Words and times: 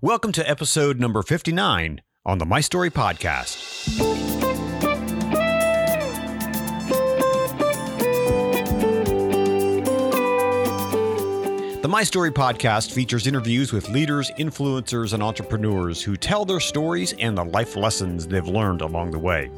Welcome 0.00 0.30
to 0.34 0.48
episode 0.48 1.00
number 1.00 1.24
59 1.24 2.02
on 2.24 2.38
the 2.38 2.46
My 2.46 2.60
Story 2.60 2.88
Podcast. 2.88 3.98
The 11.82 11.88
My 11.88 12.04
Story 12.04 12.30
podcast 12.30 12.92
features 12.92 13.26
interviews 13.26 13.72
with 13.72 13.88
leaders, 13.88 14.30
influencers, 14.38 15.14
and 15.14 15.20
entrepreneurs 15.20 16.00
who 16.00 16.16
tell 16.16 16.44
their 16.44 16.60
stories 16.60 17.12
and 17.18 17.36
the 17.36 17.44
life 17.44 17.74
lessons 17.74 18.28
they've 18.28 18.46
learned 18.46 18.82
along 18.82 19.10
the 19.10 19.18
way. 19.18 19.50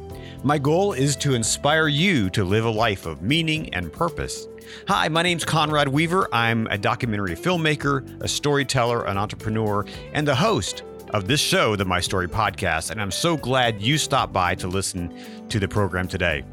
My 0.43 0.57
goal 0.57 0.93
is 0.93 1.15
to 1.17 1.35
inspire 1.35 1.87
you 1.87 2.31
to 2.31 2.43
live 2.43 2.65
a 2.65 2.71
life 2.71 3.05
of 3.05 3.21
meaning 3.21 3.71
and 3.75 3.93
purpose. 3.93 4.47
Hi, 4.87 5.07
my 5.09 5.21
name's 5.21 5.45
Conrad 5.45 5.87
Weaver. 5.87 6.27
I'm 6.33 6.67
a 6.67 6.77
documentary 6.77 7.35
filmmaker, 7.35 8.21
a 8.21 8.27
storyteller, 8.27 9.05
an 9.05 9.17
entrepreneur, 9.17 9.85
and 10.13 10.27
the 10.27 10.35
host 10.35 10.83
of 11.09 11.27
this 11.27 11.39
show, 11.39 11.75
the 11.75 11.85
My 11.85 11.99
Story 11.99 12.27
Podcast. 12.27 12.91
And 12.91 13.01
I'm 13.01 13.11
so 13.11 13.37
glad 13.37 13.81
you 13.81 13.97
stopped 13.97 14.33
by 14.33 14.55
to 14.55 14.67
listen 14.67 15.13
to 15.49 15.59
the 15.59 15.67
program 15.67 16.07
today. 16.07 16.43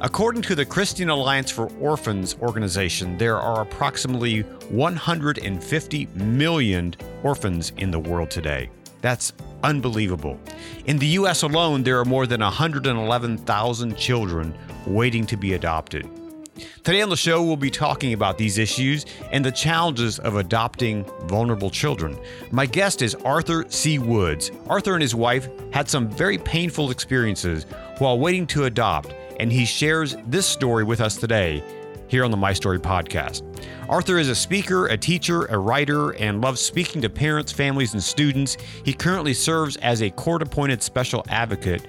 According 0.00 0.42
to 0.42 0.54
the 0.54 0.64
Christian 0.64 1.10
Alliance 1.10 1.50
for 1.50 1.68
Orphans 1.80 2.36
organization, 2.40 3.18
there 3.18 3.38
are 3.38 3.62
approximately 3.62 4.42
150 4.70 6.06
million 6.14 6.94
orphans 7.24 7.72
in 7.78 7.90
the 7.90 7.98
world 7.98 8.30
today. 8.30 8.70
That's 9.00 9.32
unbelievable. 9.64 10.38
In 10.86 10.98
the 10.98 11.06
US 11.06 11.42
alone, 11.42 11.82
there 11.82 11.98
are 11.98 12.04
more 12.04 12.26
than 12.26 12.40
111,000 12.40 13.96
children 13.96 14.54
waiting 14.86 15.26
to 15.26 15.36
be 15.36 15.54
adopted. 15.54 16.08
Today 16.58 17.02
on 17.02 17.08
the 17.08 17.16
show, 17.16 17.42
we'll 17.42 17.56
be 17.56 17.70
talking 17.70 18.12
about 18.12 18.38
these 18.38 18.58
issues 18.58 19.06
and 19.30 19.44
the 19.44 19.52
challenges 19.52 20.18
of 20.18 20.36
adopting 20.36 21.04
vulnerable 21.26 21.70
children. 21.70 22.18
My 22.50 22.66
guest 22.66 23.02
is 23.02 23.14
Arthur 23.16 23.64
C. 23.68 23.98
Woods. 23.98 24.50
Arthur 24.66 24.94
and 24.94 25.02
his 25.02 25.14
wife 25.14 25.48
had 25.72 25.88
some 25.88 26.08
very 26.08 26.38
painful 26.38 26.90
experiences 26.90 27.64
while 27.98 28.18
waiting 28.18 28.46
to 28.48 28.64
adopt, 28.64 29.14
and 29.38 29.52
he 29.52 29.64
shares 29.64 30.16
this 30.26 30.46
story 30.46 30.84
with 30.84 31.00
us 31.00 31.16
today 31.16 31.62
here 32.08 32.24
on 32.24 32.30
the 32.30 32.36
My 32.36 32.52
Story 32.52 32.78
podcast. 32.78 33.42
Arthur 33.88 34.18
is 34.18 34.28
a 34.28 34.34
speaker, 34.34 34.86
a 34.86 34.96
teacher, 34.96 35.44
a 35.46 35.58
writer, 35.58 36.10
and 36.12 36.40
loves 36.40 36.60
speaking 36.60 37.02
to 37.02 37.08
parents, 37.08 37.52
families, 37.52 37.92
and 37.92 38.02
students. 38.02 38.56
He 38.84 38.92
currently 38.92 39.34
serves 39.34 39.76
as 39.76 40.02
a 40.02 40.10
court 40.10 40.42
appointed 40.42 40.82
special 40.82 41.24
advocate 41.28 41.86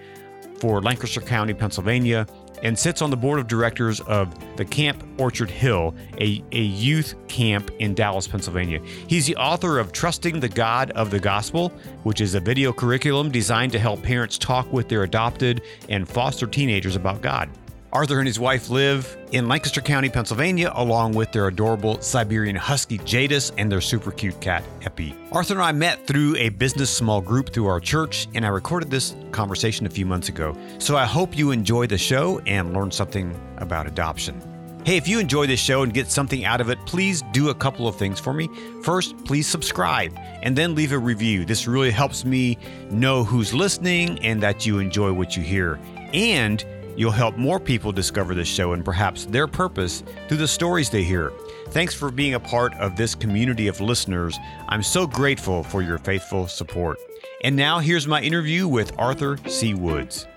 for 0.59 0.81
Lancaster 0.81 1.22
County, 1.22 1.54
Pennsylvania, 1.54 2.28
and 2.64 2.78
sits 2.78 3.02
on 3.02 3.10
the 3.10 3.18
board 3.18 3.40
of 3.40 3.48
directors 3.48 4.00
of 4.02 4.34
the 4.58 4.66
Camp 4.66 5.04
Orchard 5.18 5.50
Hill, 5.50 5.96
a, 6.20 6.44
a 6.52 6.62
youth 6.62 7.16
camp 7.28 7.72
in 7.80 7.94
Dallas, 7.94 8.28
Pennsylvania. 8.28 8.82
He's 9.08 9.26
the 9.26 9.36
author 9.36 9.80
of 9.80 9.92
Trusting 9.92 10.40
the 10.40 10.50
God 10.50 10.92
of 10.92 11.12
the 11.12 11.20
Gospel, 11.20 11.70
which 12.04 12.22
is 12.22 12.36
a 12.36 12.40
video 12.40 12.74
curriculum 12.74 13.32
designed 13.32 13.72
to 13.72 13.80
help 13.80 14.02
parents 14.04 14.38
talk 14.38 14.72
with 14.72 14.90
their 14.90 15.04
adopted 15.04 15.62
and 15.90 16.08
foster 16.08 16.48
teenagers 16.48 16.96
about 16.96 17.22
God. 17.22 17.50
Arthur 17.92 18.20
and 18.20 18.28
his 18.28 18.40
wife 18.40 18.70
live 18.70 19.18
in 19.32 19.48
Lancaster 19.48 19.82
County, 19.82 20.09
Pennsylvania, 20.09 20.72
along 20.76 21.14
with 21.14 21.32
their 21.32 21.48
adorable 21.48 22.00
Siberian 22.02 22.56
Husky 22.56 23.00
Jadis 23.00 23.52
and 23.58 23.72
their 23.72 23.82
super 23.82 24.12
cute 24.12 24.40
cat 24.40 24.64
Epi. 24.84 25.16
Arthur 25.32 25.56
and 25.56 25.64
I 25.64 25.72
met 25.72 26.06
through 26.06 26.36
a 26.36 26.50
business 26.50 26.92
small 26.92 27.20
group 27.20 27.52
through 27.52 27.66
our 27.66 27.80
church, 27.80 28.28
and 28.36 28.45
I 28.45 28.50
recorded 28.50 28.92
this 28.92 29.16
conversation 29.32 29.88
a 29.88 29.90
few 29.90 30.06
months 30.06 30.30
ago. 30.30 30.56
So 30.78 30.98
I 30.98 31.06
hope 31.06 31.36
you 31.36 31.50
enjoy 31.50 31.88
the 31.88 31.98
show 31.98 32.40
and 32.45 32.73
learn 32.73 32.92
something 32.92 33.36
about 33.58 33.88
adoption. 33.88 34.40
Hey, 34.86 34.95
if 34.95 35.08
you 35.08 35.20
enjoy 35.20 35.48
this 35.48 35.60
show 35.60 35.82
and 35.82 35.92
get 35.92 36.10
something 36.10 36.45
out 36.45 36.62
of 36.62 36.70
it, 36.70 36.78
please 36.86 37.23
do 37.32 37.50
a 37.50 37.56
couple 37.56 37.88
of 37.88 37.95
things 37.95 38.20
for 38.20 38.34
me. 38.34 38.50
First, 38.84 39.17
please 39.26 39.48
subscribe 39.48 40.16
and 40.44 40.56
then 40.56 40.76
leave 40.76 40.92
a 40.92 41.00
review. 41.00 41.44
This 41.44 41.67
really 41.67 41.92
helps 41.92 42.23
me 42.23 42.60
know 42.92 43.23
who's 43.23 43.52
listening 43.52 44.20
and 44.20 44.42
that 44.44 44.66
you 44.67 44.78
enjoy 44.78 45.12
what 45.12 45.36
you 45.36 45.42
hear. 45.42 45.80
And 46.14 46.64
You'll 46.95 47.12
help 47.12 47.38
more 47.38 47.59
people 47.59 47.92
discover 47.92 48.36
this 48.36 48.48
show 48.48 48.73
and 48.73 48.84
perhaps 48.84 49.26
their 49.26 49.48
purpose 49.48 50.04
through 50.27 50.38
the 50.38 50.48
stories 50.48 50.89
they 50.89 51.04
hear. 51.04 51.32
Thanks 51.70 51.94
for 51.94 52.11
being 52.11 52.33
a 52.33 52.39
part 52.39 52.73
of 52.76 52.95
this 52.95 53.16
community 53.16 53.67
of 53.67 53.80
listeners. 53.80 54.38
I'm 54.67 54.83
so 54.83 55.08
grateful 55.08 55.64
for 55.64 55.82
your 55.82 55.98
faithful 55.98 56.48
support. 56.48 57.00
And 57.44 57.55
now 57.55 57.80
here's 57.80 58.08
my 58.08 58.22
interview 58.22 58.67
with 58.67 58.92
Arthur 58.98 59.38
C. 59.48 59.73
Woods. 59.73 60.27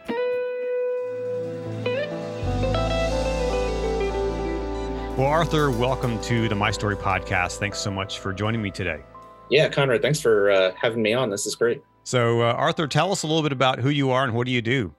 Well, 5.17 5.27
Arthur, 5.27 5.71
welcome 5.71 6.21
to 6.23 6.49
the 6.49 6.55
My 6.55 6.71
Story 6.71 6.97
podcast. 6.97 7.59
Thanks 7.59 7.79
so 7.79 7.91
much 7.91 8.19
for 8.21 8.33
joining 8.33 8.63
me 8.63 8.71
today. 8.71 9.03
Yeah, 9.51 9.69
Conrad, 9.69 10.01
thanks 10.01 10.21
for 10.21 10.51
uh, 10.51 10.73
having 10.81 11.03
me 11.03 11.13
on. 11.13 11.29
This 11.29 11.45
is 11.45 11.55
great. 11.55 11.83
So, 12.05 12.41
uh, 12.41 12.53
Arthur, 12.55 12.89
tell 12.89 13.13
us 13.13 13.23
a 13.23 13.27
little 13.27 13.43
bit 13.43 13.53
about 13.53 13.79
who 13.79 13.91
you 13.91 14.11
are 14.11 14.25
and 14.25 14.35
what 14.35 14.47
do 14.47 14.53
you 14.53 14.63
do? 14.63 14.95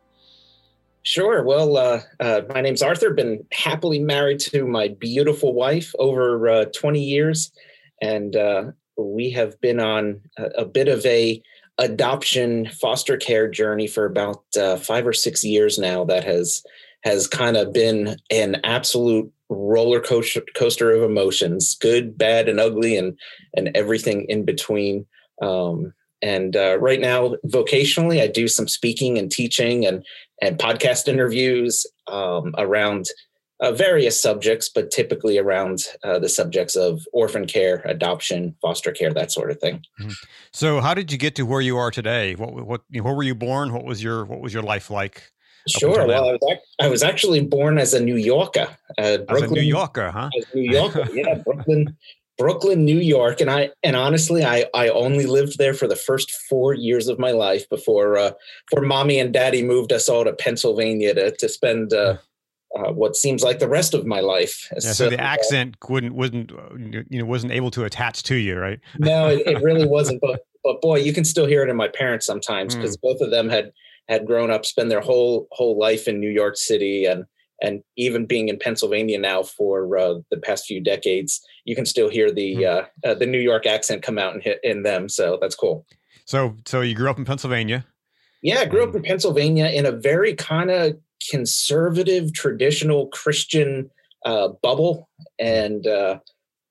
Sure. 1.03 1.43
Well, 1.43 1.75
uh, 1.75 2.01
uh, 2.21 2.41
my 2.53 2.61
name's 2.61 2.81
Arthur. 2.81 3.13
Been 3.13 3.45
happily 3.51 3.99
married 3.99 4.39
to 4.41 4.65
my 4.65 4.87
beautiful 4.87 5.53
wife 5.53 5.93
over 5.99 6.47
uh, 6.47 6.65
20 6.73 7.03
years, 7.03 7.51
and 8.01 8.33
uh, 8.37 8.71
we 8.97 9.29
have 9.31 9.59
been 9.59 9.81
on 9.81 10.21
a, 10.37 10.45
a, 10.59 10.65
bit 10.65 10.87
of 10.87 11.05
a 11.05 11.41
adoption 11.77 12.69
foster 12.69 13.17
care 13.17 13.49
journey 13.49 13.85
for 13.85 14.05
about 14.05 14.43
uh, 14.57 14.77
five 14.77 15.05
or 15.05 15.11
six 15.11 15.43
years 15.43 15.77
now. 15.77 16.05
That 16.05 16.23
has 16.23 16.63
has 17.03 17.27
kind 17.27 17.57
of 17.57 17.73
been 17.73 18.15
an 18.31 18.61
absolute 18.63 19.29
roller 19.49 19.99
coaster, 19.99 20.43
coaster 20.55 20.91
of 20.91 21.03
emotions, 21.03 21.75
good, 21.81 22.17
bad, 22.17 22.47
and 22.47 22.61
ugly, 22.61 22.95
and 22.95 23.19
and 23.57 23.71
everything 23.75 24.25
in 24.29 24.45
between. 24.45 25.05
Um, 25.41 25.93
and 26.23 26.55
uh, 26.55 26.79
right 26.79 27.01
now, 27.01 27.35
vocationally, 27.45 28.21
I 28.21 28.27
do 28.27 28.47
some 28.47 28.67
speaking 28.67 29.17
and 29.17 29.29
teaching 29.29 29.85
and 29.85 30.05
and 30.41 30.57
podcast 30.57 31.07
interviews 31.07 31.85
um, 32.07 32.55
around 32.57 33.07
uh, 33.59 33.73
various 33.73 34.21
subjects, 34.21 34.69
but 34.73 34.89
typically 34.89 35.37
around 35.37 35.83
uh, 36.03 36.19
the 36.19 36.29
subjects 36.29 36.75
of 36.75 37.05
orphan 37.11 37.45
care, 37.45 37.81
adoption, 37.85 38.55
foster 38.61 38.91
care, 38.91 39.13
that 39.13 39.31
sort 39.31 39.51
of 39.51 39.59
thing. 39.59 39.81
Mm-hmm. 39.99 40.11
So, 40.53 40.79
how 40.79 40.93
did 40.93 41.11
you 41.11 41.17
get 41.17 41.35
to 41.35 41.43
where 41.45 41.61
you 41.61 41.77
are 41.77 41.91
today? 41.91 42.35
What 42.35 42.53
what 42.53 42.81
where 42.89 43.13
were 43.13 43.23
you 43.23 43.35
born? 43.35 43.73
What 43.73 43.83
was 43.83 44.01
your 44.01 44.23
what 44.23 44.39
was 44.39 44.53
your 44.53 44.63
life 44.63 44.89
like? 44.89 45.29
Sure. 45.67 46.07
Well, 46.07 46.29
I 46.29 46.31
was, 46.31 46.41
ac- 46.51 46.61
I 46.81 46.87
was 46.89 47.03
actually 47.03 47.41
born 47.41 47.77
as 47.77 47.93
a 47.93 47.99
New 48.03 48.17
Yorker. 48.17 48.67
Uh, 48.97 49.17
Brooklyn, 49.17 49.43
as 49.43 49.51
a 49.51 49.53
New 49.53 49.61
Yorker, 49.61 50.11
huh? 50.11 50.29
As 50.37 50.45
New 50.53 50.69
Yorker, 50.71 51.07
yeah, 51.13 51.35
Brooklyn, 51.35 51.97
Brooklyn, 52.37 52.83
New 52.83 52.97
York, 52.97 53.41
and 53.41 53.49
I 53.49 53.69
and 53.83 53.95
honestly, 53.95 54.43
I 54.43 54.65
I 54.73 54.89
only 54.89 55.25
lived 55.25 55.57
there 55.57 55.73
for 55.73 55.87
the 55.87 55.95
first 55.95 56.31
four 56.31 56.73
years 56.73 57.07
of 57.07 57.19
my 57.19 57.31
life 57.31 57.69
before 57.69 58.17
uh, 58.17 58.31
before 58.69 58.85
mommy 58.85 59.19
and 59.19 59.33
daddy 59.33 59.63
moved 59.63 59.91
us 59.91 60.09
all 60.09 60.23
to 60.23 60.33
Pennsylvania 60.33 61.13
to 61.13 61.31
to 61.31 61.49
spend 61.49 61.93
uh, 61.93 62.17
uh, 62.75 62.91
what 62.91 63.15
seems 63.15 63.43
like 63.43 63.59
the 63.59 63.67
rest 63.67 63.93
of 63.93 64.05
my 64.05 64.19
life. 64.19 64.67
Yeah, 64.73 64.79
so, 64.79 64.91
so 64.93 65.09
the 65.09 65.19
accent 65.19 65.77
wouldn't 65.87 66.15
wasn't 66.15 66.51
you 67.09 67.19
know 67.19 67.25
wasn't 67.25 67.51
able 67.51 67.71
to 67.71 67.85
attach 67.85 68.23
to 68.23 68.35
you, 68.35 68.57
right? 68.57 68.79
no, 68.97 69.29
it, 69.29 69.45
it 69.45 69.61
really 69.61 69.85
wasn't. 69.85 70.21
But 70.21 70.45
but 70.63 70.81
boy, 70.81 70.97
you 70.99 71.13
can 71.13 71.25
still 71.25 71.45
hear 71.45 71.63
it 71.63 71.69
in 71.69 71.75
my 71.75 71.87
parents 71.87 72.25
sometimes 72.25 72.75
because 72.75 72.97
mm. 72.97 73.01
both 73.01 73.21
of 73.21 73.31
them 73.31 73.49
had 73.49 73.71
had 74.09 74.25
grown 74.25 74.49
up, 74.49 74.65
spend 74.65 74.89
their 74.89 75.01
whole 75.01 75.47
whole 75.51 75.77
life 75.77 76.07
in 76.07 76.19
New 76.19 76.29
York 76.29 76.57
City, 76.57 77.05
and 77.05 77.25
and 77.63 77.81
even 77.95 78.25
being 78.25 78.49
in 78.49 78.59
Pennsylvania 78.59 79.17
now 79.17 79.41
for 79.41 79.97
uh, 79.97 80.15
the 80.29 80.37
past 80.37 80.65
few 80.65 80.81
decades, 80.81 81.41
you 81.63 81.75
can 81.75 81.85
still 81.85 82.09
hear 82.09 82.29
the 82.31 82.55
hmm. 82.55 82.63
uh, 82.63 83.09
uh, 83.09 83.15
the 83.15 83.25
New 83.25 83.39
York 83.39 83.65
accent 83.65 84.03
come 84.03 84.19
out 84.19 84.33
and 84.33 84.43
hit 84.43 84.59
in 84.63 84.83
them. 84.83 85.09
So 85.09 85.39
that's 85.41 85.55
cool. 85.55 85.85
So, 86.25 86.57
so 86.65 86.81
you 86.81 86.93
grew 86.93 87.09
up 87.09 87.17
in 87.17 87.25
Pennsylvania? 87.25 87.85
Yeah, 88.41 88.59
I 88.59 88.65
grew 88.65 88.83
up 88.83 88.93
in 88.93 89.03
Pennsylvania 89.03 89.67
in 89.67 89.85
a 89.85 89.91
very 89.91 90.35
kind 90.35 90.69
of 90.69 90.97
conservative, 91.31 92.33
traditional 92.33 93.07
Christian 93.07 93.89
uh, 94.25 94.49
bubble, 94.61 95.09
and 95.39 95.87
uh, 95.87 96.19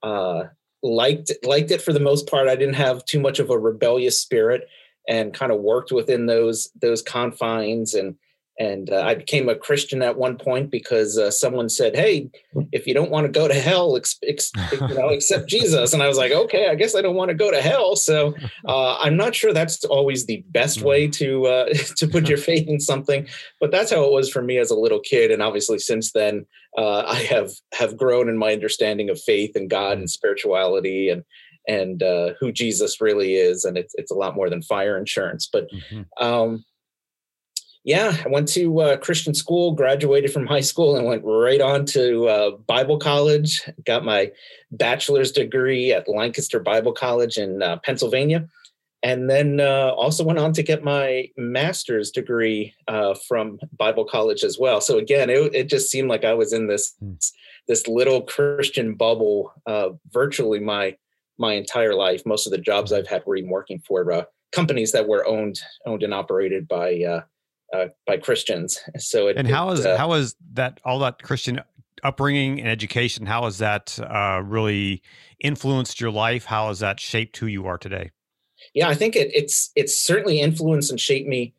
uh, 0.03 0.45
liked 0.83 1.33
liked 1.45 1.71
it 1.71 1.81
for 1.81 1.95
the 1.95 2.01
most 2.01 2.29
part. 2.29 2.49
I 2.49 2.57
didn't 2.57 2.75
have 2.75 3.05
too 3.07 3.21
much 3.21 3.39
of 3.39 3.49
a 3.49 3.59
rebellious 3.59 4.21
spirit, 4.21 4.69
and 5.09 5.33
kind 5.33 5.51
of 5.51 5.61
worked 5.61 5.93
within 5.93 6.27
those 6.27 6.71
those 6.81 7.01
confines 7.01 7.95
and 7.95 8.17
and 8.59 8.91
uh, 8.91 9.03
I 9.03 9.15
became 9.15 9.49
a 9.49 9.55
Christian 9.55 10.03
at 10.03 10.19
one 10.19 10.37
point 10.37 10.71
because 10.71 11.17
uh, 11.17 11.31
someone 11.31 11.69
said, 11.69 11.97
"Hey, 11.97 12.31
if 12.71 12.87
you 12.87 12.93
don't 12.93 13.11
want 13.11 13.27
to 13.27 13.33
go 13.33 13.49
to 13.49 13.55
hell, 13.55 13.97
ex- 13.97 14.19
ex- 14.27 14.53
you 14.73 14.95
know, 14.95 15.09
accept 15.09 15.49
Jesus." 15.49 15.93
And 15.93 16.03
I 16.03 16.09
was 16.09 16.19
like, 16.19 16.33
"Okay, 16.33 16.69
I 16.69 16.75
guess 16.75 16.95
I 16.95 17.01
don't 17.01 17.15
want 17.15 17.31
to 17.31 17.35
go 17.35 17.51
to 17.51 17.63
hell." 17.63 17.97
So 17.97 18.35
uh, 18.69 18.97
I'm 18.99 19.17
not 19.17 19.35
sure 19.35 19.53
that's 19.53 19.85
always 19.85 20.27
the 20.27 20.45
best 20.51 20.83
way 20.83 21.09
mm. 21.09 21.13
to 21.15 21.47
uh, 21.47 21.67
to 21.97 22.07
put 22.07 22.29
your 22.29 22.39
faith 22.51 22.69
in 22.69 22.79
something, 22.79 23.27
but 23.59 23.71
that's 23.71 23.91
how 23.91 24.05
it 24.05 24.13
was 24.13 24.31
for 24.31 24.43
me 24.43 24.59
as 24.59 24.71
a 24.71 24.77
little 24.77 25.01
kid. 25.01 25.31
And 25.31 25.43
obviously, 25.43 25.79
since 25.79 26.13
then, 26.13 26.45
uh, 26.77 27.05
I 27.07 27.23
have 27.23 27.53
have 27.73 27.97
grown 27.97 28.29
in 28.29 28.37
my 28.37 28.53
understanding 28.53 29.09
of 29.09 29.21
faith 29.21 29.57
and 29.57 29.71
God 29.71 29.97
and 29.97 30.11
spirituality 30.11 31.09
and 31.09 31.25
and 31.67 32.03
uh, 32.03 32.35
who 32.39 32.53
Jesus 32.53 33.01
really 33.01 33.37
is. 33.37 33.65
And 33.65 33.79
it's 33.79 33.95
it's 33.97 34.11
a 34.11 34.17
lot 34.17 34.37
more 34.37 34.51
than 34.51 34.63
fire 34.63 34.99
insurance, 34.99 35.49
but. 35.51 35.69
Mm-hmm. 35.71 36.25
Um, 36.25 36.65
yeah, 37.85 38.17
I 38.25 38.29
went 38.29 38.47
to 38.49 38.81
uh, 38.81 38.97
Christian 38.99 39.35
school, 39.35 39.73
graduated 39.73 40.33
from 40.33 40.47
high 40.47 40.61
school, 40.61 40.97
and 40.97 41.05
went 41.05 41.25
right 41.25 41.61
on 41.61 41.85
to 41.87 42.29
uh, 42.29 42.51
Bible 42.53 42.99
college. 42.99 43.63
Got 43.85 44.05
my 44.05 44.31
bachelor's 44.71 45.33
degree 45.33 45.93
at 45.93 46.09
Lancaster 46.09 46.61
Bible 46.61 46.93
College 46.93 47.39
in 47.39 47.63
uh, 47.63 47.79
Pennsylvania. 47.79 48.49
and 49.03 49.29
then 49.29 49.61
uh, 49.61 49.91
also 49.97 50.23
went 50.23 50.39
on 50.39 50.53
to 50.53 50.63
get 50.63 50.85
my 50.85 51.29
master's 51.37 52.13
degree 52.13 52.73
uh, 52.87 53.15
from 53.27 53.59
Bible 53.77 54.05
College 54.05 54.45
as 54.45 54.59
well. 54.59 54.81
So 54.81 54.99
again, 54.99 55.29
it, 55.29 55.55
it 55.55 55.69
just 55.69 55.91
seemed 55.91 56.09
like 56.09 56.25
I 56.25 56.35
was 56.35 56.53
in 56.53 56.69
this 56.69 56.95
mm. 57.03 57.19
this 57.67 57.89
little 57.89 58.23
Christian 58.23 58.95
bubble 58.95 59.53
uh, 59.67 59.91
virtually 60.11 60.61
my 60.61 60.97
my 61.37 61.55
entire 61.55 61.95
life. 61.95 62.25
Most 62.25 62.47
of 62.47 62.53
the 62.53 62.59
jobs 62.59 62.93
I've 62.93 63.09
had 63.09 63.25
were 63.27 63.37
even 63.37 63.51
working 63.51 63.81
for 63.81 64.13
uh, 64.13 64.25
companies 64.53 64.93
that 64.93 65.09
were 65.09 65.27
owned 65.27 65.59
owned 65.85 66.05
and 66.05 66.15
operated 66.15 66.69
by 66.69 67.25
uh, 67.73 67.77
uh, 67.77 67.89
by 68.07 68.17
Christians. 68.17 68.79
So 68.99 69.29
it, 69.29 69.37
and 69.37 69.49
how 69.49 69.71
is 69.71 69.85
how 69.85 70.13
is 70.15 70.37
that 70.53 70.81
all 70.85 70.99
that 71.01 71.23
Christian 71.23 71.61
upbringing 72.03 72.59
and 72.61 72.69
education? 72.69 73.27
How 73.27 73.45
has 73.45 73.59
that 73.59 73.99
really 74.45 75.03
influenced 75.41 76.01
your 76.01 76.11
life? 76.11 76.45
How 76.45 76.69
has 76.69 76.81
that 76.81 77.01
shaped 77.01 77.37
who 77.37 77.47
you 77.47 77.67
are 77.67 77.79
today? 77.79 78.11
yeah, 78.75 78.89
I 78.89 78.95
think 78.95 79.17
it, 79.17 79.31
it's 79.35 79.71
it's 79.75 79.99
certainly 79.99 80.41
influenced 80.41 80.91
and 80.91 81.01
shaped 81.01 81.29
me 81.29 81.55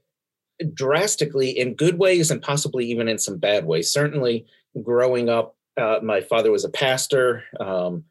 drastically 0.74 1.50
in 1.50 1.76
good 1.76 1.98
ways 1.98 2.32
and 2.32 2.42
possibly 2.42 2.86
even 2.86 3.08
in 3.08 3.18
some 3.18 3.38
bad 3.38 3.66
ways. 3.66 3.92
Certainly, 3.92 4.46
growing 4.82 5.30
up, 5.30 5.56
uh, 5.78 6.00
my 6.02 6.22
father 6.22 6.52
was 6.52 6.64
a 6.64 6.70
pastor, 6.70 7.44
um, 7.60 8.04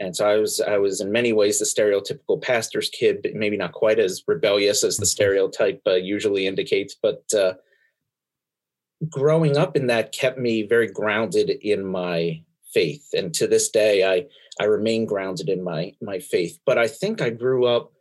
and 0.00 0.14
so 0.14 0.28
I 0.28 0.36
was 0.36 0.60
I 0.60 0.78
was 0.78 1.00
in 1.00 1.10
many 1.10 1.32
ways 1.32 1.58
the 1.58 1.64
stereotypical 1.64 2.40
pastor's 2.40 2.88
kid, 2.90 3.20
but 3.22 3.34
maybe 3.34 3.56
not 3.56 3.72
quite 3.72 3.98
as 3.98 4.22
rebellious 4.26 4.84
as 4.84 4.96
the 4.96 5.04
mm-hmm. 5.04 5.08
stereotype 5.08 5.82
uh, 5.86 5.94
usually 5.94 6.46
indicates. 6.46 6.94
But 7.00 7.24
uh, 7.36 7.54
growing 9.08 9.56
up 9.56 9.76
in 9.76 9.88
that 9.88 10.12
kept 10.12 10.38
me 10.38 10.62
very 10.62 10.88
grounded 10.88 11.50
in 11.50 11.84
my 11.84 12.42
faith, 12.72 13.08
and 13.12 13.34
to 13.34 13.46
this 13.46 13.70
day, 13.70 14.04
I 14.04 14.26
I 14.60 14.66
remain 14.66 15.04
grounded 15.04 15.48
in 15.48 15.62
my 15.62 15.94
my 16.00 16.20
faith. 16.20 16.58
But 16.64 16.78
I 16.78 16.86
think 16.86 17.20
I 17.20 17.30
grew 17.30 17.66
up 17.66 17.92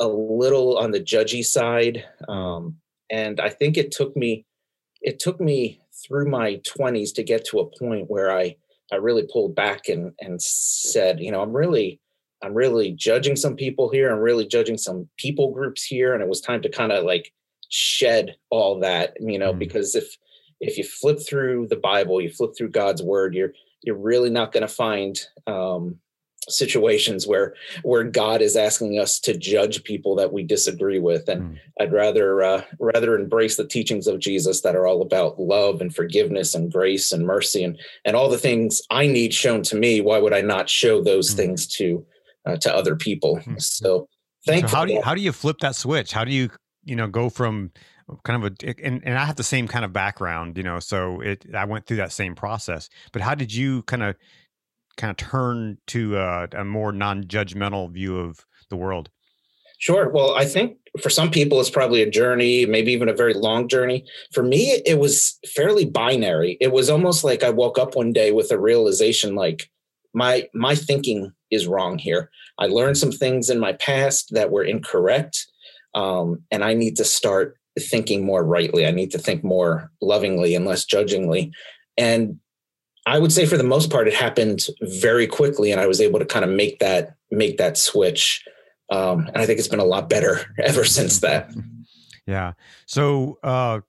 a 0.00 0.08
little 0.08 0.78
on 0.78 0.90
the 0.90 1.00
judgy 1.00 1.44
side. 1.44 2.04
Um, 2.28 2.76
and 3.10 3.40
I 3.40 3.48
think 3.48 3.76
it 3.76 3.90
took 3.90 4.16
me 4.16 4.44
it 5.00 5.20
took 5.20 5.40
me 5.40 5.80
through 6.04 6.28
my 6.28 6.56
20s 6.56 7.14
to 7.14 7.22
get 7.22 7.44
to 7.46 7.60
a 7.60 7.78
point 7.78 8.10
where 8.10 8.36
I 8.36 8.56
I 8.92 8.96
really 8.96 9.26
pulled 9.30 9.54
back 9.54 9.88
and 9.88 10.12
and 10.20 10.40
said, 10.40 11.20
you 11.20 11.30
know, 11.30 11.42
I'm 11.42 11.52
really 11.52 12.00
I'm 12.42 12.54
really 12.54 12.92
judging 12.92 13.36
some 13.36 13.56
people 13.56 13.90
here. 13.90 14.10
I'm 14.10 14.20
really 14.20 14.46
judging 14.46 14.78
some 14.78 15.08
people 15.16 15.52
groups 15.52 15.84
here, 15.84 16.14
and 16.14 16.22
it 16.22 16.28
was 16.28 16.40
time 16.40 16.62
to 16.62 16.68
kind 16.68 16.92
of 16.92 17.04
like 17.04 17.32
shed 17.68 18.36
all 18.50 18.80
that, 18.80 19.14
you 19.20 19.38
know, 19.38 19.52
mm. 19.52 19.58
because 19.58 19.94
if 19.94 20.16
if 20.60 20.78
you 20.78 20.84
flip 20.84 21.18
through 21.26 21.68
the 21.68 21.76
Bible, 21.76 22.20
you 22.20 22.30
flip 22.30 22.52
through 22.56 22.70
God's 22.70 23.02
word, 23.02 23.34
you're 23.34 23.52
you're 23.82 23.96
really 23.96 24.30
not 24.30 24.52
going 24.52 24.66
to 24.66 24.72
find 24.72 25.18
um, 25.46 25.96
situations 26.48 27.26
where 27.26 27.54
where 27.82 28.04
God 28.04 28.42
is 28.42 28.56
asking 28.56 28.98
us 28.98 29.18
to 29.20 29.36
judge 29.36 29.84
people 29.84 30.14
that 30.16 30.32
we 30.32 30.42
disagree 30.42 30.98
with, 30.98 31.28
and 31.28 31.42
mm. 31.42 31.58
I'd 31.80 31.92
rather 31.92 32.42
uh, 32.42 32.62
rather 32.78 33.16
embrace 33.16 33.56
the 33.56 33.66
teachings 33.66 34.06
of 34.06 34.18
Jesus 34.18 34.62
that 34.62 34.76
are 34.76 34.86
all 34.86 35.02
about 35.02 35.40
love 35.40 35.80
and 35.80 35.94
forgiveness 35.94 36.54
and 36.54 36.72
grace 36.72 37.12
and 37.12 37.26
mercy 37.26 37.62
and 37.64 37.78
and 38.04 38.16
all 38.16 38.28
the 38.28 38.38
things 38.38 38.82
I 38.90 39.06
need 39.06 39.34
shown 39.34 39.62
to 39.64 39.76
me. 39.76 40.00
Why 40.00 40.18
would 40.18 40.34
I 40.34 40.40
not 40.40 40.68
show 40.68 41.02
those 41.02 41.32
mm. 41.32 41.36
things 41.36 41.66
to 41.76 42.04
uh, 42.46 42.56
to 42.58 42.74
other 42.74 42.96
people? 42.96 43.38
Mm. 43.38 43.60
So, 43.60 44.08
thankfully, 44.46 44.70
so 44.70 44.76
how 44.76 44.84
do 44.84 44.92
you, 44.92 45.02
how 45.02 45.14
do 45.14 45.20
you 45.20 45.32
flip 45.32 45.58
that 45.60 45.76
switch? 45.76 46.12
How 46.12 46.24
do 46.24 46.32
you 46.32 46.50
you 46.84 46.96
know 46.96 47.06
go 47.06 47.28
from 47.28 47.72
kind 48.24 48.42
of 48.42 48.52
a 48.52 48.84
and, 48.84 49.02
and 49.04 49.18
I 49.18 49.24
have 49.24 49.36
the 49.36 49.42
same 49.42 49.68
kind 49.68 49.84
of 49.84 49.92
background, 49.92 50.56
you 50.56 50.62
know, 50.62 50.80
so 50.80 51.20
it 51.20 51.44
I 51.54 51.64
went 51.64 51.86
through 51.86 51.98
that 51.98 52.12
same 52.12 52.34
process. 52.34 52.88
But 53.12 53.22
how 53.22 53.34
did 53.34 53.52
you 53.52 53.82
kind 53.82 54.02
of 54.02 54.16
kind 54.98 55.10
of 55.10 55.16
turn 55.16 55.78
to 55.86 56.18
a, 56.18 56.48
a 56.52 56.64
more 56.64 56.92
non-judgmental 56.92 57.90
view 57.90 58.18
of 58.18 58.44
the 58.68 58.76
world? 58.76 59.08
Sure. 59.78 60.10
Well, 60.10 60.34
I 60.34 60.44
think 60.44 60.76
for 61.00 61.08
some 61.08 61.30
people 61.30 61.60
it's 61.60 61.70
probably 61.70 62.02
a 62.02 62.10
journey, 62.10 62.66
maybe 62.66 62.92
even 62.92 63.08
a 63.08 63.14
very 63.14 63.32
long 63.32 63.68
journey. 63.68 64.04
For 64.32 64.42
me, 64.42 64.82
it 64.84 64.98
was 64.98 65.38
fairly 65.54 65.84
binary. 65.84 66.58
It 66.60 66.72
was 66.72 66.90
almost 66.90 67.22
like 67.22 67.44
I 67.44 67.50
woke 67.50 67.78
up 67.78 67.94
one 67.94 68.12
day 68.12 68.32
with 68.32 68.50
a 68.50 68.58
realization 68.58 69.34
like 69.36 69.70
my 70.12 70.48
my 70.52 70.74
thinking 70.74 71.32
is 71.50 71.68
wrong 71.68 71.96
here. 71.98 72.30
I 72.58 72.66
learned 72.66 72.98
some 72.98 73.12
things 73.12 73.50
in 73.50 73.60
my 73.60 73.74
past 73.74 74.34
that 74.34 74.50
were 74.50 74.64
incorrect, 74.64 75.46
um, 75.94 76.42
and 76.50 76.64
I 76.64 76.74
need 76.74 76.96
to 76.96 77.04
start 77.04 77.56
thinking 77.78 78.24
more 78.24 78.44
rightly. 78.44 78.84
I 78.84 78.90
need 78.90 79.12
to 79.12 79.18
think 79.18 79.44
more 79.44 79.92
lovingly 80.00 80.56
and 80.56 80.66
less 80.66 80.84
judgingly. 80.84 81.52
And 81.96 82.40
I 83.08 83.18
would 83.18 83.32
say 83.32 83.46
for 83.46 83.56
the 83.56 83.64
most 83.64 83.90
part, 83.90 84.06
it 84.06 84.14
happened 84.14 84.66
very 84.82 85.26
quickly, 85.26 85.72
and 85.72 85.80
I 85.80 85.86
was 85.86 86.00
able 86.00 86.18
to 86.18 86.26
kind 86.26 86.44
of 86.44 86.50
make 86.50 86.78
that 86.80 87.16
make 87.30 87.56
that 87.56 87.78
switch. 87.78 88.44
Um, 88.90 89.26
and 89.28 89.38
I 89.38 89.46
think 89.46 89.58
it's 89.58 89.68
been 89.68 89.80
a 89.80 89.84
lot 89.84 90.08
better 90.08 90.40
ever 90.58 90.84
since 90.84 91.20
that. 91.20 91.50
Yeah. 92.26 92.52
So, 92.86 93.38
uh, 93.42 93.80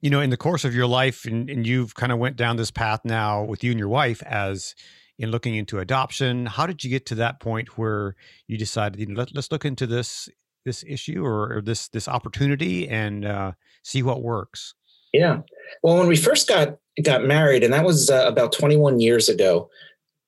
you 0.00 0.10
know, 0.10 0.20
in 0.20 0.30
the 0.30 0.36
course 0.36 0.64
of 0.64 0.74
your 0.74 0.86
life, 0.86 1.24
and, 1.24 1.48
and 1.48 1.66
you've 1.66 1.94
kind 1.94 2.10
of 2.10 2.18
went 2.18 2.36
down 2.36 2.56
this 2.56 2.72
path 2.72 3.00
now 3.04 3.44
with 3.44 3.62
you 3.62 3.70
and 3.70 3.78
your 3.78 3.88
wife 3.88 4.22
as 4.24 4.74
in 5.18 5.30
looking 5.30 5.54
into 5.54 5.78
adoption. 5.78 6.46
How 6.46 6.66
did 6.66 6.82
you 6.82 6.90
get 6.90 7.06
to 7.06 7.14
that 7.16 7.40
point 7.40 7.78
where 7.78 8.16
you 8.48 8.58
decided, 8.58 9.00
you 9.00 9.06
know, 9.06 9.18
let, 9.18 9.36
us 9.36 9.50
look 9.52 9.64
into 9.64 9.86
this 9.86 10.28
this 10.64 10.84
issue 10.86 11.24
or, 11.24 11.58
or 11.58 11.62
this 11.62 11.88
this 11.88 12.08
opportunity 12.08 12.88
and 12.88 13.24
uh, 13.24 13.52
see 13.84 14.02
what 14.02 14.22
works? 14.22 14.74
Yeah. 15.16 15.40
Well, 15.82 15.96
when 15.96 16.08
we 16.08 16.16
first 16.16 16.48
got 16.48 16.76
got 17.02 17.24
married, 17.24 17.62
and 17.62 17.72
that 17.72 17.84
was 17.84 18.10
uh, 18.10 18.24
about 18.26 18.52
21 18.52 19.00
years 19.00 19.28
ago, 19.28 19.70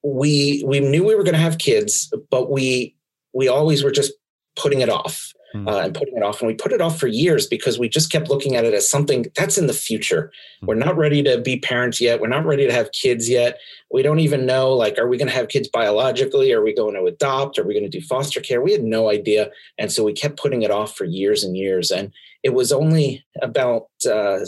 we 0.03 0.65
we 0.67 0.81
knew 0.81 1.05
we 1.05 1.15
were 1.15 1.25
going 1.25 1.35
to 1.35 1.41
have 1.41 1.59
kids, 1.59 2.13
but 2.31 2.51
we 2.51 2.95
we 3.33 3.49
always 3.49 3.85
were 3.85 3.91
just 3.91 4.13
putting 4.57 4.81
it 4.81 4.89
off 4.89 5.33
mm. 5.55 5.69
uh, 5.69 5.81
and 5.81 5.95
putting 5.95 6.17
it 6.17 6.23
off, 6.23 6.41
and 6.41 6.49
we 6.49 6.55
put 6.55 6.73
it 6.73 6.81
off 6.81 6.99
for 6.99 7.07
years 7.07 7.47
because 7.47 7.79
we 7.79 7.89
just 7.89 8.11
kept 8.11 8.29
looking 8.29 8.57
at 8.57 8.65
it 8.65 8.75
as 8.75 8.89
something 8.89 9.27
that's 9.37 9.59
in 9.59 9.67
the 9.67 9.73
future. 9.73 10.33
Mm. 10.63 10.69
We're 10.69 10.75
not 10.75 10.97
ready 10.97 11.23
to 11.23 11.41
be 11.41 11.59
parents 11.59 12.01
yet. 12.01 12.21
We're 12.21 12.29
not 12.29 12.47
ready 12.47 12.67
to 12.67 12.73
have 12.73 12.93
kids 12.93 13.29
yet. 13.29 13.59
We 13.91 14.03
don't 14.03 14.21
even 14.21 14.47
know 14.47 14.73
like, 14.73 14.99
are 14.99 15.09
we 15.09 15.19
going 15.19 15.29
to 15.29 15.35
have 15.35 15.49
kids 15.49 15.69
biologically? 15.69 16.53
Are 16.53 16.63
we 16.63 16.75
going 16.75 16.95
to 16.95 17.05
adopt? 17.05 17.59
Are 17.59 17.65
we 17.65 17.75
going 17.75 17.91
to 17.91 17.99
do 17.99 18.05
foster 18.05 18.41
care? 18.41 18.63
We 18.63 18.73
had 18.73 18.85
no 18.85 19.11
idea, 19.11 19.51
and 19.77 19.93
so 19.93 20.05
we 20.05 20.13
kept 20.13 20.39
putting 20.39 20.63
it 20.63 20.71
off 20.71 20.97
for 20.97 21.05
years 21.05 21.45
and 21.45 21.57
years. 21.57 21.91
And 21.91 22.13
it 22.43 22.55
was 22.55 22.73
only 22.73 23.25
about 23.43 23.89
uh, 24.09 24.41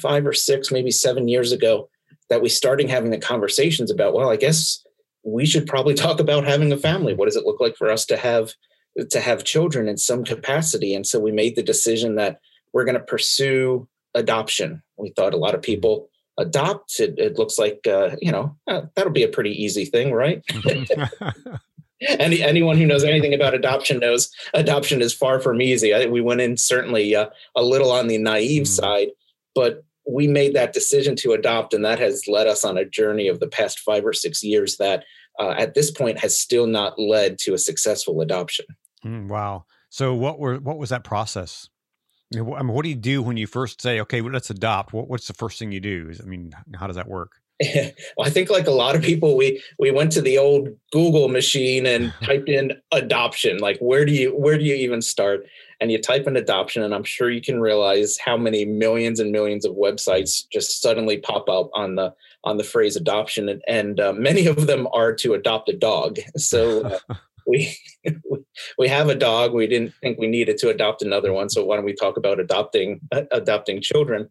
five 0.00 0.26
or 0.26 0.32
six, 0.32 0.70
maybe 0.70 0.90
seven 0.90 1.28
years 1.28 1.52
ago 1.52 1.88
that 2.30 2.42
we 2.42 2.48
started 2.48 2.88
having 2.88 3.10
the 3.10 3.18
conversations 3.18 3.90
about, 3.90 4.14
well, 4.14 4.30
I 4.30 4.36
guess 4.36 4.84
we 5.24 5.46
should 5.46 5.66
probably 5.66 5.94
talk 6.04 6.20
about 6.20 6.44
having 6.44 6.72
a 6.72 6.76
family. 6.76 7.14
What 7.14 7.26
does 7.26 7.36
it 7.36 7.46
look 7.46 7.60
like 7.60 7.76
for 7.76 7.90
us 7.90 8.04
to 8.06 8.16
have 8.16 8.52
to 9.10 9.20
have 9.20 9.44
children 9.44 9.88
in 9.88 9.96
some 9.96 10.24
capacity? 10.24 10.94
And 10.94 11.06
so 11.06 11.18
we 11.18 11.32
made 11.32 11.56
the 11.56 11.62
decision 11.62 12.14
that 12.16 12.40
we're 12.72 12.84
going 12.84 12.98
to 12.98 13.00
pursue 13.00 13.88
adoption. 14.14 14.82
We 14.96 15.10
thought 15.10 15.34
a 15.34 15.38
lot 15.38 15.54
of 15.54 15.62
people 15.62 16.08
adopt. 16.38 17.00
It, 17.00 17.18
it 17.18 17.38
looks 17.38 17.58
like 17.58 17.86
uh, 17.86 18.16
you 18.20 18.32
know 18.32 18.56
uh, 18.68 18.82
that'll 18.94 19.12
be 19.12 19.22
a 19.22 19.28
pretty 19.28 19.50
easy 19.50 19.84
thing, 19.84 20.12
right? 20.12 20.42
Any, 22.08 22.42
anyone 22.42 22.76
who 22.76 22.86
knows 22.86 23.04
anything 23.04 23.32
about 23.32 23.54
adoption 23.54 23.98
knows 23.98 24.30
adoption 24.52 25.00
is 25.00 25.14
far 25.14 25.40
from 25.40 25.62
easy. 25.62 25.94
I, 25.94 26.06
we 26.06 26.20
went 26.20 26.40
in 26.40 26.56
certainly 26.56 27.14
uh, 27.14 27.28
a 27.54 27.62
little 27.62 27.90
on 27.90 28.08
the 28.08 28.18
naive 28.18 28.64
mm. 28.64 28.66
side, 28.66 29.08
but 29.54 29.84
we 30.06 30.26
made 30.26 30.54
that 30.54 30.72
decision 30.72 31.16
to 31.16 31.32
adopt, 31.32 31.72
and 31.72 31.84
that 31.84 31.98
has 31.98 32.28
led 32.28 32.46
us 32.46 32.64
on 32.64 32.76
a 32.76 32.84
journey 32.84 33.28
of 33.28 33.40
the 33.40 33.48
past 33.48 33.80
five 33.80 34.04
or 34.04 34.12
six 34.12 34.42
years 34.42 34.76
that 34.76 35.04
uh, 35.38 35.54
at 35.56 35.74
this 35.74 35.90
point 35.90 36.18
has 36.18 36.38
still 36.38 36.66
not 36.66 36.98
led 36.98 37.38
to 37.38 37.54
a 37.54 37.58
successful 37.58 38.20
adoption. 38.20 38.66
Mm, 39.04 39.28
wow. 39.28 39.64
So 39.88 40.14
what 40.14 40.38
were 40.38 40.56
what 40.56 40.78
was 40.78 40.90
that 40.90 41.04
process? 41.04 41.68
I 42.34 42.40
mean, 42.40 42.68
what 42.68 42.82
do 42.82 42.88
you 42.88 42.96
do 42.96 43.22
when 43.22 43.36
you 43.36 43.46
first 43.46 43.80
say, 43.80 44.00
"Okay, 44.00 44.20
well, 44.20 44.32
let's 44.32 44.50
adopt"? 44.50 44.92
What, 44.92 45.08
what's 45.08 45.26
the 45.26 45.34
first 45.34 45.58
thing 45.58 45.72
you 45.72 45.80
do? 45.80 46.12
I 46.20 46.26
mean, 46.26 46.52
how 46.74 46.86
does 46.86 46.96
that 46.96 47.08
work? 47.08 47.32
well, 47.74 48.26
I 48.26 48.30
think 48.30 48.50
like 48.50 48.66
a 48.66 48.72
lot 48.72 48.96
of 48.96 49.02
people, 49.02 49.36
we 49.36 49.62
we 49.78 49.90
went 49.90 50.12
to 50.12 50.20
the 50.20 50.38
old 50.38 50.68
Google 50.92 51.28
machine 51.28 51.86
and 51.86 52.12
typed 52.22 52.48
in 52.48 52.72
adoption. 52.92 53.58
Like, 53.58 53.78
where 53.78 54.04
do 54.04 54.12
you 54.12 54.30
where 54.30 54.58
do 54.58 54.64
you 54.64 54.74
even 54.74 55.00
start? 55.00 55.46
And 55.80 55.90
you 55.90 56.00
type 56.00 56.26
in 56.26 56.36
adoption, 56.36 56.82
and 56.82 56.94
I'm 56.94 57.04
sure 57.04 57.30
you 57.30 57.40
can 57.40 57.60
realize 57.60 58.18
how 58.18 58.36
many 58.36 58.64
millions 58.64 59.20
and 59.20 59.32
millions 59.32 59.64
of 59.64 59.74
websites 59.74 60.44
just 60.52 60.80
suddenly 60.80 61.18
pop 61.18 61.48
up 61.48 61.70
on 61.74 61.96
the 61.96 62.14
on 62.44 62.56
the 62.58 62.64
phrase 62.64 62.96
adoption, 62.96 63.48
and, 63.48 63.62
and 63.66 64.00
uh, 64.00 64.12
many 64.12 64.46
of 64.46 64.66
them 64.66 64.86
are 64.92 65.14
to 65.14 65.34
adopt 65.34 65.68
a 65.68 65.76
dog. 65.76 66.18
So. 66.38 66.82
Uh, 66.82 67.14
we 67.46 67.76
we 68.78 68.88
have 68.88 69.08
a 69.08 69.14
dog. 69.14 69.52
We 69.52 69.66
didn't 69.66 69.94
think 70.00 70.18
we 70.18 70.26
needed 70.26 70.58
to 70.58 70.70
adopt 70.70 71.02
another 71.02 71.32
one, 71.32 71.48
so 71.48 71.64
why 71.64 71.76
don't 71.76 71.84
we 71.84 71.94
talk 71.94 72.16
about 72.16 72.40
adopting 72.40 73.00
uh, 73.12 73.22
adopting 73.30 73.80
children? 73.80 74.28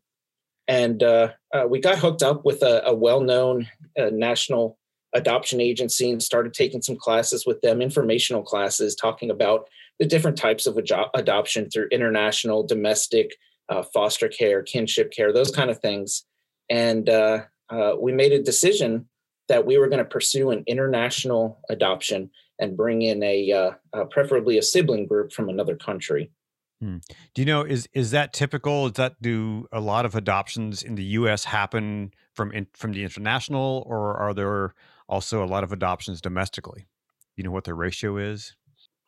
And 0.67 1.03
uh, 1.03 1.29
uh, 1.53 1.65
we 1.69 1.79
got 1.79 1.99
hooked 1.99 2.23
up 2.23 2.45
with 2.45 2.63
a, 2.63 2.83
a 2.85 2.95
well-known 2.95 3.67
uh, 3.99 4.09
national 4.13 4.77
adoption 5.13 5.61
agency 5.61 6.09
and 6.09 6.21
started 6.21 6.53
taking 6.53 6.81
some 6.81 6.95
classes 6.95 7.45
with 7.45 7.61
them, 7.61 7.81
informational 7.81 8.43
classes, 8.43 8.95
talking 8.95 9.29
about 9.29 9.67
the 9.99 10.05
different 10.05 10.37
types 10.37 10.65
of 10.65 10.77
ad- 10.77 11.09
adoption 11.13 11.69
through 11.69 11.87
international, 11.91 12.65
domestic, 12.65 13.35
uh, 13.69 13.83
foster 13.93 14.27
care, 14.27 14.61
kinship 14.63 15.11
care, 15.11 15.31
those 15.31 15.51
kind 15.51 15.69
of 15.69 15.79
things. 15.79 16.25
And 16.69 17.09
uh, 17.09 17.43
uh, 17.69 17.93
we 17.99 18.11
made 18.11 18.31
a 18.31 18.41
decision 18.41 19.07
that 19.49 19.65
we 19.65 19.77
were 19.77 19.87
going 19.87 19.99
to 19.99 20.05
pursue 20.05 20.51
an 20.51 20.63
international 20.67 21.59
adoption. 21.69 22.31
and 22.59 22.77
bring 22.77 23.01
in 23.01 23.21
a 23.23 23.51
uh, 23.51 23.71
uh, 23.93 24.05
preferably 24.05 24.57
a 24.57 24.61
sibling 24.61 25.05
group 25.07 25.33
from 25.33 25.49
another 25.49 25.75
country. 25.75 26.31
Hmm. 26.79 26.97
Do 27.33 27.41
you 27.41 27.45
know 27.45 27.61
is 27.63 27.87
is 27.93 28.11
that 28.11 28.31
typical? 28.31 28.87
Is 28.87 28.93
that 28.93 29.21
do 29.21 29.67
a 29.71 29.79
lot 29.79 30.05
of 30.05 30.15
adoptions 30.15 30.83
in 30.83 30.95
the 30.95 31.03
U.S. 31.19 31.45
happen 31.45 32.13
from 32.33 32.51
in, 32.51 32.67
from 32.73 32.93
the 32.93 33.03
international, 33.03 33.83
or 33.87 34.15
are 34.15 34.33
there 34.33 34.75
also 35.07 35.43
a 35.43 35.47
lot 35.47 35.63
of 35.63 35.71
adoptions 35.71 36.21
domestically? 36.21 36.87
You 37.35 37.43
know 37.43 37.51
what 37.51 37.63
the 37.63 37.73
ratio 37.73 38.17
is? 38.17 38.55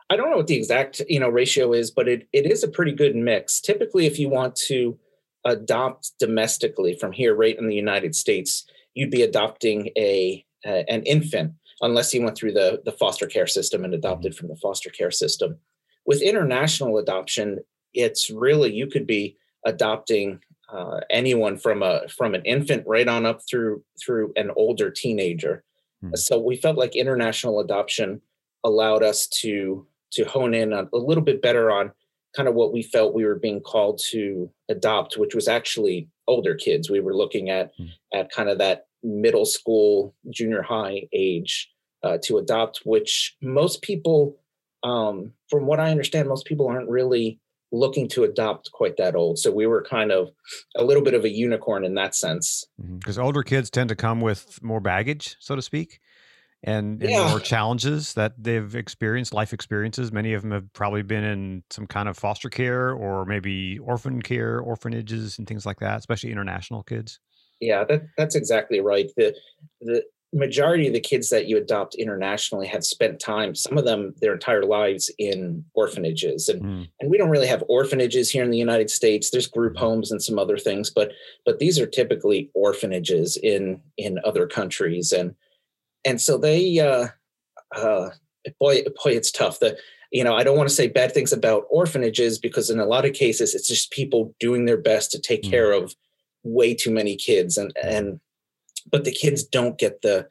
I 0.09 0.15
don't 0.15 0.29
know 0.29 0.37
what 0.37 0.47
the 0.47 0.55
exact 0.55 1.01
you 1.07 1.19
know 1.19 1.29
ratio 1.29 1.73
is, 1.73 1.91
but 1.91 2.07
it 2.07 2.27
it 2.33 2.45
is 2.51 2.63
a 2.63 2.67
pretty 2.67 2.91
good 2.91 3.15
mix. 3.15 3.59
Typically, 3.59 4.05
if 4.05 4.19
you 4.19 4.29
want 4.29 4.55
to 4.67 4.97
adopt 5.45 6.11
domestically 6.19 6.95
from 6.95 7.11
here, 7.11 7.35
right 7.35 7.57
in 7.57 7.67
the 7.67 7.75
United 7.75 8.15
States, 8.15 8.65
you'd 8.93 9.11
be 9.11 9.21
adopting 9.21 9.89
a 9.97 10.45
an 10.63 11.03
infant 11.03 11.53
unless 11.81 12.13
you 12.13 12.21
went 12.21 12.37
through 12.37 12.53
the 12.53 12.81
the 12.85 12.91
foster 12.91 13.27
care 13.27 13.47
system 13.47 13.83
and 13.83 13.93
adopted 13.93 14.31
mm-hmm. 14.31 14.39
from 14.39 14.47
the 14.49 14.55
foster 14.57 14.89
care 14.89 15.11
system. 15.11 15.57
With 16.05 16.21
international 16.21 16.97
adoption, 16.97 17.59
it's 17.93 18.29
really 18.29 18.73
you 18.73 18.87
could 18.87 19.07
be 19.07 19.37
adopting 19.65 20.39
uh, 20.71 20.99
anyone 21.09 21.57
from 21.57 21.83
a 21.83 22.07
from 22.09 22.35
an 22.35 22.43
infant 22.43 22.83
right 22.87 23.07
on 23.07 23.25
up 23.25 23.41
through 23.49 23.83
through 24.03 24.33
an 24.35 24.51
older 24.55 24.89
teenager. 24.89 25.63
Hmm. 26.09 26.15
So 26.15 26.39
we 26.39 26.57
felt 26.57 26.77
like 26.77 26.95
international 26.95 27.59
adoption 27.59 28.21
allowed 28.63 29.03
us 29.03 29.27
to 29.27 29.85
to 30.11 30.23
hone 30.25 30.53
in 30.53 30.71
a, 30.71 30.87
a 30.93 30.97
little 30.97 31.23
bit 31.23 31.41
better 31.41 31.71
on 31.71 31.91
kind 32.35 32.47
of 32.47 32.55
what 32.55 32.73
we 32.73 32.83
felt 32.83 33.13
we 33.13 33.25
were 33.25 33.39
being 33.39 33.61
called 33.61 33.99
to 34.11 34.49
adopt, 34.69 35.17
which 35.17 35.35
was 35.35 35.47
actually 35.47 36.09
older 36.27 36.55
kids. 36.55 36.89
We 36.89 36.99
were 36.99 37.15
looking 37.15 37.49
at 37.49 37.71
hmm. 37.77 37.87
at 38.13 38.31
kind 38.31 38.49
of 38.49 38.57
that 38.59 38.87
middle 39.03 39.45
school, 39.45 40.15
junior 40.29 40.61
high 40.61 41.07
age 41.13 41.69
uh, 42.03 42.17
to 42.23 42.37
adopt, 42.37 42.81
which 42.85 43.35
most 43.41 43.81
people, 43.81 44.37
um, 44.83 45.31
from 45.49 45.65
what 45.65 45.79
I 45.79 45.91
understand, 45.91 46.27
most 46.27 46.45
people 46.45 46.67
aren't 46.67 46.89
really 46.89 47.39
looking 47.75 48.07
to 48.09 48.23
adopt 48.23 48.71
quite 48.71 48.97
that 48.97 49.15
old. 49.15 49.37
So 49.39 49.51
we 49.51 49.67
were 49.67 49.83
kind 49.83 50.11
of 50.11 50.29
a 50.75 50.83
little 50.83 51.03
bit 51.03 51.13
of 51.13 51.25
a 51.25 51.29
unicorn 51.29 51.83
in 51.83 51.95
that 51.95 52.15
sense. 52.15 52.65
Because 52.77 53.17
mm-hmm. 53.17 53.25
older 53.25 53.43
kids 53.43 53.69
tend 53.69 53.89
to 53.89 53.95
come 53.95 54.21
with 54.21 54.61
more 54.63 54.79
baggage, 54.79 55.35
so 55.39 55.55
to 55.55 55.61
speak 55.61 55.99
and, 56.65 57.01
and 57.01 57.11
yeah. 57.11 57.29
more 57.29 57.39
challenges 57.39 58.15
that 58.15 58.33
they've 58.37 58.75
experienced, 58.75 59.33
life 59.33 59.53
experiences. 59.53 60.11
Many 60.11 60.33
of 60.33 60.41
them 60.41 60.51
have 60.51 60.73
probably 60.73 61.03
been 61.03 61.23
in 61.23 61.63
some 61.69 61.85
kind 61.85 62.09
of 62.09 62.17
foster 62.17 62.49
care 62.49 62.91
or 62.91 63.23
maybe 63.25 63.77
orphan 63.77 64.21
care, 64.21 64.59
orphanages, 64.59 65.37
and 65.37 65.47
things 65.47 65.65
like 65.65 65.79
that, 65.79 65.99
especially 65.99 66.31
international 66.31 66.81
kids. 66.81 67.19
Yeah, 67.61 67.83
that, 67.85 68.01
that's 68.17 68.35
exactly 68.35 68.81
right. 68.81 69.09
The 69.15 69.35
the 69.79 70.03
majority 70.33 70.87
of 70.87 70.93
the 70.93 70.99
kids 70.99 71.29
that 71.29 71.47
you 71.47 71.57
adopt 71.57 71.95
internationally 71.95 72.67
have 72.67 72.83
spent 72.83 73.19
time, 73.19 73.55
some 73.55 73.77
of 73.77 73.85
them 73.85 74.13
their 74.19 74.33
entire 74.33 74.63
lives 74.63 75.09
in 75.17 75.63
orphanages. 75.73 76.49
And 76.49 76.61
mm. 76.61 76.89
and 76.99 77.09
we 77.09 77.17
don't 77.17 77.29
really 77.29 77.47
have 77.47 77.63
orphanages 77.69 78.29
here 78.29 78.43
in 78.43 78.51
the 78.51 78.57
United 78.57 78.89
States. 78.89 79.29
There's 79.29 79.47
group 79.47 79.73
hmm. 79.73 79.79
homes 79.79 80.11
and 80.11 80.21
some 80.21 80.37
other 80.37 80.57
things, 80.57 80.89
but 80.89 81.11
but 81.45 81.59
these 81.59 81.79
are 81.79 81.85
typically 81.85 82.49
orphanages 82.53 83.37
in 83.37 83.79
in 83.97 84.19
other 84.25 84.47
countries. 84.47 85.11
And 85.11 85.35
and 86.03 86.21
so 86.21 86.37
they 86.37 86.79
uh, 86.79 87.07
uh, 87.75 88.09
boy 88.59 88.83
boy 89.03 89.11
it's 89.11 89.31
tough 89.31 89.59
the 89.59 89.77
you 90.11 90.23
know 90.23 90.35
i 90.35 90.43
don't 90.43 90.57
want 90.57 90.69
to 90.69 90.75
say 90.75 90.87
bad 90.87 91.13
things 91.13 91.33
about 91.33 91.65
orphanages 91.69 92.37
because 92.37 92.69
in 92.69 92.79
a 92.79 92.85
lot 92.85 93.05
of 93.05 93.13
cases 93.13 93.55
it's 93.55 93.67
just 93.67 93.91
people 93.91 94.35
doing 94.39 94.65
their 94.65 94.77
best 94.77 95.11
to 95.11 95.19
take 95.19 95.43
mm. 95.43 95.49
care 95.49 95.71
of 95.71 95.95
way 96.43 96.73
too 96.75 96.91
many 96.91 97.15
kids 97.15 97.57
and 97.57 97.75
and 97.81 98.19
but 98.89 99.03
the 99.03 99.11
kids 99.11 99.43
don't 99.43 99.77
get 99.77 100.01
the 100.01 100.27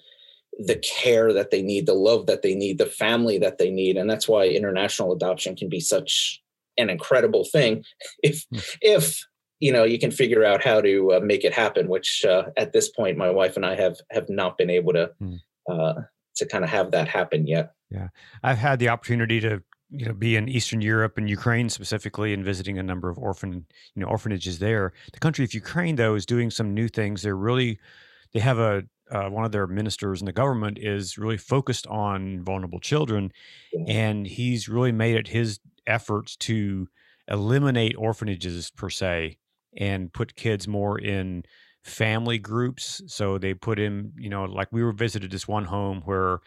the 0.59 0.77
care 0.77 1.33
that 1.33 1.51
they 1.51 1.63
need 1.63 1.87
the 1.87 1.95
love 1.95 2.27
that 2.27 2.43
they 2.43 2.55
need 2.55 2.79
the 2.79 2.87
family 2.87 3.39
that 3.39 3.59
they 3.59 3.71
need 3.71 3.97
and 3.97 4.09
that's 4.09 4.29
why 4.29 4.47
international 4.47 5.13
adoption 5.13 5.57
can 5.57 5.69
be 5.69 5.81
such 5.81 6.41
an 6.79 6.89
incredible 6.89 7.45
thing 7.45 7.85
if 8.23 8.47
mm. 8.55 8.77
if 8.81 9.21
you 9.61 9.73
know 9.73 9.85
you 9.85 9.99
can 9.99 10.11
figure 10.11 10.45
out 10.45 10.63
how 10.63 10.81
to 10.81 11.15
uh, 11.15 11.21
make 11.21 11.45
it 11.45 11.53
happen 11.53 11.89
which 11.89 12.25
uh, 12.29 12.45
at 12.57 12.73
this 12.73 12.89
point 12.89 13.19
my 13.19 13.31
wife 13.31 13.57
and 13.57 13.67
i 13.67 13.75
have 13.75 13.97
have 14.11 14.29
not 14.29 14.57
been 14.57 14.71
able 14.71 14.93
to 14.93 15.11
mm 15.21 15.39
uh, 15.69 15.95
to 16.37 16.47
kind 16.47 16.65
of 16.65 16.71
have 16.71 16.91
that 16.91 17.09
happen 17.09 17.47
yet. 17.47 17.73
Yeah, 17.91 18.09
I've 18.43 18.59
had 18.59 18.79
the 18.79 18.89
opportunity 18.89 19.41
to 19.41 19.63
you 19.91 20.07
know 20.07 20.13
be 20.13 20.37
in 20.37 20.49
Eastern 20.49 20.81
Europe 20.81 21.17
and 21.17 21.29
Ukraine 21.29 21.69
specifically, 21.69 22.33
and 22.33 22.45
visiting 22.45 22.79
a 22.79 22.83
number 22.83 23.09
of 23.09 23.19
orphan 23.19 23.67
you 23.95 24.03
know 24.03 24.09
orphanages 24.09 24.59
there. 24.59 24.93
The 25.13 25.21
country 25.21 25.45
of 25.45 25.55
Ukraine 25.55 25.97
though 25.97 26.15
is 26.15 26.27
doing 26.27 26.51
some 26.51 26.75
new 26.75 26.89
things. 26.89 27.23
They're 27.23 27.37
really 27.37 27.79
they 28.35 28.41
have 28.41 28.59
a 28.59 28.83
uh, 29.11 29.29
one 29.29 29.45
of 29.45 29.53
their 29.53 29.67
ministers 29.67 30.21
in 30.21 30.26
the 30.26 30.33
government 30.33 30.79
is 30.81 31.19
really 31.19 31.37
focused 31.37 31.87
on 31.87 32.43
vulnerable 32.43 32.81
children, 32.81 33.31
and 33.87 34.26
he's 34.26 34.69
really 34.69 34.93
made 34.93 35.14
it 35.14 35.29
his 35.29 35.61
efforts 35.87 36.37
to 36.37 36.88
eliminate 37.29 37.95
orphanages 37.97 38.71
per 38.71 38.88
se 38.88 39.38
and 39.76 40.12
put 40.12 40.37
kids 40.37 40.67
more 40.67 40.99
in 40.99 41.43
family 41.83 42.38
groups. 42.38 43.03
So 43.07 43.38
they 43.38 43.55
put 43.55 43.79
in, 43.79 44.12
you 44.17 44.31
know, 44.31 44.45
like 44.45 44.69
we 44.73 44.83
were 44.83 44.93
visited 44.93 45.31
this 45.31 45.47
one 45.47 45.67
home 45.67 46.03
where 46.07 46.41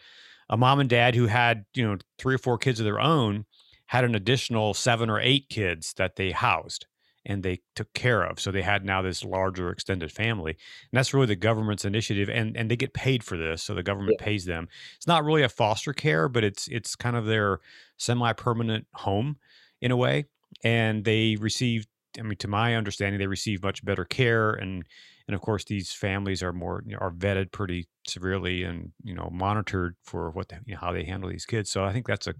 a 0.50 0.56
mom 0.56 0.80
and 0.80 0.90
dad 0.90 1.14
who 1.14 1.26
had, 1.26 1.64
you 1.74 1.86
know, 1.86 1.96
three 2.18 2.34
or 2.34 2.38
four 2.38 2.58
kids 2.58 2.80
of 2.80 2.84
their 2.84 3.00
own 3.00 3.44
had 3.86 4.04
an 4.04 4.14
additional 4.14 4.74
seven 4.74 5.08
or 5.08 5.20
eight 5.20 5.48
kids 5.48 5.94
that 5.96 6.16
they 6.16 6.32
housed 6.32 6.86
and 7.28 7.42
they 7.42 7.60
took 7.76 7.92
care 7.92 8.22
of. 8.22 8.40
So 8.40 8.50
they 8.50 8.62
had 8.62 8.84
now 8.84 9.02
this 9.02 9.22
larger 9.22 9.70
extended 9.70 10.10
family. 10.10 10.52
And 10.52 10.98
that's 10.98 11.12
really 11.12 11.26
the 11.26 11.36
government's 11.36 11.84
initiative 11.84 12.28
and 12.28 12.56
and 12.56 12.70
they 12.70 12.76
get 12.76 12.94
paid 12.94 13.22
for 13.22 13.36
this. 13.36 13.62
So 13.62 13.74
the 13.74 13.82
government 13.82 14.16
yeah. 14.18 14.24
pays 14.24 14.46
them. 14.46 14.68
It's 14.96 15.06
not 15.06 15.24
really 15.24 15.42
a 15.42 15.48
foster 15.48 15.92
care, 15.92 16.28
but 16.28 16.42
it's 16.42 16.66
it's 16.68 16.96
kind 16.96 17.14
of 17.14 17.26
their 17.26 17.60
semi-permanent 17.98 18.86
home 18.94 19.36
in 19.80 19.90
a 19.90 19.96
way. 19.96 20.24
And 20.64 21.04
they 21.04 21.36
receive 21.36 21.86
I 22.18 22.22
mean 22.22 22.38
to 22.38 22.48
my 22.48 22.74
understanding 22.74 23.20
they 23.20 23.26
receive 23.26 23.62
much 23.62 23.84
better 23.84 24.04
care 24.04 24.52
and 24.52 24.84
and 25.26 25.34
of 25.34 25.42
course 25.42 25.64
these 25.64 25.92
families 25.92 26.42
are 26.42 26.54
more 26.54 26.82
are 26.98 27.10
vetted 27.10 27.52
pretty 27.52 27.86
severely 28.06 28.64
and 28.64 28.92
you 29.04 29.14
know 29.14 29.28
monitored 29.30 29.94
for 30.02 30.30
what 30.30 30.50
you 30.64 30.74
know, 30.74 30.80
how 30.80 30.92
they 30.92 31.04
handle 31.04 31.28
these 31.28 31.44
kids 31.44 31.70
so 31.70 31.84
i 31.84 31.92
think 31.92 32.06
that's 32.06 32.26
a 32.26 32.34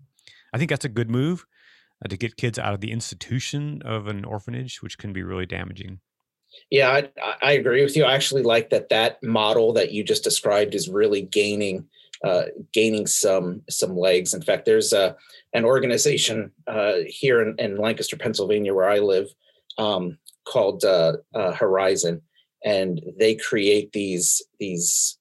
i 0.54 0.58
think 0.58 0.70
that's 0.70 0.86
a 0.86 0.88
good 0.88 1.10
move 1.10 1.46
uh, 2.04 2.08
to 2.08 2.16
get 2.16 2.36
kids 2.36 2.58
out 2.58 2.74
of 2.74 2.80
the 2.80 2.92
institution 2.92 3.82
of 3.84 4.06
an 4.06 4.24
orphanage 4.24 4.82
which 4.82 4.98
can 4.98 5.12
be 5.12 5.22
really 5.22 5.46
damaging. 5.46 6.00
Yeah 6.70 6.90
I, 6.90 7.34
I 7.42 7.52
agree 7.52 7.82
with 7.82 7.96
you. 7.96 8.04
I 8.04 8.14
actually 8.14 8.42
like 8.42 8.70
that 8.70 8.88
that 8.88 9.22
model 9.22 9.72
that 9.74 9.92
you 9.92 10.02
just 10.02 10.24
described 10.24 10.74
is 10.74 10.88
really 10.88 11.22
gaining 11.22 11.86
uh, 12.24 12.46
gaining 12.72 13.06
some 13.06 13.62
some 13.70 13.96
legs. 13.96 14.34
In 14.34 14.42
fact 14.42 14.64
there's 14.64 14.92
a 14.92 15.16
an 15.52 15.64
organization 15.64 16.50
uh, 16.66 16.94
here 17.06 17.40
in, 17.42 17.54
in 17.58 17.78
lancaster 17.78 18.16
pennsylvania 18.16 18.74
where 18.74 18.90
i 18.90 18.98
live 18.98 19.28
um, 19.78 20.18
called 20.44 20.84
uh, 20.84 21.14
uh, 21.34 21.52
Horizon, 21.52 22.22
and 22.64 23.00
they 23.18 23.36
create 23.36 23.92
these 23.92 24.42
these 24.58 25.18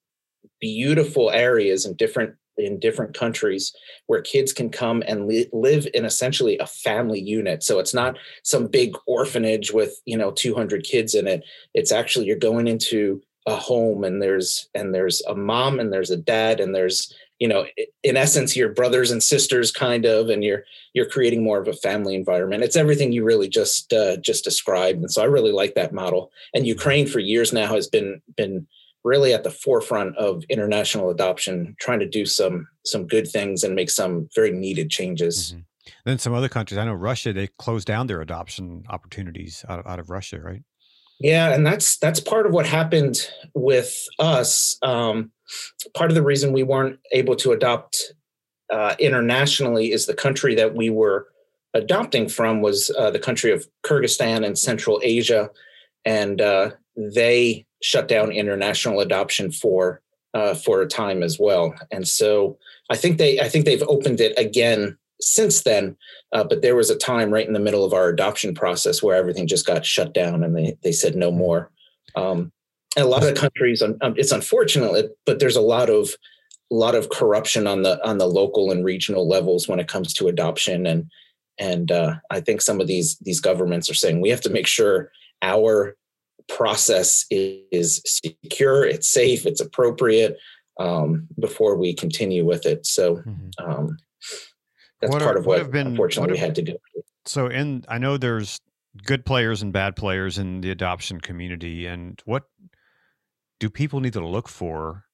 beautiful 0.60 1.30
areas 1.30 1.86
in 1.86 1.94
different 1.94 2.34
in 2.58 2.78
different 2.78 3.14
countries 3.14 3.74
where 4.06 4.20
kids 4.20 4.52
can 4.52 4.70
come 4.70 5.02
and 5.06 5.26
li- 5.26 5.48
live 5.52 5.86
in 5.94 6.04
essentially 6.04 6.58
a 6.58 6.66
family 6.66 7.20
unit. 7.20 7.62
So 7.62 7.78
it's 7.78 7.94
not 7.94 8.18
some 8.42 8.66
big 8.66 8.96
orphanage 9.06 9.72
with 9.72 10.00
you 10.04 10.16
know 10.16 10.30
200 10.30 10.84
kids 10.84 11.14
in 11.14 11.26
it. 11.26 11.44
It's 11.74 11.92
actually 11.92 12.26
you're 12.26 12.36
going 12.36 12.66
into 12.66 13.22
a 13.46 13.56
home 13.56 14.04
and 14.04 14.20
there's 14.20 14.68
and 14.74 14.94
there's 14.94 15.22
a 15.22 15.34
mom 15.34 15.80
and 15.80 15.92
there's 15.92 16.10
a 16.10 16.16
dad 16.16 16.60
and 16.60 16.74
there's 16.74 17.14
you 17.38 17.48
know 17.48 17.66
in 18.02 18.16
essence 18.16 18.56
your 18.56 18.68
brothers 18.68 19.10
and 19.10 19.22
sisters 19.22 19.70
kind 19.70 20.04
of 20.04 20.28
and 20.28 20.44
you're 20.44 20.64
you're 20.92 21.08
creating 21.08 21.42
more 21.42 21.60
of 21.60 21.68
a 21.68 21.72
family 21.72 22.14
environment. 22.14 22.62
It's 22.62 22.76
everything 22.76 23.12
you 23.12 23.24
really 23.24 23.48
just 23.48 23.92
uh, 23.92 24.16
just 24.18 24.44
described. 24.44 24.98
And 24.98 25.10
so 25.10 25.22
i 25.22 25.26
really 25.26 25.52
like 25.52 25.74
that 25.74 25.92
model. 25.92 26.30
And 26.54 26.66
ukraine 26.66 27.06
for 27.06 27.20
years 27.20 27.52
now 27.52 27.72
has 27.74 27.88
been 27.88 28.20
been 28.36 28.66
really 29.08 29.32
at 29.32 29.42
the 29.42 29.50
forefront 29.50 30.16
of 30.16 30.44
international 30.48 31.10
adoption 31.10 31.74
trying 31.80 32.00
to 32.00 32.08
do 32.08 32.24
some 32.24 32.68
some 32.84 33.06
good 33.06 33.26
things 33.26 33.64
and 33.64 33.74
make 33.74 33.90
some 33.90 34.28
very 34.34 34.52
needed 34.52 34.90
changes 34.90 35.52
mm-hmm. 35.52 35.92
then 36.04 36.18
some 36.18 36.34
other 36.34 36.48
countries 36.48 36.78
i 36.78 36.84
know 36.84 36.94
russia 36.94 37.32
they 37.32 37.48
closed 37.58 37.86
down 37.86 38.06
their 38.06 38.20
adoption 38.20 38.84
opportunities 38.88 39.64
out 39.68 39.78
of, 39.80 39.86
out 39.86 39.98
of 39.98 40.10
russia 40.10 40.38
right 40.40 40.62
yeah, 41.20 41.52
and 41.52 41.66
that's 41.66 41.98
that's 41.98 42.20
part 42.20 42.46
of 42.46 42.52
what 42.52 42.66
happened 42.66 43.28
with 43.54 44.06
us. 44.18 44.78
Um, 44.82 45.32
part 45.94 46.10
of 46.10 46.14
the 46.14 46.22
reason 46.22 46.52
we 46.52 46.62
weren't 46.62 47.00
able 47.12 47.34
to 47.36 47.52
adopt 47.52 48.12
uh, 48.70 48.94
internationally 48.98 49.90
is 49.90 50.06
the 50.06 50.14
country 50.14 50.54
that 50.54 50.76
we 50.76 50.90
were 50.90 51.28
adopting 51.74 52.28
from 52.28 52.60
was 52.60 52.90
uh, 52.96 53.10
the 53.10 53.18
country 53.18 53.50
of 53.50 53.66
Kyrgyzstan 53.84 54.44
in 54.44 54.54
Central 54.54 55.00
Asia, 55.02 55.50
and 56.04 56.40
uh, 56.40 56.70
they 56.96 57.66
shut 57.82 58.08
down 58.08 58.32
international 58.32 59.00
adoption 59.00 59.50
for 59.50 60.00
uh, 60.34 60.54
for 60.54 60.82
a 60.82 60.88
time 60.88 61.22
as 61.22 61.38
well. 61.38 61.74
And 61.90 62.06
so 62.06 62.58
I 62.90 62.96
think 62.96 63.18
they 63.18 63.40
I 63.40 63.48
think 63.48 63.64
they've 63.64 63.82
opened 63.82 64.20
it 64.20 64.38
again 64.38 64.96
since 65.20 65.62
then. 65.62 65.96
Uh, 66.32 66.44
but 66.44 66.62
there 66.62 66.76
was 66.76 66.90
a 66.90 66.96
time 66.96 67.30
right 67.32 67.46
in 67.46 67.54
the 67.54 67.58
middle 67.60 67.84
of 67.84 67.92
our 67.92 68.08
adoption 68.08 68.54
process 68.54 69.02
where 69.02 69.16
everything 69.16 69.46
just 69.46 69.66
got 69.66 69.84
shut 69.84 70.14
down 70.14 70.44
and 70.44 70.56
they, 70.56 70.76
they 70.82 70.92
said 70.92 71.16
no 71.16 71.30
more. 71.30 71.70
Um, 72.14 72.52
and 72.96 73.04
a 73.04 73.08
lot 73.08 73.24
of 73.24 73.34
countries, 73.34 73.82
um, 73.82 73.96
it's 74.16 74.32
unfortunate, 74.32 75.16
but 75.26 75.38
there's 75.38 75.56
a 75.56 75.60
lot 75.60 75.90
of 75.90 76.10
a 76.70 76.74
lot 76.74 76.94
of 76.94 77.08
corruption 77.08 77.66
on 77.66 77.82
the 77.82 78.04
on 78.06 78.18
the 78.18 78.26
local 78.26 78.70
and 78.70 78.84
regional 78.84 79.26
levels 79.26 79.68
when 79.68 79.80
it 79.80 79.88
comes 79.88 80.12
to 80.14 80.28
adoption 80.28 80.86
and 80.86 81.10
and 81.58 81.90
uh, 81.90 82.14
I 82.30 82.40
think 82.40 82.60
some 82.60 82.80
of 82.80 82.86
these 82.86 83.18
these 83.18 83.40
governments 83.40 83.90
are 83.90 83.94
saying 83.94 84.20
we 84.20 84.30
have 84.30 84.40
to 84.42 84.50
make 84.50 84.66
sure 84.66 85.10
our 85.42 85.96
process 86.48 87.26
is, 87.30 88.02
secure, 88.06 88.84
it's 88.84 89.08
safe, 89.08 89.46
it's 89.46 89.60
appropriate 89.60 90.38
um, 90.78 91.26
before 91.38 91.76
we 91.76 91.94
continue 91.94 92.44
with 92.44 92.66
it. 92.66 92.86
So 92.86 93.16
mm-hmm. 93.16 93.70
um, 93.70 93.96
that's 95.00 95.12
what 95.12 95.22
part 95.22 95.36
are, 95.36 95.38
of 95.38 95.46
what, 95.46 95.62
what 95.62 95.70
been, 95.70 95.88
unfortunately 95.88 96.32
what 96.32 96.38
have, 96.38 96.56
we 96.56 96.62
had 96.62 96.66
to 96.66 96.72
do. 96.72 96.78
So, 97.24 97.46
in 97.46 97.84
I 97.88 97.98
know 97.98 98.16
there's 98.16 98.60
good 99.04 99.24
players 99.24 99.62
and 99.62 99.72
bad 99.72 99.96
players 99.96 100.38
in 100.38 100.60
the 100.60 100.70
adoption 100.70 101.20
community, 101.20 101.86
and 101.86 102.20
what 102.24 102.44
do 103.60 103.70
people 103.70 104.00
need 104.00 104.14
to 104.14 104.26
look 104.26 104.48
for? 104.48 105.04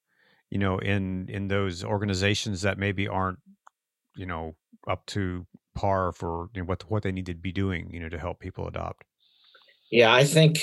You 0.51 0.59
know, 0.59 0.79
in 0.79 1.29
in 1.29 1.49
those 1.49 1.85
organizations 1.85 2.63
that 2.63 2.79
maybe 2.79 3.09
aren't, 3.09 3.41
you 4.17 4.27
know, 4.27 4.55
up 4.89 5.05
to 5.07 5.47
par 5.75 6.13
for 6.13 6.49
you 6.55 6.63
know, 6.63 6.67
what 6.67 6.89
what 6.89 7.03
they 7.03 7.13
need 7.13 7.27
to 7.27 7.35
be 7.35 7.53
doing, 7.53 7.91
you 7.93 8.01
know, 8.01 8.09
to 8.09 8.19
help 8.19 8.41
people 8.41 8.69
adopt. 8.69 9.05
Yeah, 9.91 10.13
I 10.13 10.25
think 10.25 10.59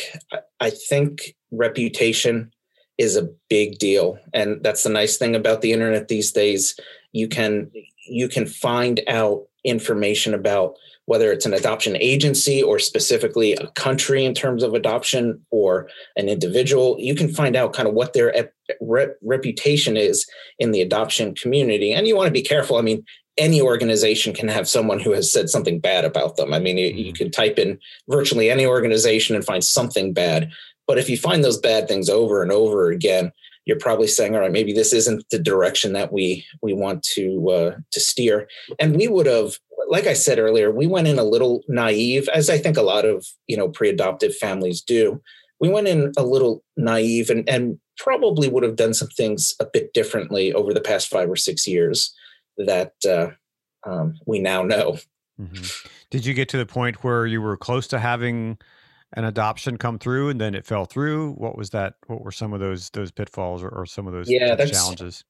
I 0.59 0.69
think 0.69 1.35
reputation 1.51 2.51
is 2.97 3.15
a 3.15 3.29
big 3.49 3.79
deal, 3.79 4.17
and 4.33 4.61
that's 4.63 4.83
the 4.83 4.89
nice 4.89 5.17
thing 5.17 5.35
about 5.35 5.61
the 5.61 5.71
internet 5.71 6.07
these 6.07 6.31
days. 6.31 6.77
You 7.11 7.27
can 7.27 7.71
you 8.07 8.27
can 8.27 8.45
find 8.45 9.01
out 9.07 9.43
information 9.63 10.33
about 10.33 10.75
whether 11.05 11.31
it's 11.31 11.45
an 11.45 11.53
adoption 11.53 11.97
agency 11.97 12.61
or 12.63 12.79
specifically 12.79 13.53
a 13.53 13.67
country 13.71 14.23
in 14.23 14.33
terms 14.33 14.63
of 14.63 14.73
adoption 14.73 15.43
or 15.49 15.89
an 16.15 16.29
individual. 16.29 16.95
You 16.99 17.15
can 17.15 17.27
find 17.27 17.55
out 17.55 17.73
kind 17.73 17.87
of 17.87 17.93
what 17.93 18.13
their 18.13 18.51
reputation 19.21 19.97
is 19.97 20.25
in 20.59 20.71
the 20.71 20.81
adoption 20.81 21.35
community, 21.35 21.93
and 21.93 22.07
you 22.07 22.15
want 22.15 22.27
to 22.27 22.33
be 22.33 22.41
careful. 22.41 22.77
I 22.77 22.81
mean, 22.81 23.03
any 23.37 23.61
organization 23.61 24.33
can 24.33 24.47
have 24.47 24.67
someone 24.67 24.99
who 24.99 25.11
has 25.11 25.31
said 25.31 25.49
something 25.49 25.79
bad 25.79 26.05
about 26.05 26.35
them. 26.35 26.53
I 26.53 26.59
mean, 26.59 26.77
you, 26.77 26.87
you, 26.87 27.05
mm-hmm. 27.05 27.13
can 27.13 27.31
type 27.31 27.57
in 27.57 27.79
virtually 28.09 28.49
any 28.49 28.65
organization 28.65 29.35
and 29.35 29.45
find 29.45 29.63
something 29.63 30.13
bad. 30.13 30.51
But 30.87 30.97
if 30.97 31.09
you 31.09 31.17
find 31.17 31.43
those 31.43 31.57
bad 31.57 31.87
things 31.87 32.09
over 32.09 32.41
and 32.41 32.51
over 32.51 32.89
again, 32.89 33.31
you're 33.65 33.79
probably 33.79 34.07
saying, 34.07 34.35
all 34.35 34.41
right, 34.41 34.51
maybe 34.51 34.73
this 34.73 34.91
isn't 34.91 35.23
the 35.29 35.39
direction 35.39 35.93
that 35.93 36.11
we 36.11 36.45
we 36.61 36.73
want 36.73 37.03
to 37.03 37.49
uh, 37.49 37.75
to 37.91 37.99
steer. 37.99 38.49
And 38.79 38.95
we 38.95 39.07
would 39.07 39.27
have, 39.27 39.57
like 39.87 40.07
I 40.07 40.13
said 40.13 40.39
earlier, 40.39 40.71
we 40.71 40.87
went 40.87 41.07
in 41.07 41.19
a 41.19 41.23
little 41.23 41.61
naive, 41.67 42.27
as 42.29 42.49
I 42.49 42.57
think 42.57 42.75
a 42.75 42.81
lot 42.81 43.05
of 43.05 43.25
you 43.47 43.55
know 43.55 43.69
pre-adoptive 43.69 44.35
families 44.35 44.81
do. 44.81 45.21
We 45.59 45.69
went 45.69 45.87
in 45.87 46.11
a 46.17 46.23
little 46.23 46.63
naive 46.75 47.29
and, 47.29 47.47
and 47.47 47.79
probably 47.95 48.47
would 48.49 48.63
have 48.63 48.75
done 48.75 48.95
some 48.95 49.09
things 49.09 49.55
a 49.59 49.65
bit 49.71 49.93
differently 49.93 50.51
over 50.53 50.73
the 50.73 50.81
past 50.81 51.07
five 51.07 51.29
or 51.29 51.35
six 51.35 51.67
years 51.67 52.11
that 52.57 52.93
uh, 53.07 53.31
um, 53.89 54.19
we 54.25 54.39
now 54.39 54.63
know. 54.63 54.97
Mm-hmm. 55.39 55.87
Did 56.09 56.25
you 56.25 56.33
get 56.33 56.49
to 56.49 56.57
the 56.57 56.65
point 56.65 57.03
where 57.03 57.25
you 57.25 57.41
were 57.41 57.57
close 57.57 57.87
to 57.87 57.99
having 57.99 58.57
an 59.13 59.25
adoption 59.25 59.77
come 59.77 59.99
through 59.99 60.29
and 60.29 60.39
then 60.39 60.55
it 60.55 60.65
fell 60.65 60.85
through? 60.85 61.33
What 61.33 61.57
was 61.57 61.71
that? 61.71 61.95
What 62.07 62.23
were 62.23 62.31
some 62.31 62.53
of 62.53 62.59
those 62.59 62.89
those 62.91 63.11
pitfalls 63.11 63.63
or, 63.63 63.69
or 63.69 63.85
some 63.85 64.07
of 64.07 64.13
those 64.13 64.29
yeah, 64.29 64.55
that's, 64.55 64.71
challenges? 64.71 65.23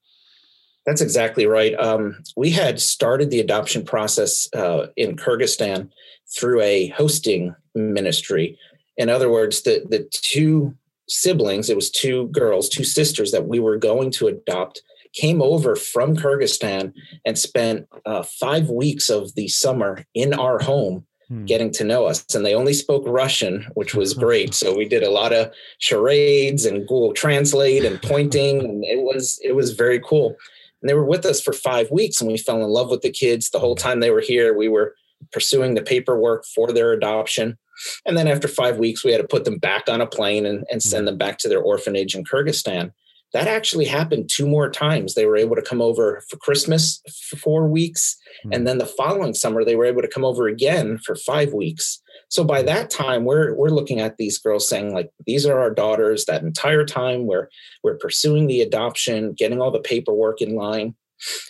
That's 0.85 1.01
exactly 1.01 1.45
right. 1.45 1.73
Um, 1.79 2.21
we 2.35 2.49
had 2.49 2.79
started 2.79 3.29
the 3.29 3.39
adoption 3.39 3.85
process 3.85 4.49
uh, 4.53 4.87
in 4.97 5.15
Kyrgyzstan 5.15 5.89
through 6.35 6.61
a 6.61 6.87
hosting 6.87 7.55
ministry. 7.75 8.57
In 8.97 9.09
other 9.09 9.29
words, 9.29 9.61
the 9.61 9.85
the 9.89 10.09
two 10.11 10.75
siblings, 11.07 11.69
it 11.69 11.75
was 11.75 11.91
two 11.91 12.27
girls, 12.27 12.69
two 12.69 12.83
sisters 12.83 13.31
that 13.31 13.47
we 13.47 13.59
were 13.59 13.77
going 13.77 14.11
to 14.11 14.27
adopt 14.27 14.81
came 15.13 15.41
over 15.41 15.75
from 15.75 16.15
Kyrgyzstan 16.15 16.93
and 17.25 17.37
spent 17.37 17.87
uh, 18.05 18.23
five 18.23 18.69
weeks 18.69 19.09
of 19.09 19.33
the 19.35 19.47
summer 19.47 20.05
in 20.13 20.33
our 20.33 20.59
home 20.59 21.05
hmm. 21.27 21.45
getting 21.45 21.71
to 21.73 21.83
know 21.83 22.05
us. 22.05 22.23
And 22.33 22.45
they 22.45 22.55
only 22.55 22.73
spoke 22.73 23.03
Russian, 23.05 23.67
which 23.73 23.93
was 23.93 24.13
great. 24.13 24.53
so 24.53 24.75
we 24.75 24.87
did 24.87 25.03
a 25.03 25.11
lot 25.11 25.33
of 25.33 25.51
charades 25.79 26.65
and 26.65 26.87
Google 26.87 27.13
Translate 27.13 27.85
and 27.85 28.01
pointing, 28.01 28.59
and 28.59 28.83
it 28.85 29.01
was 29.01 29.39
it 29.43 29.55
was 29.55 29.73
very 29.73 29.99
cool. 29.99 30.35
And 30.81 30.89
they 30.89 30.93
were 30.93 31.05
with 31.05 31.25
us 31.25 31.41
for 31.41 31.53
five 31.53 31.91
weeks, 31.91 32.21
and 32.21 32.31
we 32.31 32.37
fell 32.37 32.63
in 32.63 32.69
love 32.69 32.89
with 32.89 33.01
the 33.01 33.11
kids 33.11 33.49
the 33.49 33.59
whole 33.59 33.75
time 33.75 33.99
they 33.99 34.11
were 34.11 34.21
here. 34.21 34.57
We 34.57 34.69
were 34.69 34.95
pursuing 35.31 35.75
the 35.75 35.83
paperwork 35.83 36.45
for 36.45 36.71
their 36.71 36.93
adoption. 36.93 37.57
And 38.05 38.17
then 38.17 38.27
after 38.27 38.47
five 38.47 38.77
weeks, 38.77 39.03
we 39.03 39.11
had 39.11 39.21
to 39.21 39.27
put 39.27 39.43
them 39.43 39.57
back 39.57 39.87
on 39.87 40.01
a 40.01 40.07
plane 40.07 40.45
and, 40.45 40.65
and 40.71 40.81
send 40.81 41.01
hmm. 41.01 41.05
them 41.07 41.17
back 41.17 41.37
to 41.39 41.49
their 41.49 41.61
orphanage 41.61 42.15
in 42.15 42.23
Kyrgyzstan 42.23 42.91
that 43.33 43.47
actually 43.47 43.85
happened 43.85 44.29
two 44.29 44.45
more 44.45 44.69
times. 44.69 45.13
They 45.13 45.25
were 45.25 45.37
able 45.37 45.55
to 45.55 45.61
come 45.61 45.81
over 45.81 46.21
for 46.29 46.37
Christmas 46.37 47.01
for 47.29 47.37
four 47.37 47.67
weeks. 47.67 48.17
Mm-hmm. 48.39 48.53
And 48.53 48.67
then 48.67 48.77
the 48.77 48.85
following 48.85 49.33
summer, 49.33 49.63
they 49.63 49.75
were 49.75 49.85
able 49.85 50.01
to 50.01 50.07
come 50.07 50.25
over 50.25 50.47
again 50.47 50.97
for 50.97 51.15
five 51.15 51.53
weeks. 51.53 52.01
So 52.29 52.43
by 52.43 52.61
that 52.63 52.89
time, 52.89 53.25
we're 53.25 53.53
we're 53.55 53.69
looking 53.69 53.99
at 53.99 54.17
these 54.17 54.37
girls 54.37 54.67
saying, 54.67 54.93
like, 54.93 55.11
these 55.25 55.45
are 55.45 55.59
our 55.59 55.71
daughters. 55.71 56.25
That 56.25 56.43
entire 56.43 56.85
time 56.85 57.25
we're 57.25 57.47
we're 57.83 57.97
pursuing 57.97 58.47
the 58.47 58.61
adoption, 58.61 59.33
getting 59.33 59.61
all 59.61 59.71
the 59.71 59.79
paperwork 59.79 60.41
in 60.41 60.55
line. 60.55 60.95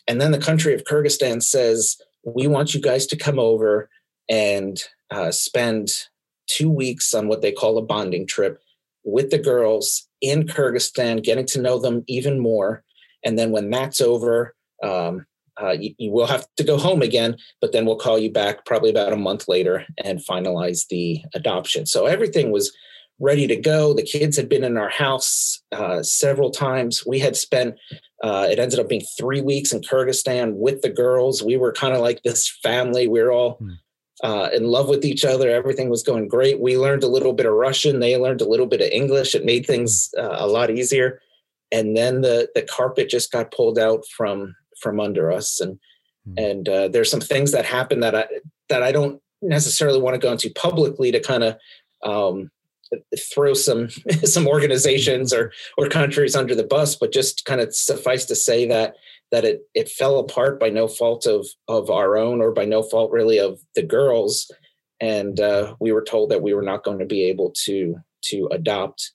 And 0.08 0.20
then 0.20 0.32
the 0.32 0.38
country 0.40 0.74
of 0.74 0.84
Kyrgyzstan 0.84 1.42
says, 1.42 1.98
we 2.26 2.46
want 2.48 2.74
you 2.74 2.82
guys 2.82 3.08
to 3.08 3.16
come 3.16 3.40
over 3.40 3.90
and 4.30 4.82
uh, 5.10 5.32
spend 5.32 5.90
two 6.48 6.70
weeks 6.70 7.14
on 7.14 7.28
what 7.28 7.42
they 7.42 7.52
call 7.52 7.78
a 7.78 7.82
bonding 7.82 8.28
trip 8.28 8.60
with 9.04 9.30
the 9.30 9.40
girls 9.40 10.08
in 10.22 10.44
Kyrgyzstan, 10.44 11.24
getting 11.24 11.46
to 11.48 11.62
know 11.62 11.80
them 11.80 12.04
even 12.08 12.40
more. 12.40 12.84
And 13.24 13.38
then 13.38 13.52
when 13.52 13.70
that's 13.70 14.02
over, 14.02 14.56
um, 14.84 15.26
uh, 15.62 15.72
you, 15.72 15.94
you, 15.98 16.12
will 16.12 16.26
have 16.26 16.48
to 16.58 16.64
go 16.64 16.78
home 16.78 17.02
again, 17.02 17.36
but 17.60 17.72
then 17.72 17.86
we'll 17.86 17.98
call 17.98 18.18
you 18.18 18.32
back 18.32 18.66
probably 18.66 18.90
about 18.90 19.14
a 19.14 19.18
month 19.18 19.48
later 19.48 19.86
and 20.04 20.20
finalize 20.20 20.88
the 20.88 21.22
adoption. 21.34 21.86
So 21.86 22.06
everything 22.06 22.52
was 22.52 22.76
ready 23.20 23.46
to 23.48 23.56
go. 23.56 23.94
The 23.94 24.02
kids 24.02 24.36
had 24.36 24.50
been 24.50 24.64
in 24.64 24.78
our 24.78 24.90
house 24.90 25.62
uh, 25.72 26.02
several 26.02 26.50
times. 26.50 27.06
We 27.06 27.20
had 27.20 27.36
spent, 27.36 27.76
uh, 28.24 28.48
it 28.50 28.60
ended 28.60 28.80
up 28.80 28.90
being 28.90 29.06
three 29.18 29.42
weeks 29.42 29.72
in 29.72 29.82
Kyrgyzstan 29.82 30.54
with 30.56 30.82
the 30.82 30.90
girls. 30.90 31.44
We 31.44 31.58
were 31.58 31.74
kind 31.74 31.94
of 31.94 32.02
like 32.02 32.24
this 32.24 32.50
family. 32.64 33.08
We 33.08 33.20
are 33.20 33.32
all. 33.32 33.60
Uh, 34.24 34.50
in 34.54 34.66
love 34.66 34.88
with 34.88 35.04
each 35.04 35.26
other. 35.26 35.50
Everything 35.50 35.90
was 35.90 36.04
going 36.04 36.28
great. 36.28 36.60
We 36.60 36.78
learned 36.78 37.04
a 37.04 37.08
little 37.08 37.34
bit 37.34 37.48
of 37.48 37.54
Russian. 37.54 38.00
They 38.00 38.16
learned 38.18 38.42
a 38.42 38.48
little 38.48 38.68
bit 38.68 38.80
of 38.80 38.90
English. 38.92 39.34
It 39.34 39.46
made 39.46 39.66
things 39.66 40.14
uh, 40.16 40.36
a 40.38 40.46
lot 40.46 40.70
easier. 40.70 41.20
And 41.72 41.98
then 41.98 42.22
the 42.22 42.48
the 42.54 42.62
carpet 42.62 43.10
just 43.10 43.32
got 43.32 43.52
pulled 43.52 43.80
out 43.80 44.06
from 44.16 44.56
from 44.80 45.00
under 45.00 45.32
us. 45.32 45.60
And 45.60 45.80
mm-hmm. 46.28 46.38
and 46.38 46.70
uh, 46.70 46.88
there's 46.90 47.10
some 47.10 47.22
things 47.22 47.52
that 47.52 47.66
happened 47.66 48.04
that 48.04 48.14
I 48.14 48.28
that 48.70 48.84
I 48.84 48.92
don't 48.92 49.20
necessarily 49.42 50.00
want 50.00 50.14
to 50.14 50.20
go 50.20 50.32
into 50.32 50.52
publicly 50.52 51.12
to 51.12 51.20
kind 51.20 51.44
of 51.44 51.58
um, 52.04 52.52
throw 53.34 53.54
some 53.54 53.90
some 54.24 54.48
organizations 54.48 55.34
or 55.34 55.52
or 55.78 55.90
countries 55.90 56.36
under 56.36 56.56
the 56.56 56.64
bus, 56.64 56.96
but 56.96 57.12
just 57.12 57.46
kind 57.46 57.62
of 57.62 57.76
suffice 57.76 58.26
to 58.26 58.36
say 58.36 58.68
that 58.68 58.96
that 59.32 59.46
it 59.46 59.62
it 59.74 59.90
fell 59.90 60.20
apart 60.20 60.60
by 60.60 60.70
no 60.70 60.88
fault 60.88 61.26
of 61.26 61.48
of 61.68 61.90
our 61.90 62.18
own 62.18 62.42
or 62.42 62.52
by 62.52 62.66
no 62.66 62.84
fault 62.84 63.12
really 63.12 63.40
of 63.40 63.60
the 63.76 63.84
girls. 63.84 64.52
And 65.00 65.40
uh, 65.40 65.76
we 65.80 65.92
were 65.92 66.04
told 66.04 66.30
that 66.30 66.44
we 66.44 66.54
were 66.54 66.62
not 66.62 66.84
going 66.84 67.00
to 67.00 67.06
be 67.06 67.24
able 67.26 67.54
to 67.64 67.96
to 68.26 68.48
adopt. 68.52 69.12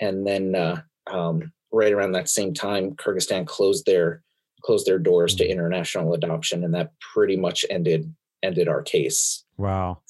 And 0.00 0.26
then 0.26 0.54
uh, 0.54 0.82
um, 1.08 1.52
right 1.70 1.92
around 1.92 2.12
that 2.12 2.28
same 2.28 2.54
time 2.54 2.92
kyrgyzstan 2.92 3.46
closed 3.46 3.84
their 3.86 4.22
closed 4.62 4.86
their 4.86 4.98
doors 4.98 5.34
to 5.36 5.46
international 5.46 6.14
adoption 6.14 6.64
and 6.64 6.74
that 6.74 6.92
pretty 7.14 7.36
much 7.36 7.64
ended 7.70 8.12
ended 8.42 8.68
our 8.68 8.82
case. 8.82 9.44
Wow. 9.56 10.00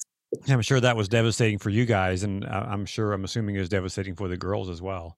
I'm 0.47 0.61
sure 0.61 0.79
that 0.79 0.95
was 0.95 1.09
devastating 1.09 1.57
for 1.57 1.71
you 1.71 1.85
guys 1.85 2.23
and 2.23 2.45
i'm 2.45 2.85
sure 2.85 3.13
i'm 3.13 3.23
assuming 3.23 3.55
it 3.55 3.59
was 3.59 3.69
devastating 3.69 4.15
for 4.15 4.27
the 4.27 4.37
girls 4.37 4.69
as 4.69 4.81
well. 4.81 5.17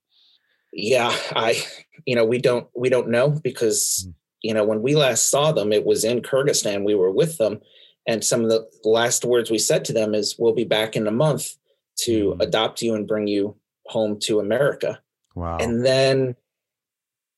Yeah 0.73 1.13
i 1.35 1.61
you 2.05 2.15
know 2.15 2.25
we 2.25 2.39
don't 2.39 2.67
we 2.75 2.89
don't 2.89 3.09
know 3.09 3.29
because 3.29 4.07
mm 4.07 4.13
you 4.41 4.53
know, 4.53 4.63
when 4.63 4.81
we 4.81 4.95
last 4.95 5.29
saw 5.29 5.51
them, 5.51 5.71
it 5.71 5.85
was 5.85 6.03
in 6.03 6.21
Kyrgyzstan. 6.21 6.83
We 6.83 6.95
were 6.95 7.11
with 7.11 7.37
them. 7.37 7.61
And 8.07 8.23
some 8.23 8.43
of 8.43 8.49
the 8.49 8.67
last 8.83 9.23
words 9.23 9.51
we 9.51 9.59
said 9.59 9.85
to 9.85 9.93
them 9.93 10.15
is, 10.15 10.35
we'll 10.39 10.53
be 10.53 10.63
back 10.63 10.95
in 10.95 11.07
a 11.07 11.11
month 11.11 11.55
to 11.99 12.33
mm. 12.33 12.41
adopt 12.41 12.81
you 12.81 12.95
and 12.95 13.07
bring 13.07 13.27
you 13.27 13.55
home 13.85 14.19
to 14.21 14.39
America. 14.39 14.99
Wow. 15.35 15.57
And 15.59 15.85
then 15.85 16.35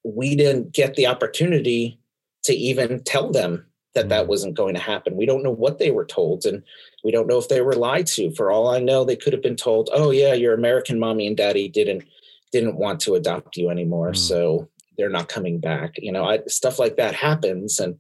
we 0.04 0.36
didn't 0.36 0.72
get 0.72 0.96
the 0.96 1.08
opportunity 1.08 2.00
to 2.44 2.54
even 2.54 3.04
tell 3.04 3.32
them 3.32 3.66
that 3.94 4.06
mm. 4.06 4.10
that 4.10 4.28
wasn't 4.28 4.56
going 4.56 4.76
to 4.76 4.82
happen. 4.82 5.18
We 5.18 5.26
don't 5.26 5.44
know 5.44 5.52
what 5.52 5.80
they 5.80 5.92
were 5.92 6.06
told. 6.06 6.46
And 6.46 6.64
we 7.04 7.12
don't 7.12 7.28
know 7.28 7.38
if 7.38 7.50
they 7.50 7.62
were 7.62 7.76
lied 7.76 8.08
to. 8.08 8.32
For 8.32 8.50
all 8.50 8.70
I 8.70 8.80
know, 8.80 9.04
they 9.04 9.18
could 9.18 9.34
have 9.34 9.44
been 9.44 9.58
told, 9.58 9.90
oh, 9.92 10.12
yeah, 10.12 10.34
your 10.34 10.54
American 10.54 11.00
mommy 11.00 11.28
and 11.28 11.36
daddy 11.36 11.68
didn't 11.68 12.06
didn't 12.54 12.78
want 12.78 13.00
to 13.02 13.16
adopt 13.16 13.58
you 13.58 13.72
anymore. 13.72 14.12
Mm. 14.12 14.18
So 14.18 14.70
they're 14.98 15.10
not 15.10 15.30
coming 15.30 15.60
back 15.60 15.94
you 15.98 16.12
know 16.12 16.26
I, 16.26 16.40
stuff 16.48 16.80
like 16.80 16.98
that 16.98 17.16
happens 17.16 17.80
and 17.80 17.96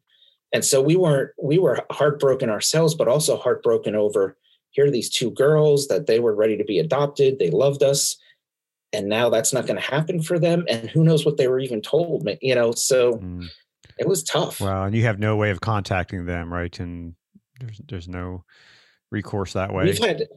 and 0.53 0.63
so 0.63 0.81
we 0.81 0.95
weren't 0.95 1.31
we 1.41 1.57
were 1.57 1.85
heartbroken 1.91 2.49
ourselves 2.49 2.95
but 2.95 3.07
also 3.07 3.37
heartbroken 3.37 3.95
over 3.95 4.37
here 4.71 4.85
are 4.85 4.91
these 4.91 5.09
two 5.09 5.31
girls 5.31 5.87
that 5.87 6.07
they 6.07 6.19
were 6.19 6.35
ready 6.35 6.57
to 6.57 6.63
be 6.63 6.79
adopted 6.79 7.39
they 7.39 7.49
loved 7.49 7.83
us 7.83 8.17
and 8.93 9.09
now 9.09 9.29
that's 9.29 9.51
not 9.51 9.65
going 9.65 9.79
to 9.79 9.91
happen 9.91 10.21
for 10.21 10.37
them 10.37 10.65
and 10.69 10.89
who 10.89 11.03
knows 11.03 11.25
what 11.25 11.37
they 11.37 11.47
were 11.47 11.59
even 11.59 11.81
told 11.81 12.27
you 12.41 12.55
know 12.55 12.71
so 12.71 13.13
mm. 13.13 13.47
it 13.97 14.07
was 14.07 14.23
tough. 14.23 14.59
Well, 14.59 14.83
and 14.83 14.95
you 14.95 15.03
have 15.03 15.19
no 15.19 15.35
way 15.35 15.49
of 15.49 15.61
contacting 15.61 16.25
them, 16.25 16.51
right? 16.53 16.77
And 16.79 17.15
there's 17.59 17.81
there's 17.87 18.07
no 18.07 18.43
recourse 19.11 19.53
that 19.53 19.73
way. 19.73 19.85
We've 19.85 20.03
had 20.03 20.27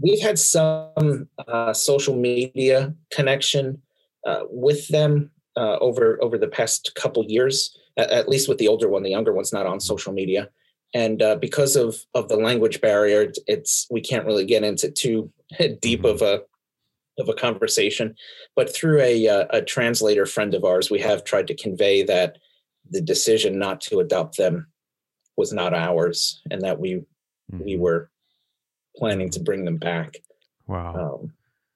we've 0.00 0.22
had 0.22 0.38
some 0.38 1.28
uh, 1.46 1.72
social 1.72 2.16
media 2.16 2.94
connection 3.10 3.82
uh, 4.26 4.44
with 4.50 4.88
them 4.88 5.30
uh, 5.56 5.76
over 5.78 6.18
over 6.22 6.38
the 6.38 6.48
past 6.48 6.92
couple 6.94 7.24
years. 7.24 7.76
At, 7.98 8.26
least 8.26 8.48
with 8.48 8.56
the 8.56 8.68
older 8.68 8.88
one, 8.88 9.02
the 9.02 9.10
younger 9.10 9.34
one's 9.34 9.52
not 9.52 9.66
on 9.66 9.78
social 9.78 10.14
media, 10.14 10.48
and 10.94 11.20
uh, 11.20 11.36
because 11.36 11.76
of 11.76 11.96
of 12.14 12.28
the 12.28 12.36
language 12.36 12.80
barrier, 12.80 13.30
it's 13.46 13.86
we 13.90 14.00
can't 14.00 14.24
really 14.24 14.46
get 14.46 14.64
into 14.64 14.90
too 14.90 15.30
deep 15.80 16.02
mm-hmm. 16.02 16.06
of 16.06 16.22
a 16.22 16.40
of 17.18 17.28
a 17.28 17.34
conversation. 17.34 18.14
But 18.56 18.74
through 18.74 19.00
a 19.02 19.28
uh, 19.28 19.46
a 19.50 19.60
translator 19.60 20.24
friend 20.24 20.54
of 20.54 20.64
ours, 20.64 20.90
we 20.90 21.00
have 21.00 21.24
tried 21.24 21.48
to 21.48 21.54
convey 21.54 22.02
that 22.04 22.38
the 22.90 23.02
decision 23.02 23.58
not 23.58 23.82
to 23.82 24.00
adopt 24.00 24.38
them 24.38 24.68
was 25.36 25.52
not 25.52 25.74
ours, 25.74 26.40
and 26.50 26.62
that 26.62 26.80
we 26.80 26.94
mm-hmm. 26.94 27.64
we 27.64 27.76
were 27.76 28.10
planning 28.96 29.28
to 29.30 29.40
bring 29.40 29.66
them 29.66 29.76
back. 29.76 30.16
Wow. 30.66 31.20
Um, 31.20 31.32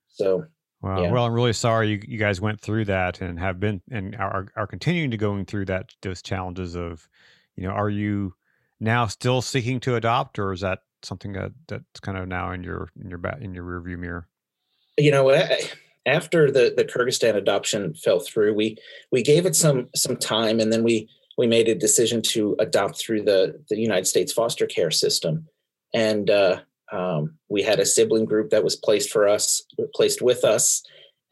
so. 0.08 0.46
Wow. 0.82 1.02
Yeah. 1.02 1.10
Well, 1.10 1.24
I'm 1.24 1.32
really 1.32 1.52
sorry 1.52 1.90
you, 1.90 2.02
you 2.06 2.18
guys 2.18 2.40
went 2.40 2.60
through 2.60 2.84
that 2.86 3.20
and 3.20 3.38
have 3.38 3.58
been 3.58 3.80
and 3.90 4.14
are 4.16 4.48
are 4.56 4.66
continuing 4.66 5.10
to 5.10 5.16
going 5.16 5.46
through 5.46 5.66
that 5.66 5.90
those 6.02 6.22
challenges 6.22 6.76
of, 6.76 7.08
you 7.56 7.64
know, 7.64 7.70
are 7.70 7.90
you 7.90 8.34
now 8.78 9.06
still 9.06 9.40
seeking 9.40 9.80
to 9.80 9.96
adopt, 9.96 10.38
or 10.38 10.52
is 10.52 10.60
that 10.60 10.80
something 11.02 11.32
that 11.32 11.52
that's 11.66 12.00
kind 12.00 12.18
of 12.18 12.28
now 12.28 12.52
in 12.52 12.62
your 12.62 12.88
in 13.00 13.08
your 13.08 13.18
back 13.18 13.40
in 13.40 13.54
your 13.54 13.64
rearview 13.64 13.98
mirror? 13.98 14.28
You 14.98 15.10
know, 15.10 15.30
after 16.06 16.50
the 16.50 16.74
the 16.76 16.84
Kyrgyzstan 16.84 17.36
adoption 17.36 17.94
fell 17.94 18.20
through, 18.20 18.54
we 18.54 18.76
we 19.10 19.22
gave 19.22 19.46
it 19.46 19.56
some 19.56 19.88
some 19.94 20.16
time, 20.16 20.60
and 20.60 20.72
then 20.72 20.84
we 20.84 21.08
we 21.38 21.46
made 21.46 21.68
a 21.68 21.74
decision 21.74 22.22
to 22.22 22.56
adopt 22.58 22.98
through 22.98 23.22
the 23.22 23.62
the 23.68 23.78
United 23.78 24.06
States 24.06 24.32
foster 24.32 24.66
care 24.66 24.90
system, 24.90 25.46
and 25.94 26.30
uh, 26.30 26.60
um, 26.92 27.36
we 27.48 27.62
had 27.62 27.80
a 27.80 27.86
sibling 27.86 28.24
group 28.24 28.50
that 28.50 28.64
was 28.64 28.76
placed 28.76 29.10
for 29.10 29.28
us, 29.28 29.62
placed 29.94 30.22
with 30.22 30.44
us, 30.44 30.82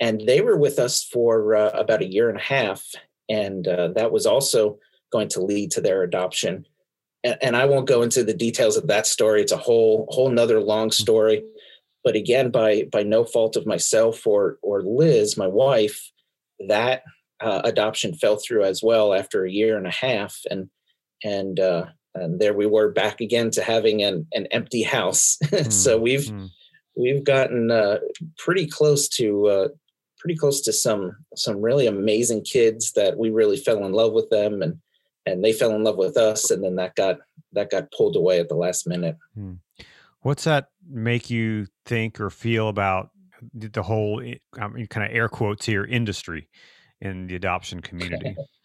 and 0.00 0.22
they 0.26 0.40
were 0.40 0.56
with 0.56 0.78
us 0.78 1.04
for 1.04 1.54
uh, 1.54 1.70
about 1.70 2.02
a 2.02 2.10
year 2.10 2.28
and 2.28 2.38
a 2.38 2.42
half, 2.42 2.84
and 3.28 3.66
uh, 3.68 3.88
that 3.94 4.12
was 4.12 4.26
also 4.26 4.78
going 5.12 5.28
to 5.28 5.40
lead 5.40 5.70
to 5.72 5.80
their 5.80 6.02
adoption. 6.02 6.66
And, 7.22 7.36
and, 7.40 7.56
I 7.56 7.64
won't 7.66 7.86
go 7.86 8.02
into 8.02 8.24
the 8.24 8.34
details 8.34 8.76
of 8.76 8.88
that 8.88 9.06
story; 9.06 9.40
it's 9.40 9.52
a 9.52 9.56
whole 9.56 10.08
whole 10.10 10.30
nother 10.30 10.60
long 10.60 10.90
story. 10.90 11.44
But 12.02 12.16
again, 12.16 12.50
by 12.50 12.88
by 12.90 13.02
no 13.04 13.24
fault 13.24 13.56
of 13.56 13.66
myself 13.66 14.26
or 14.26 14.58
or 14.62 14.82
Liz, 14.82 15.36
my 15.36 15.46
wife, 15.46 16.10
that 16.68 17.02
uh, 17.40 17.62
adoption 17.64 18.14
fell 18.14 18.36
through 18.36 18.64
as 18.64 18.82
well 18.82 19.14
after 19.14 19.44
a 19.44 19.50
year 19.50 19.76
and 19.76 19.86
a 19.86 19.90
half, 19.90 20.40
and 20.50 20.68
and 21.22 21.60
uh, 21.60 21.86
and 22.14 22.40
there 22.40 22.54
we 22.54 22.66
were 22.66 22.90
back 22.90 23.20
again 23.20 23.50
to 23.52 23.62
having 23.62 24.02
an, 24.02 24.26
an 24.32 24.46
empty 24.50 24.82
house. 24.82 25.36
Mm, 25.44 25.72
so 25.72 25.98
we've 25.98 26.22
mm. 26.22 26.48
we've 26.96 27.24
gotten 27.24 27.70
uh, 27.70 27.98
pretty 28.38 28.66
close 28.66 29.08
to 29.10 29.46
uh, 29.46 29.68
pretty 30.18 30.36
close 30.36 30.60
to 30.62 30.72
some 30.72 31.16
some 31.36 31.60
really 31.60 31.86
amazing 31.86 32.42
kids 32.42 32.92
that 32.92 33.18
we 33.18 33.30
really 33.30 33.56
fell 33.56 33.84
in 33.84 33.92
love 33.92 34.12
with 34.12 34.30
them 34.30 34.62
and 34.62 34.80
and 35.26 35.42
they 35.42 35.52
fell 35.52 35.72
in 35.72 35.84
love 35.84 35.96
with 35.96 36.16
us 36.16 36.50
and 36.50 36.62
then 36.62 36.76
that 36.76 36.94
got 36.94 37.18
that 37.52 37.70
got 37.70 37.90
pulled 37.92 38.16
away 38.16 38.40
at 38.40 38.48
the 38.48 38.54
last 38.54 38.86
minute. 38.86 39.16
Mm. 39.38 39.58
What's 40.20 40.44
that 40.44 40.68
make 40.88 41.30
you 41.30 41.66
think 41.84 42.20
or 42.20 42.30
feel 42.30 42.68
about 42.68 43.10
the 43.52 43.82
whole 43.82 44.22
I 44.58 44.68
mean, 44.68 44.86
kind 44.86 45.06
of 45.06 45.14
air 45.14 45.28
quotes 45.28 45.66
here 45.66 45.84
industry 45.84 46.48
in 47.00 47.26
the 47.26 47.34
adoption 47.34 47.80
community? 47.80 48.36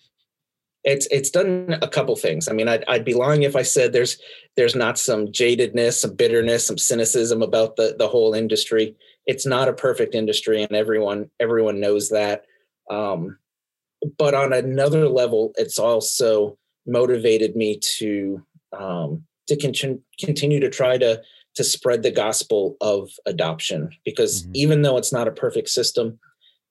it's 0.84 1.08
it's 1.12 1.30
done 1.30 1.78
a 1.82 1.88
couple 1.88 2.16
things. 2.16 2.48
I 2.48 2.54
mean, 2.54 2.68
I'd, 2.68 2.86
I'd 2.88 3.06
be 3.06 3.14
lying 3.14 3.44
if 3.44 3.56
I 3.56 3.64
said 3.64 3.92
there's 3.92 4.18
there's 4.56 4.76
not 4.76 4.98
some 4.98 5.28
jadedness, 5.28 5.94
some 5.94 6.16
bitterness, 6.16 6.66
some 6.66 6.78
cynicism 6.78 7.42
about 7.42 7.76
the 7.76 7.96
the 7.98 8.08
whole 8.08 8.34
industry. 8.34 8.96
It's 9.26 9.46
not 9.46 9.68
a 9.68 9.74
perfect 9.74 10.16
industry, 10.16 10.64
and 10.64 10.74
everyone 10.74 11.30
everyone 11.40 11.80
knows 11.80 12.10
that. 12.10 12.46
Um, 12.90 13.38
but 14.18 14.34
on 14.34 14.54
another 14.54 15.10
level, 15.10 15.54
it's 15.58 15.78
also 15.78 16.58
motivated 16.88 17.56
me 17.56 17.80
to 17.98 18.46
um, 18.78 19.26
to 19.48 19.58
con- 19.58 20.02
continue 20.20 20.60
to 20.62 20.70
try 20.70 20.98
to 20.98 21.22
to 21.56 21.64
spread 21.64 22.04
the 22.04 22.12
gospel 22.12 22.78
of 22.80 23.10
adoption 23.26 23.90
because 24.06 24.44
mm-hmm. 24.44 24.52
even 24.56 24.82
though 24.82 24.98
it's 24.98 25.12
not 25.12 25.28
a 25.28 25.32
perfect 25.32 25.68
system, 25.68 26.18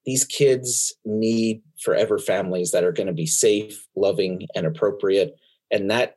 these 0.09 0.25
kids 0.25 0.94
need 1.05 1.61
forever 1.83 2.18
families 2.18 2.71
that 2.71 2.83
are 2.83 2.92
going 2.92 3.09
to 3.09 3.12
be 3.12 3.27
safe, 3.27 3.87
loving, 3.94 4.47
and 4.55 4.66
appropriate, 4.66 5.37
and 5.71 5.90
that 5.90 6.16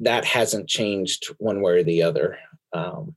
that 0.00 0.26
hasn't 0.26 0.68
changed 0.68 1.24
one 1.38 1.62
way 1.62 1.78
or 1.78 1.82
the 1.82 2.02
other. 2.02 2.36
Um, 2.74 3.16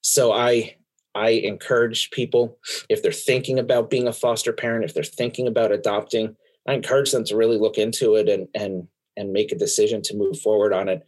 so 0.00 0.32
I 0.32 0.76
I 1.14 1.42
encourage 1.52 2.10
people 2.10 2.58
if 2.88 3.02
they're 3.02 3.12
thinking 3.12 3.58
about 3.58 3.90
being 3.90 4.08
a 4.08 4.14
foster 4.14 4.54
parent, 4.54 4.86
if 4.86 4.94
they're 4.94 5.04
thinking 5.04 5.46
about 5.46 5.72
adopting, 5.72 6.36
I 6.66 6.72
encourage 6.72 7.10
them 7.10 7.24
to 7.24 7.36
really 7.36 7.58
look 7.58 7.76
into 7.76 8.14
it 8.14 8.30
and 8.30 8.48
and 8.54 8.88
and 9.18 9.30
make 9.30 9.52
a 9.52 9.58
decision 9.58 10.00
to 10.04 10.16
move 10.16 10.40
forward 10.40 10.72
on 10.72 10.88
it 10.88 11.06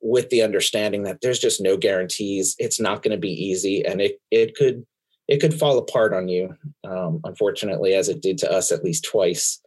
with 0.00 0.28
the 0.30 0.42
understanding 0.42 1.04
that 1.04 1.20
there's 1.20 1.38
just 1.38 1.60
no 1.60 1.76
guarantees. 1.76 2.56
It's 2.58 2.80
not 2.80 3.04
going 3.04 3.12
to 3.12 3.26
be 3.28 3.30
easy, 3.30 3.86
and 3.86 4.00
it 4.00 4.20
it 4.32 4.56
could 4.56 4.84
it 5.28 5.40
could 5.40 5.54
fall 5.54 5.78
apart 5.78 6.12
on 6.12 6.28
you, 6.28 6.56
um, 6.84 7.20
unfortunately, 7.24 7.94
as 7.94 8.08
it 8.08 8.20
did 8.20 8.38
to 8.38 8.52
us 8.52 8.72
at 8.72 8.84
least 8.84 9.04
twice. 9.04 9.60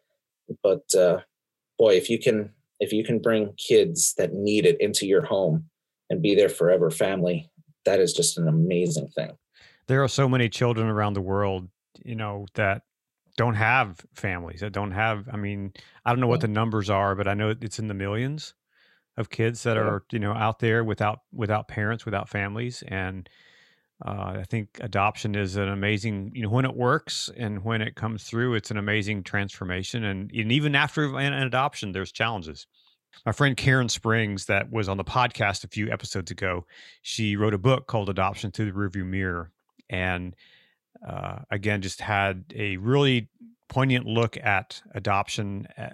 But 0.62 0.84
uh, 0.96 1.20
boy, 1.78 1.96
if 1.96 2.10
you 2.10 2.20
can 2.20 2.52
if 2.80 2.92
you 2.92 3.04
can 3.04 3.20
bring 3.20 3.54
kids 3.58 4.14
that 4.18 4.34
need 4.34 4.66
it 4.66 4.80
into 4.82 5.06
your 5.06 5.24
home 5.24 5.66
and 6.10 6.22
be 6.22 6.36
their 6.36 6.50
forever 6.50 6.92
family, 6.92 7.50
that 7.86 8.00
is 8.00 8.14
just 8.14 8.38
an 8.38 8.48
amazing 8.48 9.08
thing. 9.16 9.32
There 9.88 10.04
are 10.04 10.08
so 10.08 10.28
many 10.28 10.50
children 10.50 10.88
around 10.88 11.14
the 11.14 11.22
world, 11.22 11.70
you 12.04 12.16
know, 12.16 12.48
that 12.56 12.82
don't 13.38 13.56
have 13.56 14.06
families, 14.14 14.60
that 14.62 14.74
don't 14.74 14.92
have. 14.92 15.28
I 15.32 15.38
mean, 15.38 15.74
I 16.06 16.12
don't 16.12 16.20
know 16.20 16.28
what 16.28 16.42
the 16.42 16.48
numbers 16.48 16.90
are, 16.90 17.16
but 17.16 17.28
I 17.28 17.34
know 17.34 17.54
it's 17.60 17.80
in 17.80 17.88
the 17.88 17.94
millions 17.94 18.54
of 19.18 19.30
kids 19.30 19.64
that 19.64 19.78
are, 19.78 20.04
you 20.12 20.20
know, 20.20 20.34
out 20.34 20.60
there 20.60 20.84
without 20.84 21.20
without 21.32 21.68
parents, 21.68 22.06
without 22.06 22.30
families, 22.30 22.84
and 22.88 23.30
uh, 24.06 24.36
I 24.40 24.44
think 24.48 24.78
adoption 24.82 25.34
is 25.34 25.56
an 25.56 25.68
amazing, 25.68 26.32
you 26.36 26.44
know, 26.44 26.50
when 26.50 26.66
it 26.66 26.76
works 26.76 27.30
and 27.36 27.64
when 27.64 27.82
it 27.82 27.96
comes 27.96 28.24
through, 28.24 28.54
it's 28.54 28.70
an 28.70 28.78
amazing 28.78 29.24
transformation. 29.24 30.04
And, 30.04 30.32
and 30.32 30.52
even 30.52 30.76
after 30.76 31.18
an, 31.18 31.34
adoption, 31.34 31.92
there's 31.92 32.12
challenges. 32.12 32.68
My 33.26 33.32
friend 33.32 33.58
Karen 33.58 33.90
Springs, 33.90 34.46
that 34.46 34.72
was 34.72 34.88
on 34.88 34.98
the 34.98 35.04
podcast 35.04 35.64
a 35.64 35.70
few 35.70 35.92
episodes 35.92 36.30
ago, 36.30 36.66
she 37.02 37.36
wrote 37.36 37.56
a 37.56 37.58
book 37.58 37.88
called 37.88 38.10
Adoption 38.10 38.52
Through 38.52 38.72
the 38.72 38.78
Rearview 38.78 39.06
Mirror. 39.06 39.52
And 39.90 40.36
uh, 41.08 41.40
again, 41.50 41.82
just 41.82 42.02
had 42.02 42.44
a 42.56 42.78
really 42.78 43.30
poignant 43.70 44.06
look 44.06 44.38
at 44.38 44.84
adoption 44.94 45.68
uh, 45.80 45.90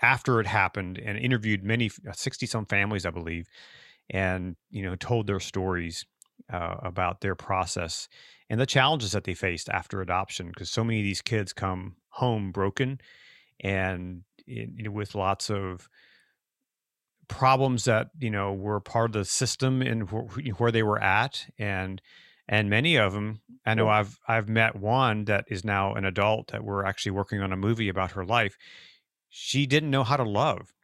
after 0.00 0.40
it 0.40 0.46
happened 0.46 0.98
and 0.98 1.18
interviewed 1.18 1.62
many 1.62 1.90
60 2.10 2.46
some 2.46 2.64
families 2.64 3.04
i 3.04 3.10
believe 3.10 3.46
and 4.08 4.56
you 4.70 4.82
know 4.82 4.96
told 4.96 5.26
their 5.26 5.38
stories 5.38 6.06
uh, 6.52 6.76
about 6.82 7.20
their 7.20 7.34
process 7.34 8.08
and 8.48 8.60
the 8.60 8.66
challenges 8.66 9.12
that 9.12 9.24
they 9.24 9.34
faced 9.34 9.68
after 9.68 10.00
adoption 10.00 10.48
because 10.48 10.70
so 10.70 10.84
many 10.84 11.00
of 11.00 11.04
these 11.04 11.22
kids 11.22 11.52
come 11.52 11.96
home 12.10 12.50
broken 12.52 13.00
and 13.60 14.22
you 14.46 14.84
know, 14.84 14.90
with 14.90 15.14
lots 15.14 15.50
of 15.50 15.88
problems 17.28 17.84
that 17.84 18.10
you 18.18 18.30
know 18.30 18.52
were 18.52 18.80
part 18.80 19.10
of 19.10 19.12
the 19.12 19.24
system 19.24 19.82
and 19.82 20.10
wh- 20.10 20.60
where 20.60 20.72
they 20.72 20.82
were 20.82 21.00
at 21.00 21.46
and 21.58 22.02
and 22.48 22.68
many 22.68 22.96
of 22.96 23.12
them 23.12 23.40
i 23.64 23.72
know 23.72 23.88
i've 23.88 24.18
i've 24.26 24.48
met 24.48 24.74
one 24.74 25.24
that 25.26 25.44
is 25.48 25.64
now 25.64 25.94
an 25.94 26.04
adult 26.04 26.48
that 26.50 26.64
we're 26.64 26.84
actually 26.84 27.12
working 27.12 27.40
on 27.40 27.52
a 27.52 27.56
movie 27.56 27.88
about 27.88 28.12
her 28.12 28.24
life. 28.24 28.56
She 29.28 29.64
didn't 29.64 29.92
know 29.92 30.02
how 30.02 30.16
to 30.16 30.24
love 30.24 30.74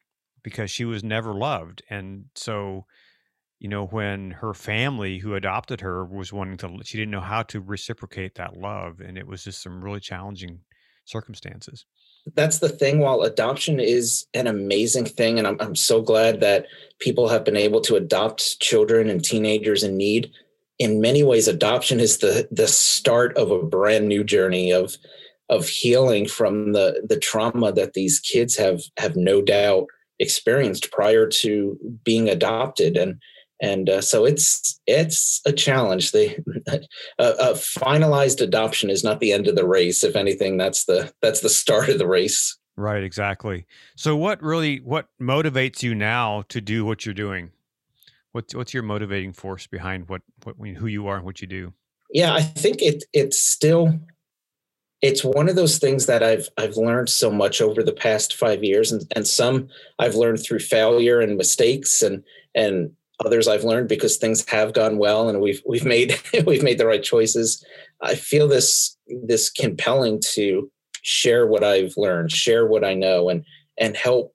because 0.45 0.71
she 0.71 0.85
was 0.85 1.03
never 1.03 1.35
loved 1.35 1.83
and 1.91 2.27
so 2.37 2.87
you 3.59 3.69
know, 3.69 3.87
when 3.87 4.33
her 4.33 4.53
family 4.53 5.19
who 5.19 5.35
adopted 5.35 5.81
her 5.81 6.05
was 6.05 6.33
wanting 6.33 6.59
to, 6.59 6.79
she 6.85 6.99
didn't 6.99 7.11
know 7.11 7.21
how 7.21 7.43
to 7.45 7.61
reciprocate 7.61 8.35
that 8.35 8.57
love. 8.57 9.01
And 9.01 9.17
it 9.17 9.27
was 9.27 9.45
just 9.45 9.63
some 9.63 9.83
really 9.83 10.01
challenging 10.01 10.61
circumstances. 11.05 11.87
That's 12.35 12.59
the 12.59 12.69
thing. 12.69 12.99
While 12.99 13.23
adoption 13.23 13.81
is 13.81 14.27
an 14.35 14.47
amazing 14.47 15.07
thing, 15.07 15.39
and 15.39 15.47
I'm, 15.47 15.57
I'm 15.61 15.77
so 15.77 16.03
glad 16.03 16.41
that 16.41 16.67
people 16.99 17.29
have 17.29 17.45
been 17.45 17.57
able 17.57 17.81
to 17.83 17.97
adopt 17.97 18.61
children 18.61 19.09
and 19.09 19.25
teenagers 19.25 19.85
in 19.85 19.97
need, 19.97 20.33
in 20.79 21.01
many 21.01 21.23
ways, 21.23 21.49
adoption 21.49 22.01
is 22.01 22.19
the 22.19 22.49
the 22.51 22.69
start 22.69 23.37
of 23.39 23.51
a 23.51 23.63
brand 23.63 24.09
new 24.09 24.25
journey 24.25 24.73
of 24.73 24.97
of 25.49 25.69
healing 25.69 26.27
from 26.27 26.73
the 26.73 27.03
the 27.09 27.19
trauma 27.19 27.73
that 27.73 27.95
these 27.95 28.21
kids 28.21 28.57
have 28.57 28.83
have 28.99 29.17
no 29.17 29.41
doubt 29.41 29.87
experienced 30.19 30.91
prior 30.91 31.27
to 31.27 31.79
being 32.05 32.29
adopted 32.29 32.97
and 32.97 33.21
and 33.61 33.89
uh, 33.89 34.01
so 34.01 34.25
it's 34.25 34.81
it's 34.87 35.41
a 35.47 35.53
challenge. 35.53 36.13
The 36.13 36.37
a, 37.19 37.25
a, 37.25 37.55
finalized 37.55 38.41
adoption 38.41 38.91
is 38.91 39.03
not 39.03 39.21
the 39.21 39.33
end 39.33 39.49
of 39.49 39.57
the 39.57 39.67
race. 39.67 40.05
If 40.05 40.17
anything, 40.17 40.57
that's 40.57 40.85
the 40.85 41.13
that's 41.23 41.41
the 41.41 41.49
start 41.49 41.89
of 41.89 41.99
the 41.99 42.07
race. 42.07 42.57
Right, 42.77 43.03
exactly. 43.03 43.67
So 43.97 44.17
what 44.17 44.43
really 44.43 44.79
what 44.79 45.09
motivates 45.21 45.83
you 45.83 45.95
now 45.95 46.45
to 46.51 46.61
do 46.61 46.85
what 46.85 47.07
you're 47.07 47.15
doing? 47.15 47.51
What's 48.33 48.55
what's 48.55 48.75
your 48.75 48.83
motivating 48.83 49.33
force 49.33 49.67
behind 49.67 50.09
what 50.09 50.23
what 50.45 50.57
who 50.57 50.87
you 50.87 51.07
are 51.07 51.17
and 51.17 51.25
what 51.25 51.41
you 51.41 51.47
do? 51.47 51.73
Yeah, 52.11 52.35
I 52.35 52.43
think 52.43 52.83
it 52.83 53.05
it's 53.15 53.39
still 53.39 53.99
it's 55.03 55.25
one 55.25 55.49
of 55.49 55.57
those 55.57 55.79
things 55.79 56.07
that 56.07 56.23
I've 56.23 56.49
I've 56.59 56.77
learned 56.77 57.09
so 57.09 57.31
much 57.31 57.61
over 57.61 57.83
the 57.83 57.93
past 57.93 58.35
five 58.35 58.63
years, 58.63 58.93
and 58.93 59.11
and 59.15 59.27
some 59.27 59.69
I've 59.99 60.15
learned 60.15 60.43
through 60.43 60.61
failure 60.61 61.21
and 61.21 61.37
mistakes, 61.37 62.03
and 62.03 62.23
and 62.55 62.93
others 63.25 63.49
I've 63.49 63.65
learned 63.65 63.89
because 63.89 64.17
things 64.17 64.49
have 64.49 64.73
gone 64.73 64.99
well, 64.99 65.29
and 65.29 65.41
we've 65.41 65.63
we've 65.67 65.85
made 65.85 66.19
we've 66.47 66.63
made 66.63 66.79
the 66.79 66.87
right 66.87 67.03
choices. 67.03 67.65
I 68.03 68.15
feel 68.15 68.49
this 68.49 68.97
this 69.07 69.51
compelling 69.51 70.21
to 70.35 70.71
share 71.03 71.47
what 71.47 71.65
I've 71.65 71.95
learned, 71.97 72.33
share 72.33 72.67
what 72.67 72.85
I 72.85 72.95
know, 72.95 73.29
and 73.29 73.45
and 73.79 73.97
help 73.97 74.35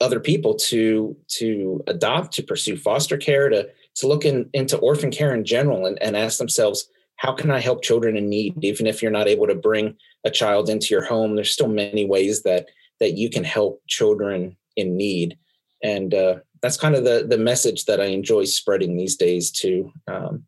other 0.00 0.20
people 0.20 0.54
to 0.54 1.16
to 1.38 1.82
adopt, 1.86 2.32
to 2.34 2.42
pursue 2.42 2.76
foster 2.76 3.16
care, 3.16 3.48
to 3.48 3.68
to 3.96 4.06
look 4.06 4.24
in, 4.24 4.48
into 4.52 4.78
orphan 4.78 5.10
care 5.10 5.34
in 5.34 5.44
general, 5.44 5.86
and, 5.86 6.00
and 6.02 6.16
ask 6.16 6.38
themselves 6.38 6.88
how 7.16 7.34
can 7.34 7.50
I 7.50 7.60
help 7.60 7.82
children 7.82 8.16
in 8.16 8.30
need? 8.30 8.64
Even 8.64 8.86
if 8.86 9.02
you're 9.02 9.10
not 9.10 9.28
able 9.28 9.46
to 9.46 9.54
bring 9.54 9.94
a 10.24 10.30
child 10.30 10.70
into 10.70 10.86
your 10.90 11.04
home, 11.04 11.36
there's 11.36 11.52
still 11.52 11.68
many 11.68 12.06
ways 12.06 12.42
that 12.44 12.66
that 12.98 13.16
you 13.16 13.28
can 13.30 13.44
help 13.44 13.82
children 13.88 14.56
in 14.76 14.96
need, 14.96 15.36
and 15.82 16.14
uh, 16.14 16.36
that's 16.62 16.76
kind 16.76 16.94
of 16.94 17.04
the 17.04 17.26
the 17.28 17.38
message 17.38 17.86
that 17.86 18.00
I 18.00 18.06
enjoy 18.06 18.44
spreading 18.44 18.96
these 18.96 19.16
days 19.16 19.50
to 19.52 19.92
um, 20.06 20.44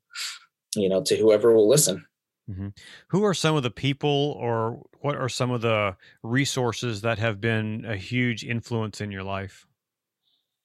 you 0.74 0.88
know 0.88 1.02
to 1.04 1.16
whoever 1.16 1.52
will 1.54 1.68
listen. 1.68 2.04
Mm-hmm. 2.50 2.68
Who 3.08 3.24
are 3.24 3.34
some 3.34 3.56
of 3.56 3.62
the 3.62 3.70
people, 3.70 4.36
or 4.38 4.82
what 5.00 5.16
are 5.16 5.28
some 5.28 5.50
of 5.50 5.60
the 5.60 5.96
resources 6.22 7.00
that 7.02 7.18
have 7.18 7.40
been 7.40 7.84
a 7.86 7.96
huge 7.96 8.44
influence 8.44 9.00
in 9.00 9.12
your 9.12 9.22
life? 9.22 9.66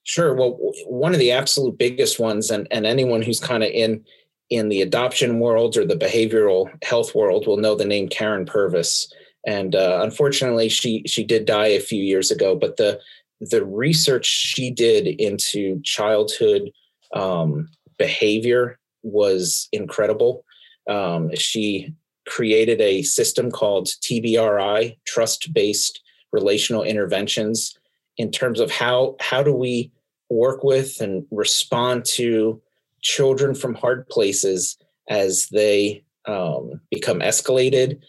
Sure. 0.03 0.33
Well, 0.33 0.57
one 0.85 1.13
of 1.13 1.19
the 1.19 1.31
absolute 1.31 1.77
biggest 1.77 2.19
ones, 2.19 2.49
and, 2.49 2.67
and 2.71 2.85
anyone 2.85 3.21
who's 3.21 3.39
kind 3.39 3.63
of 3.63 3.69
in 3.69 4.03
in 4.49 4.69
the 4.69 4.81
adoption 4.81 5.39
world 5.39 5.75
or 5.75 5.85
the 5.85 5.95
behavioral 5.95 6.71
health 6.83 7.13
world 7.13 7.45
will 7.45 7.57
know 7.57 7.75
the 7.75 7.85
name 7.85 8.07
Karyn 8.07 8.47
Purvis. 8.47 9.11
And 9.45 9.75
uh, 9.75 9.99
unfortunately, 10.01 10.69
she 10.69 11.03
she 11.05 11.23
did 11.23 11.45
die 11.45 11.67
a 11.67 11.79
few 11.79 12.01
years 12.01 12.31
ago. 12.31 12.55
But 12.55 12.77
the 12.77 12.99
the 13.39 13.65
research 13.65 14.25
she 14.25 14.71
did 14.71 15.07
into 15.07 15.81
childhood 15.83 16.71
um, 17.13 17.69
behavior 17.97 18.79
was 19.03 19.67
incredible. 19.71 20.43
Um, 20.89 21.35
she 21.35 21.93
created 22.27 22.81
a 22.81 23.03
system 23.03 23.51
called 23.51 23.87
TBRI, 23.87 24.97
Trust 25.05 25.53
Based 25.53 26.01
Relational 26.31 26.83
Interventions, 26.83 27.77
in 28.17 28.31
terms 28.31 28.59
of 28.59 28.71
how 28.71 29.15
how 29.19 29.43
do 29.43 29.53
we 29.53 29.91
work 30.29 30.63
with 30.63 30.99
and 30.99 31.25
respond 31.31 32.03
to 32.03 32.61
children 33.01 33.55
from 33.55 33.75
hard 33.75 34.07
places 34.09 34.77
as 35.09 35.47
they 35.49 36.03
um, 36.27 36.81
become 36.91 37.19
escalated, 37.19 38.01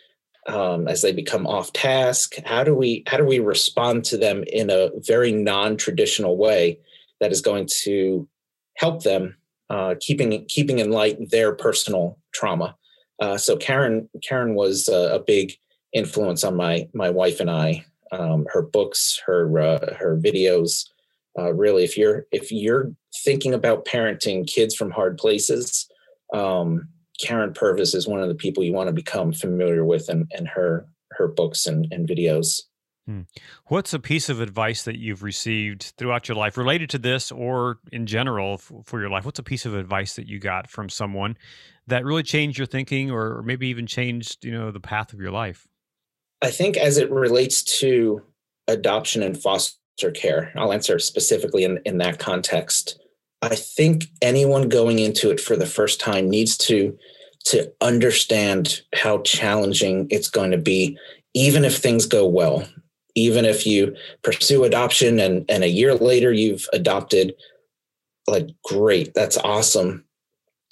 um, 0.48 0.88
as 0.88 1.02
they 1.02 1.12
become 1.12 1.46
off 1.46 1.72
task. 1.72 2.34
How 2.44 2.64
do 2.64 2.74
we 2.74 3.04
how 3.06 3.16
do 3.16 3.24
we 3.24 3.38
respond 3.38 4.04
to 4.06 4.16
them 4.16 4.44
in 4.46 4.70
a 4.70 4.90
very 4.96 5.32
non 5.32 5.76
traditional 5.76 6.37
way 6.37 6.78
that 7.20 7.32
is 7.32 7.40
going 7.40 7.68
to 7.82 8.28
help 8.76 9.02
them 9.02 9.37
uh, 9.70 9.94
keeping 10.00 10.44
keeping 10.46 10.78
in 10.78 10.90
light 10.90 11.30
their 11.30 11.54
personal 11.54 12.18
trauma. 12.32 12.76
Uh, 13.20 13.37
so 13.37 13.56
Karyn 13.56 14.08
Karyn 14.28 14.54
was 14.54 14.88
a, 14.88 15.16
a, 15.16 15.18
big 15.18 15.52
influence 15.92 16.44
on 16.44 16.56
my 16.56 16.88
my 16.94 17.11
wife 17.11 17.40
and 17.40 17.50
I. 17.50 17.84
Um, 18.11 18.46
her 18.52 18.62
books, 18.62 19.20
her 19.26 19.58
uh, 19.58 19.94
her 19.94 20.16
videos, 20.16 20.88
uh, 21.38 21.52
really 21.52 21.84
if 21.84 21.98
you're 21.98 22.26
if 22.32 22.50
you're 22.50 22.92
thinking 23.24 23.52
about 23.52 23.84
parenting 23.84 24.46
kids 24.46 24.74
from 24.74 24.90
hard 24.90 25.18
places 25.18 25.88
um, 26.32 26.88
karyn 27.22 27.54
purvis 27.54 27.94
is 27.94 28.07
one 28.07 28.20
of 28.20 28.28
the 28.28 28.35
people 28.35 28.62
you 28.62 28.72
want 28.72 28.88
to 28.88 28.92
become 28.92 29.33
familiar 29.33 29.85
with 29.85 30.09
and, 30.09 30.31
and 30.35 30.48
her 30.48 30.87
her 31.12 31.28
books 31.28 31.66
and, 31.66 31.87
and 31.90 32.09
videos 32.09 32.62
hmm. 33.07 33.22
what's 33.66 33.92
a 33.92 33.98
piece 33.98 34.28
of 34.28 34.40
advice 34.40 34.83
that 34.85 34.98
you've 34.98 35.22
received 35.22 35.92
throughout 35.96 36.28
your 36.28 36.37
life 36.37 36.57
related 36.57 36.88
to 36.90 36.98
this 36.98 37.33
or 37.33 37.78
in 37.92 38.07
general 38.07 38.54
f- 38.54 38.72
for 38.85 39.00
your 39.00 39.11
life 39.11 39.24
what's 39.24 39.38
a 39.38 39.44
piece 39.44 39.66
of 39.66 39.74
advice 39.74 40.14
that 40.14 40.26
you 40.26 40.38
got 40.38 40.68
from 40.70 40.88
someone 40.88 41.37
that 41.87 42.04
really 42.04 42.22
changed 42.22 42.59
your 42.59 42.66
thinking 42.66 43.11
or 43.11 43.42
maybe 43.42 43.68
even 43.68 43.87
changed 43.87 44.44
you 44.44 44.52
know 44.52 44.70
the 44.70 44.81
path 44.81 45.12
of 45.12 45.20
your 45.20 45.33
life 45.33 45.66
i 46.42 46.50
think 46.50 46.76
as 46.76 46.98
it 46.98 47.11
relates 47.11 47.62
to 47.62 48.22
adoption 48.68 49.22
and 49.22 49.40
foster 49.40 49.76
care. 50.14 50.52
I'll 50.54 50.72
answer 50.72 50.98
specifically 50.98 51.64
in, 51.64 51.81
in 51.85 51.98
that 51.98 52.18
context. 52.18 53.00
I 53.42 53.55
think 53.55 54.07
anyone 54.20 54.68
going 54.68 54.98
into 54.98 55.31
it 55.31 55.40
for 55.40 55.57
the 55.57 55.66
first 55.66 56.01
time 56.01 56.29
needs 56.29 56.57
to 56.59 56.96
to 57.44 57.72
understand 57.81 58.83
how 58.94 59.18
challenging 59.22 60.07
it's 60.11 60.29
going 60.29 60.51
to 60.51 60.59
be, 60.59 60.98
even 61.35 61.64
if 61.64 61.79
things 61.79 62.05
go 62.05 62.27
well. 62.27 62.66
Even 63.14 63.44
if 63.44 63.66
you 63.66 63.96
pursue 64.22 64.64
adoption 64.64 65.18
and, 65.18 65.44
and 65.48 65.64
a 65.64 65.68
year 65.68 65.94
later 65.94 66.33
you've 66.33 66.68
adopted, 66.72 67.35
like 68.27 68.48
great, 68.64 69.14
that's 69.14 69.38
awesome. 69.38 70.05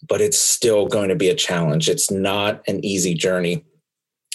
But 0.07 0.21
it's 0.21 0.39
still 0.39 0.87
going 0.87 1.09
to 1.09 1.17
be 1.17 1.29
a 1.29 1.35
challenge. 1.35 1.89
It's 1.89 2.11
not 2.11 2.63
an 2.69 2.85
easy 2.85 3.15
journey 3.15 3.65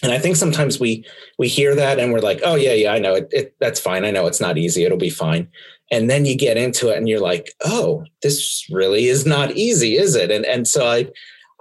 and 0.04 0.12
i 0.12 0.20
think 0.20 0.36
sometimes 0.36 0.80
we 0.80 1.06
we 1.38 1.48
hear 1.48 1.76
that 1.76 2.00
and 2.00 2.12
we're 2.12 2.20
like 2.20 2.42
oh 2.44 2.56
yeah 2.56 2.74
yeah 2.74 2.92
i 2.94 3.00
know 3.00 3.16
it, 3.16 3.28
it, 3.32 3.56
that's 3.60 3.80
fine. 3.80 4.06
I 4.06 4.12
know 4.12 4.28
it's 4.28 4.42
not 4.42 4.58
easy. 4.58 4.84
It'll 4.84 4.98
be 4.98 5.10
fine. 5.10 5.48
And 5.92 6.10
then 6.10 6.26
you 6.26 6.38
get 6.38 6.58
into 6.58 6.90
it 6.90 6.98
and 6.98 7.08
you're 7.08 7.20
like 7.20 7.54
oh 7.66 8.04
this 8.22 8.66
really 8.72 9.06
is 9.08 9.26
not 9.26 9.52
easy 9.52 9.98
is 9.98 10.16
it? 10.16 10.32
And 10.32 10.46
and 10.46 10.68
so 10.68 10.86
i 10.88 11.08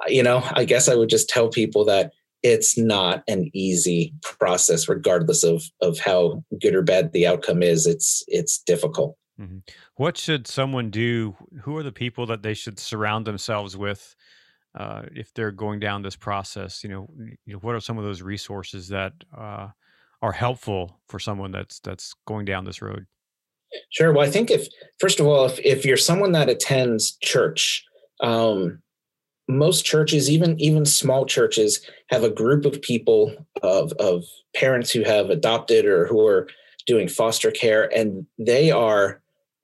you 0.08 0.22
know 0.22 0.42
i 0.52 0.64
guess 0.64 0.88
i 0.88 0.94
would 0.94 1.10
just 1.10 1.28
tell 1.28 1.48
people 1.48 1.84
that 1.84 2.12
it's 2.42 2.78
not 2.78 3.22
an 3.28 3.50
easy 3.52 4.14
process 4.22 4.88
regardless 4.88 5.44
of 5.44 5.62
of 5.80 5.98
how 5.98 6.42
good 6.60 6.74
or 6.74 6.82
bad 6.82 7.12
the 7.12 7.26
outcome 7.26 7.62
is. 7.62 7.86
It's 7.86 8.24
it's 8.28 8.58
difficult. 8.58 9.16
Mm-hmm. 9.40 9.58
what 9.96 10.18
should 10.18 10.46
someone 10.46 10.90
do? 10.90 11.34
Who 11.62 11.74
are 11.78 11.82
the 11.82 11.92
people 11.92 12.26
that 12.26 12.42
they 12.42 12.52
should 12.52 12.78
surround 12.78 13.26
themselves 13.26 13.74
with 13.74 14.14
uh, 14.74 15.02
if 15.14 15.32
they're 15.34 15.50
going 15.50 15.80
down 15.80 16.02
this 16.02 16.16
process 16.16 16.82
you 16.84 16.90
know, 16.90 17.08
you 17.18 17.52
know 17.52 17.58
what 17.60 17.74
are 17.74 17.80
some 17.80 17.98
of 17.98 18.04
those 18.04 18.22
resources 18.22 18.88
that 18.88 19.12
uh, 19.36 19.68
are 20.22 20.32
helpful 20.32 21.00
for 21.08 21.18
someone 21.18 21.50
that's 21.50 21.80
that's 21.80 22.14
going 22.26 22.44
down 22.44 22.64
this 22.64 22.82
road? 22.82 23.06
Sure 23.90 24.12
well 24.12 24.26
i 24.26 24.30
think 24.30 24.50
if 24.50 24.66
first 24.98 25.20
of 25.20 25.26
all 25.26 25.46
if, 25.46 25.58
if 25.60 25.84
you're 25.84 25.96
someone 25.96 26.32
that 26.32 26.48
attends 26.48 27.16
church 27.22 27.84
um, 28.20 28.82
most 29.50 29.84
churches 29.84 30.30
even 30.30 30.58
even 30.60 30.84
small 30.84 31.26
churches 31.26 31.80
have 32.08 32.22
a 32.22 32.30
group 32.30 32.64
of 32.64 32.80
people 32.82 33.34
of 33.62 33.92
of 33.94 34.24
parents 34.54 34.90
who 34.90 35.02
have 35.02 35.30
adopted 35.30 35.84
or 35.84 36.06
who 36.06 36.26
are 36.26 36.48
doing 36.86 37.08
foster 37.08 37.50
care 37.50 37.90
and 37.96 38.26
they 38.38 38.70
are 38.70 39.20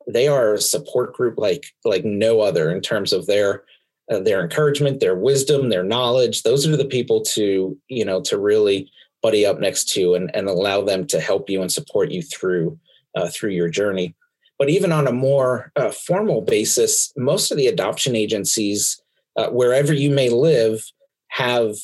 they 0.07 0.29
are 0.29 0.55
a 0.55 0.61
support 0.61 1.15
group 1.15 1.39
like 1.39 1.67
like 1.85 2.05
no 2.05 2.41
other 2.41 2.71
in 2.71 2.81
terms 2.81 3.13
of 3.13 3.27
their 3.27 3.65
uh, 4.11 4.21
their 4.21 4.43
encouragement, 4.43 5.01
their 5.01 5.17
wisdom, 5.17 5.69
their 5.69 5.83
knowledge. 5.83 6.43
Those 6.43 6.67
are 6.67 6.77
the 6.77 6.85
people 6.85 7.23
to, 7.23 7.77
you 7.89 8.05
know, 8.05 8.21
to 8.23 8.39
really 8.39 8.91
buddy 9.23 9.45
up 9.45 9.59
next 9.59 9.89
to 9.95 10.15
and, 10.15 10.31
and 10.35 10.49
allow 10.49 10.83
them 10.83 11.07
to 11.09 11.21
help 11.21 11.51
you 11.51 11.61
and 11.61 11.73
support 11.73 12.11
you 12.11 12.23
through 12.23 12.79
uh, 13.17 13.29
through 13.29 13.51
your 13.51 13.69
journey. 13.69 14.15
But 14.59 14.69
even 14.71 14.93
on 14.93 15.07
a 15.07 15.13
more 15.13 15.73
uh, 15.77 15.91
formal 15.91 16.43
basis, 16.43 17.13
most 17.17 17.51
of 17.51 17.57
the 17.57 17.67
adoption 17.67 18.15
agencies, 18.15 19.01
uh, 19.37 19.49
wherever 19.49 19.93
you 19.93 20.11
may 20.11 20.29
live, 20.29 20.85
have 21.29 21.77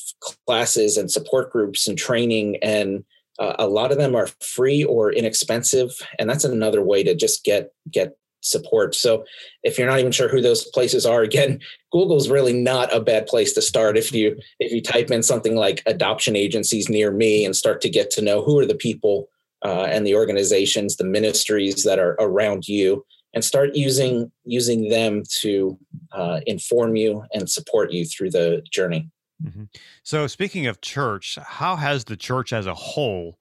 classes 0.47 0.97
and 0.97 1.11
support 1.11 1.51
groups 1.51 1.87
and 1.87 1.97
training 1.97 2.57
and 2.63 3.03
uh, 3.39 3.55
a 3.59 3.67
lot 3.67 3.91
of 3.91 3.97
them 3.97 4.15
are 4.15 4.27
free 4.41 4.83
or 4.83 5.11
inexpensive 5.11 5.91
and 6.17 6.29
that's 6.29 6.43
another 6.43 6.81
way 6.81 7.03
to 7.03 7.13
just 7.13 7.43
get 7.43 7.71
get 7.91 8.17
support. 8.43 8.95
So 8.95 9.25
if 9.63 9.77
you're 9.77 9.87
not 9.87 9.99
even 9.99 10.11
sure 10.11 10.29
who 10.29 10.41
those 10.41 10.65
places 10.65 11.05
are, 11.05 11.21
again, 11.21 11.59
Google's 11.91 12.29
really 12.29 12.53
not 12.53 12.93
a 12.93 12.99
bad 12.99 13.27
place 13.27 13.53
to 13.53 13.61
start. 13.61 13.97
If 13.97 14.11
you 14.11 14.37
if 14.59 14.71
you 14.71 14.81
type 14.81 15.11
in 15.11 15.23
something 15.23 15.55
like 15.55 15.81
adoption 15.85 16.35
agencies 16.35 16.89
near 16.89 17.11
me 17.11 17.45
and 17.45 17.55
start 17.55 17.81
to 17.81 17.89
get 17.89 18.11
to 18.11 18.21
know 18.21 18.43
who 18.43 18.59
are 18.59 18.65
the 18.65 18.75
people 18.75 19.29
uh, 19.63 19.83
and 19.83 20.05
the 20.05 20.15
organizations, 20.15 20.97
the 20.97 21.03
ministries 21.03 21.83
that 21.83 21.99
are 21.99 22.15
around 22.19 22.67
you, 22.67 23.05
and 23.33 23.43
start 23.43 23.75
using 23.75 24.31
using 24.43 24.89
them 24.89 25.23
to 25.41 25.77
uh, 26.11 26.39
inform 26.45 26.95
you 26.95 27.23
and 27.33 27.49
support 27.49 27.91
you 27.91 28.05
through 28.05 28.31
the 28.31 28.63
journey. 28.71 29.09
Mm-hmm. 29.43 29.63
So, 30.03 30.27
speaking 30.27 30.67
of 30.67 30.81
church, 30.81 31.37
how 31.43 31.75
has 31.75 32.05
the 32.05 32.17
church 32.17 32.53
as 32.53 32.65
a 32.65 32.73
whole 32.73 33.37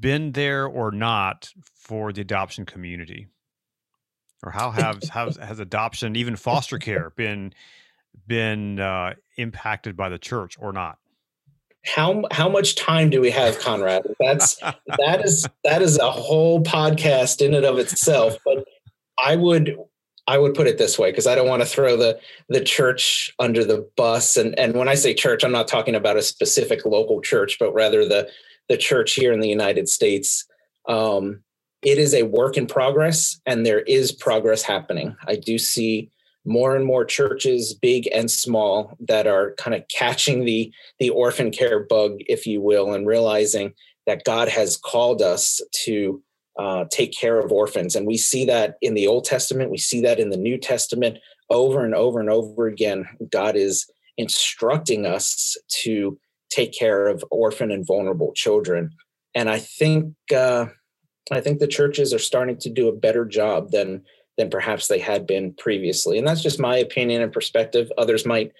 been 0.00 0.32
there 0.32 0.66
or 0.66 0.90
not 0.90 1.52
for 1.74 2.12
the 2.12 2.20
adoption 2.20 2.66
community? 2.66 3.28
Or 4.44 4.52
how 4.52 4.70
has 4.70 5.08
has, 5.10 5.36
has 5.36 5.58
adoption, 5.58 6.16
even 6.16 6.36
foster 6.36 6.78
care, 6.78 7.10
been 7.16 7.52
been 8.26 8.78
uh, 8.80 9.14
impacted 9.36 9.96
by 9.96 10.08
the 10.08 10.18
church 10.18 10.56
or 10.60 10.72
not? 10.72 10.98
how 11.84 12.24
how 12.30 12.48
much 12.48 12.74
time 12.74 13.10
do 13.10 13.20
we 13.20 13.30
have, 13.30 13.58
Conrad? 13.58 14.02
That's 14.20 14.56
that 14.98 15.22
is 15.24 15.46
that 15.64 15.82
is 15.82 15.98
a 15.98 16.10
whole 16.10 16.62
podcast 16.62 17.44
in 17.44 17.54
and 17.54 17.64
of 17.64 17.78
itself. 17.78 18.36
But 18.44 18.64
I 19.18 19.36
would 19.36 19.76
I 20.26 20.38
would 20.38 20.54
put 20.54 20.66
it 20.66 20.78
this 20.78 20.98
way 20.98 21.10
because 21.10 21.26
I 21.26 21.34
don't 21.34 21.48
want 21.48 21.62
to 21.62 21.68
throw 21.68 21.96
the 21.96 22.18
the 22.48 22.60
church 22.60 23.32
under 23.38 23.64
the 23.64 23.88
bus. 23.96 24.36
And 24.36 24.58
and 24.58 24.74
when 24.74 24.88
I 24.88 24.94
say 24.94 25.14
church, 25.14 25.44
I'm 25.44 25.52
not 25.52 25.68
talking 25.68 25.94
about 25.94 26.16
a 26.16 26.22
specific 26.22 26.84
local 26.84 27.20
church, 27.20 27.56
but 27.58 27.72
rather 27.72 28.06
the 28.06 28.28
the 28.68 28.76
church 28.76 29.14
here 29.14 29.32
in 29.32 29.40
the 29.40 29.48
United 29.48 29.88
States. 29.88 30.46
Um, 30.86 31.42
it 31.82 31.98
is 31.98 32.14
a 32.14 32.24
work 32.24 32.56
in 32.56 32.66
progress, 32.66 33.40
and 33.46 33.64
there 33.64 33.80
is 33.80 34.12
progress 34.12 34.62
happening. 34.62 35.16
I 35.26 35.36
do 35.36 35.58
see 35.58 36.10
more 36.44 36.74
and 36.74 36.84
more 36.84 37.04
churches, 37.04 37.74
big 37.74 38.08
and 38.12 38.30
small, 38.30 38.96
that 39.00 39.26
are 39.26 39.54
kind 39.58 39.74
of 39.74 39.84
catching 39.88 40.44
the 40.44 40.72
the 40.98 41.10
orphan 41.10 41.50
care 41.50 41.80
bug, 41.80 42.18
if 42.20 42.46
you 42.46 42.60
will, 42.60 42.92
and 42.92 43.06
realizing 43.06 43.74
that 44.06 44.24
God 44.24 44.48
has 44.48 44.76
called 44.76 45.20
us 45.22 45.60
to 45.84 46.22
uh, 46.58 46.86
take 46.90 47.12
care 47.12 47.38
of 47.38 47.52
orphans, 47.52 47.94
and 47.94 48.06
we 48.06 48.16
see 48.16 48.44
that 48.46 48.76
in 48.82 48.94
the 48.94 49.06
Old 49.06 49.24
Testament, 49.24 49.70
we 49.70 49.78
see 49.78 50.00
that 50.00 50.18
in 50.18 50.30
the 50.30 50.36
New 50.36 50.58
Testament, 50.58 51.18
over 51.50 51.84
and 51.84 51.94
over 51.94 52.18
and 52.18 52.30
over 52.30 52.66
again. 52.66 53.08
God 53.30 53.54
is 53.54 53.88
instructing 54.16 55.06
us 55.06 55.56
to 55.82 56.18
take 56.50 56.72
care 56.76 57.06
of 57.06 57.24
orphan 57.30 57.70
and 57.70 57.86
vulnerable 57.86 58.32
children, 58.34 58.90
and 59.34 59.48
I 59.48 59.60
think 59.60 60.14
uh, 60.34 60.66
I 61.30 61.40
think 61.40 61.58
the 61.58 61.66
churches 61.66 62.14
are 62.14 62.18
starting 62.18 62.56
to 62.58 62.70
do 62.70 62.88
a 62.88 62.96
better 62.96 63.24
job 63.24 63.70
than 63.70 64.02
than 64.36 64.50
perhaps 64.50 64.86
they 64.86 65.00
had 65.00 65.26
been 65.26 65.52
previously. 65.54 66.16
And 66.16 66.26
that's 66.26 66.42
just 66.42 66.60
my 66.60 66.76
opinion 66.76 67.22
and 67.22 67.32
perspective. 67.32 67.90
Others 67.98 68.24
might 68.24 68.52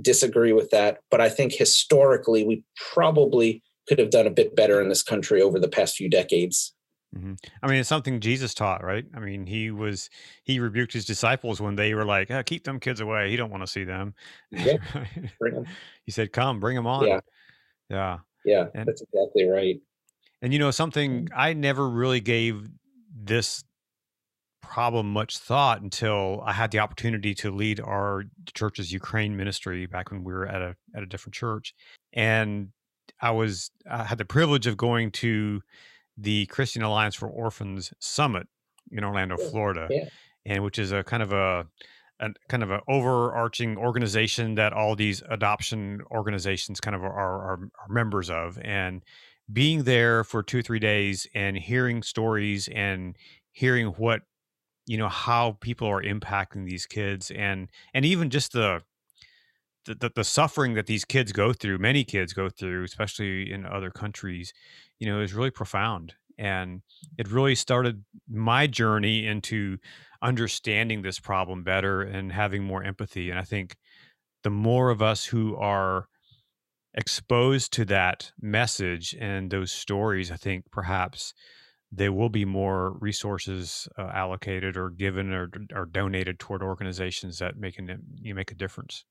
disagree 0.00 0.52
with 0.52 0.70
that. 0.70 1.00
But 1.10 1.20
I 1.20 1.28
think 1.28 1.52
historically, 1.52 2.44
we 2.44 2.64
probably 2.92 3.62
could 3.86 3.98
have 3.98 4.10
done 4.10 4.26
a 4.26 4.30
bit 4.30 4.56
better 4.56 4.80
in 4.80 4.88
this 4.88 5.02
country 5.02 5.42
over 5.42 5.60
the 5.60 5.68
past 5.68 5.96
few 5.96 6.08
decades. 6.08 6.74
Mm-hmm. 7.14 7.34
I 7.62 7.66
mean, 7.68 7.78
it's 7.78 7.88
something 7.88 8.20
Jesus 8.20 8.52
taught, 8.52 8.82
right? 8.82 9.04
I 9.14 9.20
mean, 9.20 9.46
he 9.46 9.70
was 9.70 10.10
he 10.44 10.58
rebuked 10.58 10.92
his 10.92 11.04
disciples 11.04 11.60
when 11.60 11.76
they 11.76 11.94
were 11.94 12.04
like, 12.04 12.30
oh, 12.30 12.42
"Keep 12.42 12.64
them 12.64 12.80
kids 12.80 13.00
away. 13.00 13.30
He 13.30 13.36
don't 13.36 13.50
want 13.50 13.62
to 13.62 13.66
see 13.66 13.84
them." 13.84 14.14
Yeah, 14.50 14.78
bring 15.38 15.54
them. 15.54 15.66
he 16.04 16.12
said, 16.12 16.32
"Come, 16.32 16.60
bring 16.60 16.76
them 16.76 16.86
on." 16.86 17.06
Yeah, 17.06 17.20
yeah, 17.88 18.18
yeah. 18.44 18.64
And, 18.74 18.86
that's 18.86 19.02
exactly 19.02 19.48
right. 19.48 19.76
And 20.42 20.52
you 20.52 20.58
know, 20.58 20.70
something 20.70 21.26
mm-hmm. 21.26 21.38
I 21.38 21.52
never 21.52 21.88
really 21.88 22.20
gave 22.20 22.68
this 23.14 23.64
problem 24.62 25.12
much 25.12 25.38
thought 25.38 25.80
until 25.80 26.42
I 26.44 26.52
had 26.52 26.70
the 26.70 26.80
opportunity 26.80 27.34
to 27.36 27.50
lead 27.50 27.80
our 27.80 28.24
church's 28.54 28.92
Ukraine 28.92 29.36
ministry 29.36 29.86
back 29.86 30.10
when 30.10 30.24
we 30.24 30.32
were 30.32 30.46
at 30.46 30.60
a 30.60 30.76
at 30.94 31.02
a 31.02 31.06
different 31.06 31.34
church, 31.34 31.74
and 32.12 32.68
I 33.20 33.30
was 33.30 33.70
I 33.90 34.04
had 34.04 34.18
the 34.18 34.24
privilege 34.24 34.66
of 34.66 34.76
going 34.76 35.12
to 35.12 35.62
the 36.16 36.46
Christian 36.46 36.82
Alliance 36.82 37.14
for 37.14 37.28
Orphans 37.28 37.92
Summit 38.00 38.46
in 38.90 39.04
Orlando, 39.04 39.36
mm, 39.36 39.50
Florida, 39.50 39.86
yeah. 39.90 40.08
and 40.44 40.64
which 40.64 40.78
is 40.78 40.92
a 40.92 41.02
kind 41.02 41.22
of 41.22 41.32
a, 41.32 41.66
a 42.20 42.30
kind 42.48 42.62
of 42.62 42.70
an 42.70 42.80
overarching 42.88 43.76
organization 43.76 44.54
that 44.54 44.72
all 44.72 44.96
these 44.96 45.22
adoption 45.28 46.00
organizations 46.10 46.80
kind 46.80 46.94
of 46.96 47.02
are, 47.02 47.12
are, 47.12 47.52
are 47.52 47.88
members 47.88 48.30
of, 48.30 48.58
and 48.62 49.02
being 49.52 49.84
there 49.84 50.24
for 50.24 50.42
two 50.42 50.62
three 50.62 50.78
days 50.78 51.26
and 51.34 51.56
hearing 51.56 52.02
stories 52.02 52.68
and 52.68 53.16
hearing 53.52 53.86
what 53.86 54.22
you 54.86 54.96
know 54.96 55.08
how 55.08 55.56
people 55.60 55.88
are 55.88 56.02
impacting 56.02 56.64
these 56.64 56.86
kids 56.86 57.30
and 57.30 57.68
and 57.94 58.04
even 58.04 58.30
just 58.30 58.52
the 58.52 58.80
the, 59.84 60.10
the 60.16 60.24
suffering 60.24 60.74
that 60.74 60.86
these 60.86 61.04
kids 61.04 61.30
go 61.30 61.52
through 61.52 61.78
many 61.78 62.02
kids 62.02 62.32
go 62.32 62.48
through 62.48 62.82
especially 62.82 63.52
in 63.52 63.64
other 63.64 63.90
countries 63.90 64.52
you 64.98 65.06
know 65.06 65.20
is 65.20 65.34
really 65.34 65.50
profound. 65.50 66.14
And 66.38 66.82
it 67.16 67.30
really 67.30 67.54
started 67.54 68.04
my 68.28 68.66
journey 68.66 69.26
into 69.26 69.78
understanding 70.20 71.00
this 71.02 71.18
problem 71.18 71.62
better 71.64 72.02
and 72.02 72.30
having 72.30 72.62
more 72.62 72.82
empathy. 72.82 73.30
And 73.30 73.38
i 73.38 73.42
think 73.42 73.76
the 74.42 74.50
more 74.50 74.90
of 74.90 75.02
us 75.02 75.24
who 75.24 75.56
are 75.56 76.08
exposed 76.96 77.72
to 77.72 77.84
that 77.84 78.32
message 78.40 79.14
and 79.20 79.50
those 79.50 79.70
stories 79.70 80.30
i 80.30 80.36
think 80.36 80.64
perhaps 80.70 81.34
there 81.92 82.12
will 82.12 82.28
be 82.28 82.44
more 82.44 82.96
resources 83.00 83.88
uh, 83.98 84.10
allocated 84.12 84.76
or 84.76 84.90
given 84.90 85.32
or, 85.32 85.50
or 85.74 85.86
donated 85.86 86.38
toward 86.38 86.62
organizations 86.62 87.38
that 87.38 87.56
make 87.56 87.78
an, 87.78 88.02
you 88.20 88.34
make 88.34 88.50
a 88.50 88.54
difference. 88.54 89.04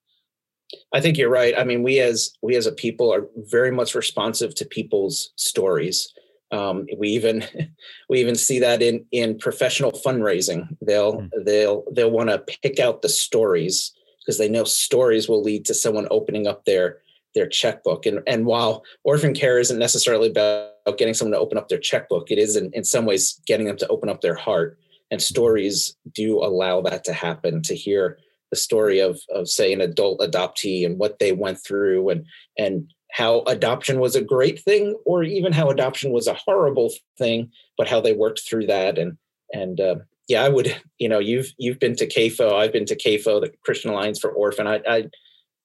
I 0.94 1.00
think 1.00 1.18
you're 1.18 1.30
right. 1.30 1.58
I 1.58 1.64
mean, 1.64 1.84
we 1.84 2.00
as 2.00 2.32
we 2.42 2.56
as 2.56 2.66
a 2.66 2.72
people 2.72 3.14
are 3.14 3.28
very 3.36 3.72
much 3.72 3.96
responsive 3.96 4.56
to 4.56 4.66
people's 4.66 5.32
stories. 5.36 6.12
Um, 6.52 6.88
we 6.98 7.10
even 7.10 7.44
we 8.10 8.20
even 8.20 8.36
see 8.36 8.60
that 8.60 8.82
in 8.82 9.06
in 9.12 9.38
professional 9.38 9.92
fundraising. 9.92 10.68
They'll 10.82 11.22
mm. 11.22 11.30
they'll 11.46 11.86
they'll 11.94 12.12
want 12.12 12.30
to 12.30 12.40
pick 12.40 12.80
out 12.80 13.02
the 13.02 13.10
stories 13.10 13.94
because 14.20 14.38
they 14.38 14.50
know 14.50 14.64
stories 14.64 15.30
will 15.30 15.44
lead 15.44 15.66
to 15.66 15.74
someone 15.74 16.08
opening 16.10 16.48
up 16.48 16.66
their 16.66 16.98
their 17.36 17.48
checkbook. 17.48 18.06
And 18.06 18.22
and 18.26 18.46
while 18.46 18.84
orphan 19.04 19.34
care 19.34 19.60
isn't 19.60 19.78
necessarily 19.78 20.30
about 20.30 20.98
getting 20.98 21.14
someone 21.14 21.34
to 21.34 21.40
open 21.40 21.58
up 21.58 21.70
their 21.70 21.78
checkbook, 21.78 22.32
it 22.32 22.40
is 22.40 22.56
in, 22.56 22.72
in 22.74 22.84
some 22.84 23.06
ways 23.06 23.40
getting 23.46 23.68
them 23.68 23.78
to 23.78 23.88
open 23.88 24.10
up 24.10 24.22
their 24.22 24.36
heart. 24.36 24.80
And 25.12 25.22
stories 25.22 25.96
do 26.14 26.40
allow 26.40 26.82
that 26.82 27.04
to 27.04 27.14
happen. 27.14 27.62
To 27.64 27.76
hear 27.76 28.18
the 28.50 28.56
story 28.56 29.00
of 29.00 29.20
of 29.30 29.50
say 29.50 29.74
an 29.74 29.82
adult 29.82 30.20
adoptee 30.20 30.86
and 30.86 30.98
what 30.98 31.20
they 31.20 31.32
went 31.32 31.60
through 31.64 32.10
and 32.10 32.26
and 32.58 32.92
how 33.12 33.42
adoption 33.42 34.00
was 34.00 34.16
a 34.16 34.22
great 34.22 34.62
thing 34.62 34.96
or 35.06 35.24
even 35.24 35.54
how 35.54 35.70
adoption 35.70 36.12
was 36.12 36.28
a 36.28 36.34
horrible 36.34 36.92
thing 37.18 37.52
but 37.78 37.88
how 37.88 38.02
they 38.02 38.14
worked 38.14 38.42
through 38.42 38.66
that 38.66 38.98
and 38.98 39.18
and 39.52 39.80
uh, 39.80 39.96
yeah 40.28 40.44
i 40.44 40.50
would 40.50 40.76
you 40.98 41.10
know 41.10 41.20
you've 41.20 41.54
you've 41.58 41.80
been 41.80 41.96
to 41.96 42.08
CAFO 42.08 42.54
i've 42.54 42.74
been 42.74 42.86
to 42.86 42.96
CAFO 42.96 43.42
the 43.42 43.52
christian 43.64 43.92
alliance 43.92 44.20
for 44.20 44.32
orphan 44.32 44.68
i 44.68 44.82
i 44.88 45.04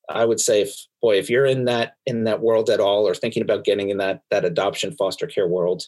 I 0.09 0.25
would 0.25 0.39
say 0.39 0.61
if 0.61 0.75
boy, 1.01 1.17
if 1.17 1.29
you're 1.29 1.45
in 1.45 1.65
that 1.65 1.95
in 2.05 2.23
that 2.25 2.41
world 2.41 2.69
at 2.69 2.79
all 2.79 3.07
or 3.07 3.13
thinking 3.13 3.41
about 3.41 3.63
getting 3.63 3.89
in 3.89 3.97
that 3.97 4.21
that 4.29 4.45
adoption 4.45 4.93
foster 4.93 5.27
care 5.27 5.47
world, 5.47 5.83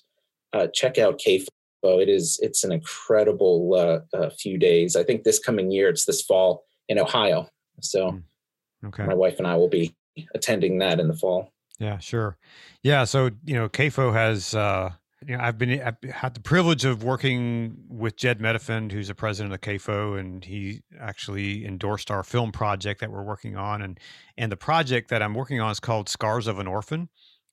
uh, 0.54 0.68
check 0.74 0.98
out 0.98 1.20
CAFO. 1.20 1.48
It 1.84 2.10
is 2.10 2.40
it's 2.42 2.64
an 2.64 2.72
incredible 2.72 3.74
uh, 3.76 4.18
uh, 4.18 4.30
few 4.30 4.58
days. 4.58 4.96
I 4.96 5.04
think 5.04 5.24
this 5.24 5.40
coming 5.40 5.72
year, 5.72 5.90
it's 5.90 6.06
this 6.06 6.22
fall 6.22 6.64
in 6.88 7.00
Ohio. 7.00 7.48
So 7.82 8.12
hmm. 8.12 8.88
okay. 8.88 9.06
my 9.06 9.14
wife 9.14 9.38
and 9.38 9.48
I 9.48 9.56
will 9.56 9.70
be 9.70 9.96
attending 10.34 10.80
that 10.80 11.00
in 11.00 11.08
the 11.08 11.16
fall. 11.16 11.52
Yeah, 11.80 11.98
sure. 11.98 12.38
Yeah, 12.84 13.04
so 13.04 13.32
you 13.46 13.56
know, 13.56 13.68
CAFO 13.68 14.14
has 14.14 14.54
uh, 14.54 14.92
you 15.28 15.38
know, 15.38 15.44
I've 15.44 15.58
been 15.58 15.82
I've 15.82 16.12
had 16.12 16.34
the 16.34 16.40
privilege 16.40 16.86
of 16.86 17.04
working 17.04 17.78
with 17.90 18.16
Jed 18.16 18.40
Medefind, 18.40 18.92
who's 18.92 19.08
the 19.08 19.16
president 19.16 19.54
of 19.54 19.62
CAFO, 19.62 20.20
and 20.20 20.44
he 20.44 20.82
actually 21.00 21.66
endorsed 21.66 22.12
our 22.12 22.24
film 22.24 22.52
project 22.52 23.02
that 23.02 23.12
we're 23.12 23.24
working 23.24 23.56
on. 23.56 23.82
And 23.82 24.00
and 24.38 24.52
the 24.52 24.58
project 24.58 25.10
that 25.10 25.22
I'm 25.22 25.34
working 25.34 25.60
on 25.60 25.72
is 25.72 25.80
called 25.80 26.10
Scars 26.10 26.48
of 26.48 26.60
an 26.60 26.68
Orphan, 26.68 27.10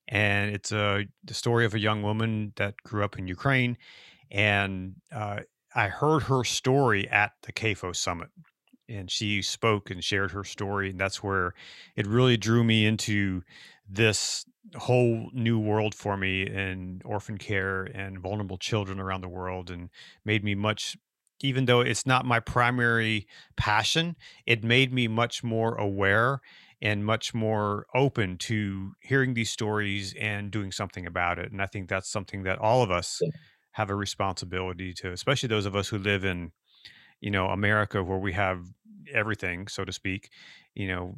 and 0.09 0.54
it's 0.54 0.72
a 0.72 1.06
the 1.24 1.35
story 1.35 1.64
of 1.64 1.74
a 1.74 1.78
young 1.78 2.02
woman 2.02 2.52
that 2.56 2.76
grew 2.85 3.04
up 3.04 3.18
in 3.18 3.26
Ukraine, 3.26 3.76
and 4.30 4.94
uh, 5.14 5.40
I 5.74 5.88
heard 5.88 6.24
her 6.24 6.44
story 6.44 7.09
at 7.09 7.33
the 7.42 7.52
CAFO 7.52 7.94
summit, 7.94 8.28
and 8.88 9.11
she 9.11 9.42
spoke 9.42 9.90
and 9.90 10.02
shared 10.02 10.33
her 10.33 10.44
story, 10.44 10.90
and 10.90 11.00
that's 11.00 11.22
where 11.22 11.54
it 11.96 12.06
really 12.06 12.37
drew 12.37 12.64
me 12.64 12.87
into 12.87 13.42
this 13.88 14.44
whole 14.77 15.31
new 15.33 15.59
world 15.59 15.94
for 15.94 16.16
me 16.16 16.42
in 16.42 17.01
orphan 17.05 17.38
care 17.38 17.85
and 17.85 18.20
vulnerable 18.20 18.59
children 18.59 19.01
around 19.01 19.20
the 19.23 19.29
world 19.29 19.70
and 19.70 19.88
made 20.25 20.44
me 20.44 20.55
much 20.55 20.96
even 21.42 21.64
though 21.64 21.81
it's 21.81 22.05
not 22.05 22.27
my 22.27 22.38
primary 22.38 23.27
passion 23.57 24.16
it 24.46 24.62
made 24.62 24.92
me 24.92 25.09
much 25.09 25.42
more 25.42 25.75
aware 25.77 26.40
and 26.83 27.05
much 27.05 27.35
more 27.35 27.87
open 27.94 28.38
to 28.38 28.92
hearing 29.01 29.35
these 29.35 29.51
stories 29.51 30.14
and 30.18 30.51
doing 30.51 30.73
something 30.73 31.07
about 31.07 31.38
it. 31.38 31.51
And 31.51 31.62
i 31.62 31.66
think 31.66 31.88
that's 31.88 32.11
something 32.11 32.42
that 32.42 32.59
all 32.59 32.83
of 32.83 32.90
us 32.90 33.20
have 33.73 33.90
a 33.90 33.94
responsibility 33.94 34.92
to 34.92 35.12
especially 35.12 35.49
those 35.49 35.66
of 35.66 35.75
us 35.75 35.88
who 35.88 35.98
live 35.98 36.25
in 36.25 36.52
you 37.21 37.31
know 37.31 37.46
america 37.48 38.02
where 38.02 38.19
we 38.19 38.33
have 38.33 38.67
everything 39.13 39.69
so 39.69 39.85
to 39.85 39.92
speak 39.92 40.31
you 40.75 40.88
know 40.88 41.17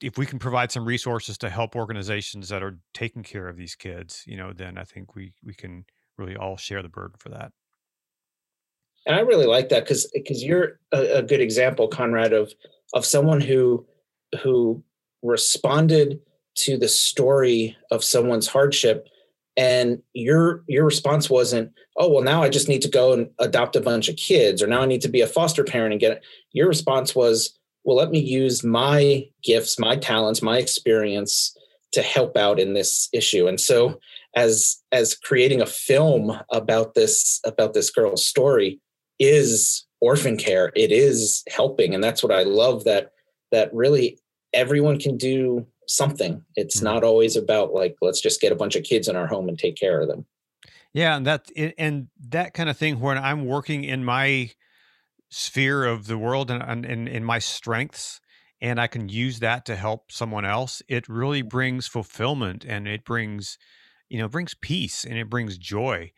if 0.00 0.18
we 0.18 0.26
can 0.26 0.38
provide 0.38 0.72
some 0.72 0.84
resources 0.84 1.36
to 1.38 1.50
help 1.50 1.76
organizations 1.76 2.48
that 2.48 2.62
are 2.62 2.78
taking 2.94 3.22
care 3.22 3.48
of 3.48 3.56
these 3.56 3.74
kids, 3.74 4.24
you 4.26 4.36
know, 4.36 4.52
then 4.52 4.78
I 4.78 4.84
think 4.84 5.14
we 5.14 5.32
we 5.44 5.54
can 5.54 5.84
really 6.16 6.36
all 6.36 6.56
share 6.56 6.82
the 6.82 6.88
burden 6.88 7.16
for 7.18 7.30
that. 7.30 7.52
And 9.06 9.16
I 9.16 9.20
really 9.20 9.46
like 9.46 9.68
that 9.70 9.84
because 9.84 10.10
because 10.14 10.42
you're 10.42 10.80
a, 10.92 11.18
a, 11.18 11.22
good 11.22 11.40
example, 11.40 11.88
Conrad, 11.88 12.32
of 12.32 12.52
of 12.94 13.04
someone 13.04 13.40
who 13.40 13.86
who 14.42 14.82
responded 15.22 16.20
to 16.56 16.76
the 16.76 16.88
story 16.88 17.76
of 17.90 18.04
someone's 18.04 18.46
hardship 18.46 19.06
and 19.56 20.02
your 20.14 20.64
your 20.68 20.84
response 20.84 21.28
wasn't 21.28 21.70
oh 21.96 22.08
well 22.08 22.22
now 22.22 22.42
i 22.42 22.48
just 22.48 22.68
need 22.68 22.82
to 22.82 22.88
go 22.88 23.12
and 23.12 23.28
adopt 23.38 23.76
a 23.76 23.80
bunch 23.80 24.08
of 24.08 24.16
kids 24.16 24.62
or 24.62 24.66
now 24.66 24.80
i 24.80 24.86
need 24.86 25.00
to 25.00 25.08
be 25.08 25.20
a 25.20 25.26
foster 25.26 25.64
parent 25.64 25.92
and 25.92 26.00
get 26.00 26.12
it 26.12 26.22
your 26.52 26.68
response 26.68 27.14
was 27.14 27.58
well, 27.90 27.98
let 27.98 28.12
me 28.12 28.20
use 28.20 28.62
my 28.62 29.26
gifts, 29.42 29.76
my 29.76 29.96
talents, 29.96 30.42
my 30.42 30.58
experience 30.58 31.58
to 31.90 32.02
help 32.02 32.36
out 32.36 32.60
in 32.60 32.72
this 32.72 33.08
issue. 33.12 33.48
And 33.48 33.60
so 33.60 33.98
as 34.36 34.80
as 34.92 35.16
creating 35.16 35.60
a 35.60 35.66
film 35.66 36.38
about 36.52 36.94
this 36.94 37.40
about 37.44 37.74
this 37.74 37.90
girl's 37.90 38.24
story 38.24 38.78
is 39.18 39.84
orphan 40.00 40.36
care 40.36 40.70
it 40.76 40.92
is 40.92 41.42
helping 41.48 41.92
and 41.92 42.04
that's 42.04 42.22
what 42.22 42.30
i 42.30 42.44
love 42.44 42.84
that 42.84 43.10
that 43.50 43.74
really 43.74 44.16
everyone 44.54 45.00
can 45.00 45.16
do 45.16 45.66
something 45.88 46.40
it's 46.54 46.76
mm-hmm. 46.76 46.84
not 46.84 47.02
always 47.02 47.34
about 47.34 47.74
like 47.74 47.96
let's 48.00 48.20
just 48.20 48.40
get 48.40 48.52
a 48.52 48.54
bunch 48.54 48.76
of 48.76 48.84
kids 48.84 49.08
in 49.08 49.16
our 49.16 49.26
home 49.26 49.48
and 49.48 49.58
take 49.58 49.74
care 49.74 50.00
of 50.00 50.06
them 50.06 50.24
yeah 50.92 51.16
and 51.16 51.26
that 51.26 51.50
and 51.76 52.06
that 52.28 52.54
kind 52.54 52.70
of 52.70 52.76
thing 52.76 53.00
when 53.00 53.18
i'm 53.18 53.44
working 53.46 53.82
in 53.82 54.04
my 54.04 54.48
sphere 55.30 55.84
of 55.84 56.06
the 56.06 56.18
world 56.18 56.50
and 56.50 56.84
in, 56.84 57.06
in 57.06 57.24
my 57.24 57.38
strengths 57.38 58.20
and 58.60 58.80
i 58.80 58.86
can 58.86 59.08
use 59.08 59.38
that 59.38 59.64
to 59.64 59.76
help 59.76 60.10
someone 60.10 60.44
else 60.44 60.82
it 60.88 61.08
really 61.08 61.42
brings 61.42 61.86
fulfillment 61.86 62.64
and 62.64 62.88
it 62.88 63.04
brings 63.04 63.58
you 64.08 64.18
know 64.18 64.28
brings 64.28 64.54
peace 64.54 65.04
and 65.04 65.16
it 65.16 65.30
brings 65.30 65.56
joy 65.56 66.12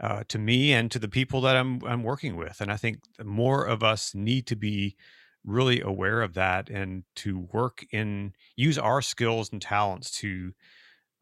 uh, 0.00 0.22
to 0.28 0.38
me 0.38 0.72
and 0.72 0.90
to 0.90 0.98
the 0.98 1.08
people 1.08 1.40
that 1.42 1.56
I'm 1.56 1.82
I'm 1.84 2.02
working 2.02 2.36
with. 2.36 2.60
And 2.60 2.70
I 2.70 2.76
think 2.76 3.00
more 3.24 3.64
of 3.64 3.82
us 3.82 4.14
need 4.14 4.46
to 4.46 4.56
be 4.56 4.96
really 5.44 5.80
aware 5.80 6.22
of 6.22 6.34
that 6.34 6.68
and 6.68 7.04
to 7.16 7.38
work 7.52 7.84
in 7.90 8.32
use 8.56 8.78
our 8.78 9.02
skills 9.02 9.50
and 9.52 9.60
talents 9.62 10.10
to 10.10 10.52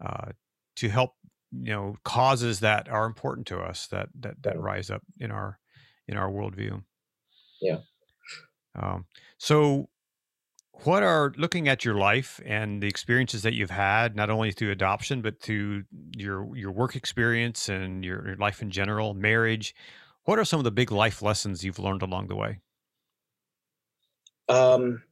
uh, 0.04 0.32
to 0.76 0.88
help 0.88 1.12
you 1.52 1.72
know 1.72 1.96
causes 2.04 2.60
that 2.60 2.88
are 2.88 3.06
important 3.06 3.46
to 3.46 3.58
us 3.58 3.86
that 3.88 4.08
that 4.20 4.42
that 4.42 4.60
rise 4.60 4.90
up 4.90 5.02
in 5.18 5.30
our 5.30 5.58
in 6.06 6.16
our 6.16 6.30
worldview. 6.30 6.82
Yeah. 7.66 7.78
Um, 8.74 9.06
so 9.38 9.88
what 10.84 11.02
are 11.02 11.32
looking 11.36 11.68
at 11.68 11.84
your 11.84 11.94
life 11.94 12.40
and 12.44 12.82
the 12.82 12.86
experiences 12.86 13.42
that 13.42 13.54
you've 13.54 13.70
had 13.70 14.14
not 14.14 14.30
only 14.30 14.52
through 14.52 14.70
adoption 14.70 15.22
but 15.22 15.40
through 15.40 15.84
your 16.16 16.54
your 16.56 16.70
work 16.70 16.96
experience 16.96 17.68
and 17.68 18.04
your, 18.04 18.26
your, 18.26 18.36
life 18.36 18.60
in 18.60 18.70
general 18.70 19.14
marriage 19.14 19.74
what 20.24 20.38
are 20.38 20.44
some 20.44 20.60
of 20.60 20.64
the 20.64 20.70
big 20.70 20.90
life 20.90 21.22
lessons 21.22 21.64
you've 21.64 21.78
learned 21.78 22.02
along 22.02 22.28
the 22.28 22.36
way? 22.36 22.58
Um 24.48 25.02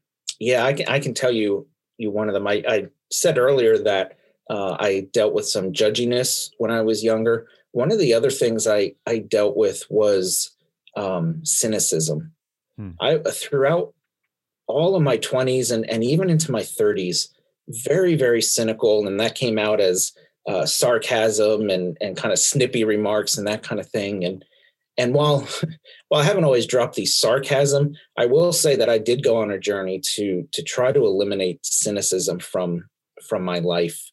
yeah 0.41 0.65
i 0.65 0.73
can 0.73 0.87
i 0.89 0.99
can 0.99 1.15
tell 1.15 1.33
you 1.33 1.67
you 1.97 2.11
one 2.11 2.29
of 2.29 2.35
them. 2.35 2.47
I, 2.47 2.63
I 2.69 2.87
said 3.13 3.39
earlier 3.39 3.79
that 3.79 4.19
uh, 4.51 4.77
i 4.81 5.07
dealt 5.13 5.33
with 5.33 5.47
some 5.47 5.73
judginess 5.73 6.51
when 6.59 6.71
i 6.71 6.83
was 6.83 7.03
younger. 7.03 7.49
One 7.73 7.91
of 7.91 7.99
the 7.99 8.15
other 8.15 8.31
things 8.31 8.67
i 8.67 8.93
i 9.07 9.19
dealt 9.19 9.57
with 9.57 9.85
was 9.89 10.51
um 10.97 11.41
cynicism 11.45 12.34
hmm. 12.77 12.91
i 13.01 13.19
throughout 13.31 13.95
all 14.67 14.97
of 14.97 15.03
my 15.03 15.19
20s 15.19 15.71
and, 15.71 15.89
and 15.91 16.03
even 16.03 16.31
into 16.31 16.51
my 16.51 16.63
30s 16.63 17.29
very 17.69 18.15
very 18.15 18.43
cynical 18.43 19.07
and 19.07 19.21
that 19.21 19.35
came 19.35 19.59
out 19.59 19.81
as 19.81 20.13
uh, 20.47 20.67
sarcasm 20.67 21.71
and 21.71 21.97
and 22.01 22.17
kind 22.17 22.33
of 22.33 22.39
snippy 22.39 22.85
remarks 22.85 23.39
and 23.39 23.47
that 23.47 23.63
kind 23.63 23.81
of 23.81 23.89
thing 23.89 24.25
and 24.25 24.45
and 24.97 25.15
while 25.15 25.47
while 26.09 26.21
I 26.21 26.25
haven't 26.25 26.45
always 26.45 26.67
dropped 26.67 26.95
the 26.95 27.07
sarcasm, 27.07 27.95
I 28.17 28.27
will 28.27 28.53
say 28.53 28.77
that 28.77 28.89
I 28.89 28.99
did 28.99 29.25
go 29.25 29.37
on 29.37 29.51
a 29.51 29.59
journey 29.59 30.01
to 30.15 30.49
to 30.53 30.63
try 30.63 30.93
to 30.93 31.05
eliminate 31.05 31.65
cynicism 31.65 32.39
from 32.39 32.89
from 33.27 33.43
my 33.43 33.59
life. 33.59 34.11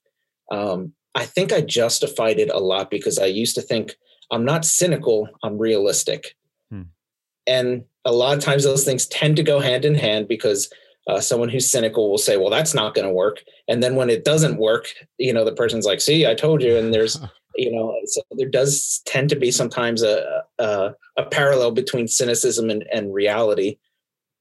Um, 0.51 0.93
I 1.15 1.25
think 1.25 1.51
I 1.51 1.61
justified 1.61 2.39
it 2.39 2.49
a 2.49 2.59
lot 2.59 2.89
because 2.89 3.19
I 3.19 3.25
used 3.25 3.55
to 3.55 3.61
think 3.61 3.95
I'm 4.31 4.45
not 4.45 4.65
cynical, 4.65 5.29
I'm 5.43 5.57
realistic. 5.57 6.35
Hmm. 6.69 6.83
And 7.45 7.83
a 8.05 8.11
lot 8.11 8.37
of 8.37 8.43
times 8.43 8.63
those 8.63 8.83
things 8.83 9.05
tend 9.07 9.35
to 9.35 9.43
go 9.43 9.59
hand 9.59 9.85
in 9.85 9.95
hand 9.95 10.27
because 10.27 10.71
uh, 11.07 11.19
someone 11.19 11.49
who's 11.49 11.69
cynical 11.69 12.09
will 12.09 12.17
say, 12.17 12.37
well, 12.37 12.49
that's 12.49 12.73
not 12.73 12.93
going 12.93 13.07
to 13.07 13.13
work. 13.13 13.43
And 13.67 13.81
then 13.81 13.95
when 13.95 14.09
it 14.09 14.23
doesn't 14.23 14.57
work, 14.57 14.87
you 15.17 15.33
know, 15.33 15.43
the 15.43 15.53
person's 15.53 15.85
like, 15.85 16.01
see, 16.01 16.27
I 16.27 16.35
told 16.35 16.61
you. 16.61 16.77
And 16.77 16.93
there's, 16.93 17.19
you 17.55 17.71
know, 17.71 17.95
so 18.05 18.21
there 18.31 18.49
does 18.49 19.01
tend 19.05 19.29
to 19.29 19.35
be 19.35 19.51
sometimes 19.51 20.03
a, 20.03 20.43
a, 20.59 20.93
a 21.17 21.25
parallel 21.25 21.71
between 21.71 22.07
cynicism 22.07 22.69
and, 22.69 22.85
and 22.93 23.13
reality, 23.13 23.77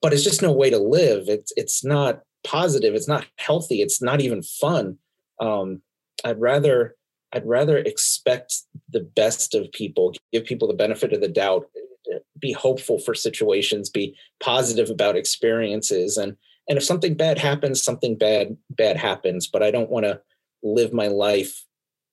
but 0.03 0.13
it's 0.13 0.25
just 0.25 0.43
no 0.43 0.53
way 0.53 0.71
to 0.71 0.79
live. 0.79 1.29
It's, 1.29 1.53
it's 1.57 1.85
not 1.85 2.23
positive. 2.45 2.95
It's 2.95 3.09
not 3.09 3.27
healthy. 3.37 3.83
It's 3.83 4.01
not 4.01 4.21
even 4.21 4.43
fun. 4.43 4.99
Um, 5.41 5.83
I'd 6.25 6.41
rather, 6.41 6.95
I'd 7.33 7.47
rather 7.47 7.79
expect 7.79 8.55
the 8.91 9.01
best 9.01 9.55
of 9.55 9.73
people, 9.73 10.15
give 10.33 10.45
people 10.45 10.69
the 10.69 10.75
benefit 10.75 11.13
of 11.13 11.21
the 11.21 11.29
doubt, 11.29 11.67
be 12.41 12.53
hopeful 12.53 12.99
for 12.99 13.14
situations, 13.14 13.91
be 13.91 14.16
positive 14.41 14.91
about 14.91 15.16
experiences, 15.16 16.16
and 16.16 16.36
and 16.68 16.78
if 16.78 16.84
something 16.84 17.14
bad 17.14 17.38
happens, 17.38 17.82
something 17.82 18.16
bad 18.16 18.57
bad 18.70 18.97
happens. 18.97 19.47
But 19.47 19.62
I 19.62 19.70
don't 19.70 19.91
want 19.91 20.07
to 20.07 20.20
live 20.62 20.93
my 20.93 21.09
life 21.09 21.64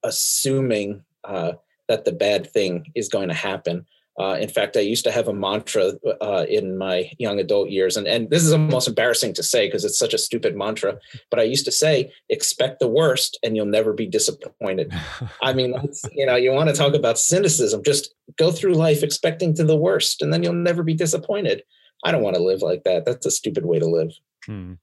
assuming 0.04 1.04
uh, 1.24 1.54
that 1.88 2.06
the 2.06 2.12
bad 2.12 2.52
thing 2.52 2.92
is 2.96 3.10
going 3.10 3.28
to 3.30 3.34
happen. 3.34 3.86
Uh, 4.20 4.36
in 4.40 4.50
fact, 4.50 4.76
I 4.76 4.80
used 4.80 5.04
to 5.04 5.12
have 5.12 5.28
a 5.28 5.34
mantra 5.34 5.94
uh, 6.22 6.46
in 6.50 6.76
my 6.76 7.12
young 7.20 7.40
adult 7.40 7.70
years, 7.70 7.98
and, 7.98 8.08
and 8.08 8.30
this 8.32 8.44
is 8.44 8.52
almost 8.52 8.88
embarrassing 8.88 9.34
to 9.34 9.44
say 9.44 9.68
because 9.68 9.86
it's 9.86 10.00
such 10.00 10.14
a 10.14 10.18
stupid 10.18 10.56
mantra. 10.56 10.98
But 11.30 11.40
I 11.40 11.44
used 11.44 11.66
to 11.66 11.72
say, 11.72 12.12
"Expect 12.30 12.80
the 12.80 12.88
worst, 12.88 13.38
and 13.44 13.56
you'll 13.56 13.68
never 13.68 13.94
be 13.94 14.08
disappointed." 14.08 14.92
I 15.44 15.54
mean, 15.54 15.76
you 16.14 16.26
know, 16.26 16.36
you 16.36 16.52
want 16.52 16.70
to 16.70 16.76
talk 16.76 16.96
about 16.96 17.20
cynicism? 17.20 17.84
Just 17.84 18.16
go 18.38 18.52
through 18.52 18.74
life 18.74 19.04
expecting 19.04 19.54
to 19.56 19.64
the 19.64 19.78
worst, 19.78 20.24
and 20.24 20.34
then 20.34 20.42
you'll 20.42 20.54
never 20.54 20.82
be 20.82 20.96
disappointed. 20.96 21.64
I 22.04 22.12
don't 22.12 22.24
want 22.24 22.36
to 22.36 22.44
live 22.44 22.64
like 22.64 22.84
that. 22.86 23.06
That's 23.06 23.26
a 23.28 23.32
stupid 23.32 23.66
way 23.66 23.78
to 23.78 23.88
live. 23.88 24.12
Hmm. 24.46 24.74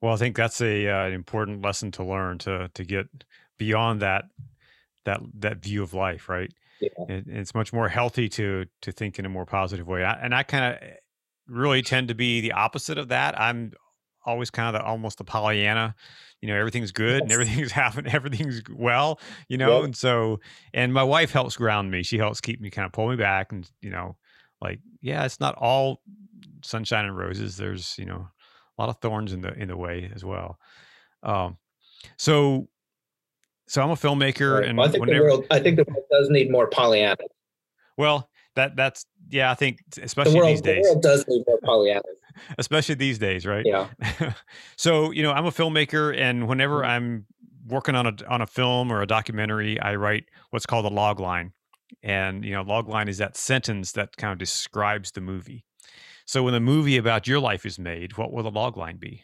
Well, 0.00 0.14
I 0.14 0.16
think 0.16 0.36
that's 0.36 0.62
a 0.62 0.88
uh, 0.88 1.04
an 1.04 1.12
important 1.12 1.62
lesson 1.62 1.90
to 1.92 2.04
learn 2.04 2.38
to 2.38 2.70
to 2.72 2.84
get 2.84 3.06
beyond 3.58 4.00
that 4.00 4.24
that 5.04 5.20
that 5.34 5.58
view 5.58 5.82
of 5.82 5.92
life, 5.92 6.30
right? 6.30 6.50
Yeah. 6.80 6.88
it, 7.08 7.24
it's 7.26 7.54
much 7.54 7.72
more 7.72 7.88
healthy 7.88 8.28
to 8.28 8.66
to 8.82 8.92
think 8.92 9.18
in 9.18 9.26
a 9.26 9.28
more 9.28 9.46
positive 9.46 9.86
way 9.86 10.04
I, 10.04 10.12
and 10.14 10.34
i 10.34 10.42
kind 10.42 10.74
of 10.74 10.88
really 11.46 11.82
tend 11.82 12.08
to 12.08 12.14
be 12.14 12.40
the 12.40 12.52
opposite 12.52 12.98
of 12.98 13.08
that 13.08 13.38
i'm 13.40 13.72
always 14.26 14.50
kind 14.50 14.74
of 14.74 14.80
the, 14.80 14.86
almost 14.86 15.18
the 15.18 15.24
pollyanna 15.24 15.94
you 16.40 16.48
know 16.48 16.56
everything's 16.56 16.92
good 16.92 17.14
yes. 17.14 17.22
and 17.22 17.32
everything's 17.32 17.72
happening 17.82 18.12
everything's 18.12 18.62
well 18.74 19.20
you 19.48 19.56
know 19.56 19.78
yep. 19.78 19.84
and 19.84 19.96
so 19.96 20.40
and 20.74 20.92
my 20.92 21.02
wife 21.02 21.32
helps 21.32 21.56
ground 21.56 21.90
me 21.90 22.02
she 22.02 22.18
helps 22.18 22.40
keep 22.40 22.60
me 22.60 22.70
kind 22.70 22.86
of 22.86 22.92
pull 22.92 23.08
me 23.08 23.16
back 23.16 23.52
and 23.52 23.70
you 23.80 23.90
know 23.90 24.16
like 24.60 24.80
yeah 25.00 25.24
it's 25.24 25.40
not 25.40 25.54
all 25.56 26.02
sunshine 26.62 27.06
and 27.06 27.16
roses 27.16 27.56
there's 27.56 27.96
you 27.98 28.04
know 28.04 28.28
a 28.78 28.82
lot 28.82 28.88
of 28.88 28.98
thorns 29.00 29.32
in 29.32 29.40
the 29.40 29.52
in 29.54 29.68
the 29.68 29.76
way 29.76 30.10
as 30.14 30.24
well 30.24 30.58
um 31.22 31.56
so 32.16 32.68
so 33.70 33.80
I'm 33.80 33.90
a 33.90 33.94
filmmaker, 33.94 34.58
right. 34.58 34.68
and 34.68 34.76
well, 34.76 34.88
I 34.88 34.90
think 34.90 35.06
whenever, 35.06 35.26
the 35.26 35.30
world, 35.30 35.46
I 35.48 35.60
think 35.60 35.76
the 35.76 35.84
world 35.84 36.02
does 36.10 36.28
need 36.28 36.50
more 36.50 36.66
Pollyanna. 36.66 37.18
Well, 37.96 38.28
that 38.56 38.74
that's 38.74 39.06
yeah, 39.30 39.48
I 39.48 39.54
think 39.54 39.78
especially 40.02 40.32
the 40.32 40.38
world, 40.38 40.50
these 40.50 40.60
days, 40.60 40.82
the 40.82 40.90
world 40.90 41.02
does 41.02 41.24
need 41.28 41.44
more 41.46 41.60
Pollyanna. 41.62 42.02
especially 42.58 42.96
these 42.96 43.18
days, 43.18 43.46
right? 43.46 43.64
Yeah. 43.64 43.86
so 44.76 45.12
you 45.12 45.22
know, 45.22 45.30
I'm 45.30 45.46
a 45.46 45.52
filmmaker, 45.52 46.18
and 46.18 46.48
whenever 46.48 46.78
mm-hmm. 46.78 46.90
I'm 46.90 47.26
working 47.68 47.94
on 47.94 48.08
a 48.08 48.14
on 48.28 48.42
a 48.42 48.46
film 48.48 48.92
or 48.92 49.02
a 49.02 49.06
documentary, 49.06 49.78
I 49.78 49.94
write 49.94 50.24
what's 50.50 50.66
called 50.66 50.84
a 50.84 50.88
log 50.88 51.20
line, 51.20 51.52
and 52.02 52.44
you 52.44 52.50
know, 52.50 52.62
log 52.62 52.88
line 52.88 53.06
is 53.06 53.18
that 53.18 53.36
sentence 53.36 53.92
that 53.92 54.16
kind 54.16 54.32
of 54.32 54.38
describes 54.38 55.12
the 55.12 55.20
movie. 55.20 55.64
So 56.26 56.42
when 56.42 56.54
the 56.54 56.60
movie 56.60 56.96
about 56.96 57.28
your 57.28 57.38
life 57.38 57.64
is 57.64 57.78
made, 57.78 58.18
what 58.18 58.32
will 58.32 58.42
the 58.42 58.50
log 58.50 58.76
line 58.76 58.96
be? 58.96 59.22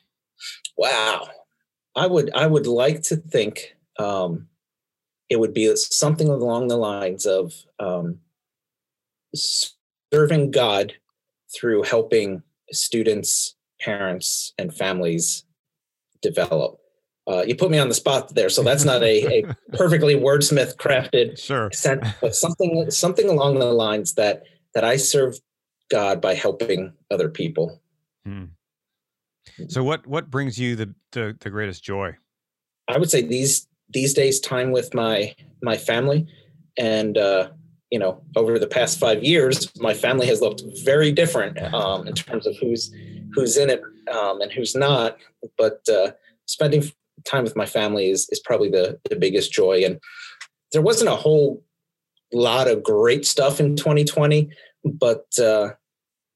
Wow, 0.79 1.27
I 1.97 2.07
would 2.07 2.33
I 2.33 2.47
would 2.47 2.69
like 2.69 3.03
to 3.05 3.17
think 3.17 3.76
um, 3.99 4.49
it 5.29 5.41
would 5.41 5.55
be 5.55 5.75
something 5.77 6.29
along 6.29 6.69
the 6.69 6.77
lines 6.77 7.27
of 7.27 7.53
um, 7.79 8.21
serving 9.35 10.51
God 10.51 10.95
through 11.55 11.83
helping 11.83 12.43
students, 12.71 13.57
parents, 13.81 14.53
and 14.59 14.75
families 14.75 15.45
develop. 16.23 16.79
Uh, 17.29 17.43
you 17.47 17.57
put 17.57 17.71
me 17.71 17.79
on 17.79 17.89
the 17.89 17.95
spot 17.95 18.33
there, 18.35 18.49
so 18.49 18.63
that's 18.63 18.85
not 18.85 19.03
a, 19.03 19.25
a 19.45 19.57
perfectly 19.73 20.15
wordsmith 20.15 20.77
crafted 20.77 21.39
sure. 21.39 21.71
sense, 21.73 22.07
but 22.21 22.35
something 22.35 22.89
something 22.91 23.29
along 23.29 23.59
the 23.59 23.67
lines 23.67 24.15
that 24.15 24.45
that 24.75 24.85
I 24.85 24.97
serve 24.97 25.39
God 25.91 26.21
by 26.21 26.35
helping 26.35 26.93
other 27.11 27.29
people. 27.29 27.81
Hmm. 28.25 28.45
So, 29.69 29.83
what 29.83 30.07
what 30.07 30.31
brings 30.31 30.59
you 30.59 30.77
the, 30.77 30.95
the 31.13 31.37
the 31.41 31.51
greatest 31.51 31.83
joy? 31.83 32.15
I 32.89 32.99
would 32.99 33.11
say 33.11 33.23
these 33.23 33.67
these 33.91 34.15
days 34.15 34.41
time 34.41 34.73
with 34.73 34.95
my 34.95 35.35
my 35.63 35.77
family. 35.77 36.27
And 36.79 37.17
uh, 37.17 37.51
you 37.91 37.99
know 37.99 38.23
over 38.35 38.59
the 38.59 38.67
past 38.67 38.99
five 38.99 39.23
years 39.23 39.71
my 39.79 39.95
family 39.95 40.27
has 40.27 40.41
looked 40.41 40.63
very 40.85 41.13
different 41.13 41.57
um, 41.73 42.07
in 42.07 42.15
terms 42.15 42.47
of 42.47 42.57
who's 42.61 42.93
who's 43.33 43.57
in 43.57 43.71
it 43.71 43.83
um, 44.13 44.41
and 44.41 44.53
who's 44.53 44.75
not. 44.75 45.19
But 45.57 45.81
uh, 45.89 46.13
spending 46.47 46.85
time 47.25 47.45
with 47.45 47.57
my 47.57 47.67
family 47.67 48.11
is 48.11 48.29
is 48.31 48.41
probably 48.41 48.71
the 48.71 48.99
the 49.09 49.17
biggest 49.17 49.53
joy. 49.53 49.83
And 49.85 50.01
there 50.73 50.83
wasn't 50.83 51.11
a 51.11 51.17
whole 51.17 51.63
lot 52.33 52.69
of 52.69 52.83
great 52.83 53.25
stuff 53.25 53.61
in 53.61 53.77
2020 53.77 54.51
but 54.93 55.27
uh, 55.39 55.71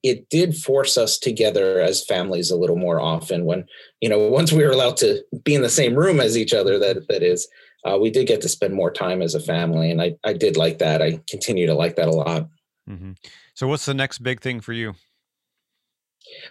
it 0.02 0.28
did 0.30 0.56
force 0.56 0.96
us 0.96 1.18
together 1.18 1.80
as 1.80 2.04
families 2.04 2.50
a 2.50 2.56
little 2.56 2.76
more 2.76 3.00
often 3.00 3.44
when 3.44 3.64
you 4.00 4.08
know 4.08 4.18
once 4.30 4.52
we 4.52 4.64
were 4.64 4.70
allowed 4.70 4.96
to 4.98 5.22
be 5.44 5.54
in 5.54 5.62
the 5.62 5.68
same 5.68 5.94
room 5.94 6.20
as 6.20 6.36
each 6.36 6.54
other 6.54 6.78
that 6.78 7.08
that 7.08 7.22
is 7.22 7.48
uh, 7.84 7.96
we 7.98 8.10
did 8.10 8.26
get 8.26 8.42
to 8.42 8.48
spend 8.48 8.74
more 8.74 8.90
time 8.90 9.22
as 9.22 9.34
a 9.34 9.40
family 9.40 9.90
and 9.90 10.02
i 10.02 10.14
i 10.24 10.32
did 10.32 10.56
like 10.56 10.78
that. 10.78 11.02
I 11.02 11.20
continue 11.28 11.66
to 11.66 11.74
like 11.74 11.96
that 11.96 12.08
a 12.08 12.12
lot. 12.12 12.48
Mm-hmm. 12.88 13.12
so 13.54 13.68
what's 13.68 13.86
the 13.86 13.94
next 13.94 14.18
big 14.18 14.40
thing 14.40 14.60
for 14.60 14.72
you? 14.72 14.94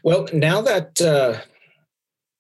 Well 0.04 0.28
now 0.34 0.62
that 0.62 1.02
uh, 1.02 1.42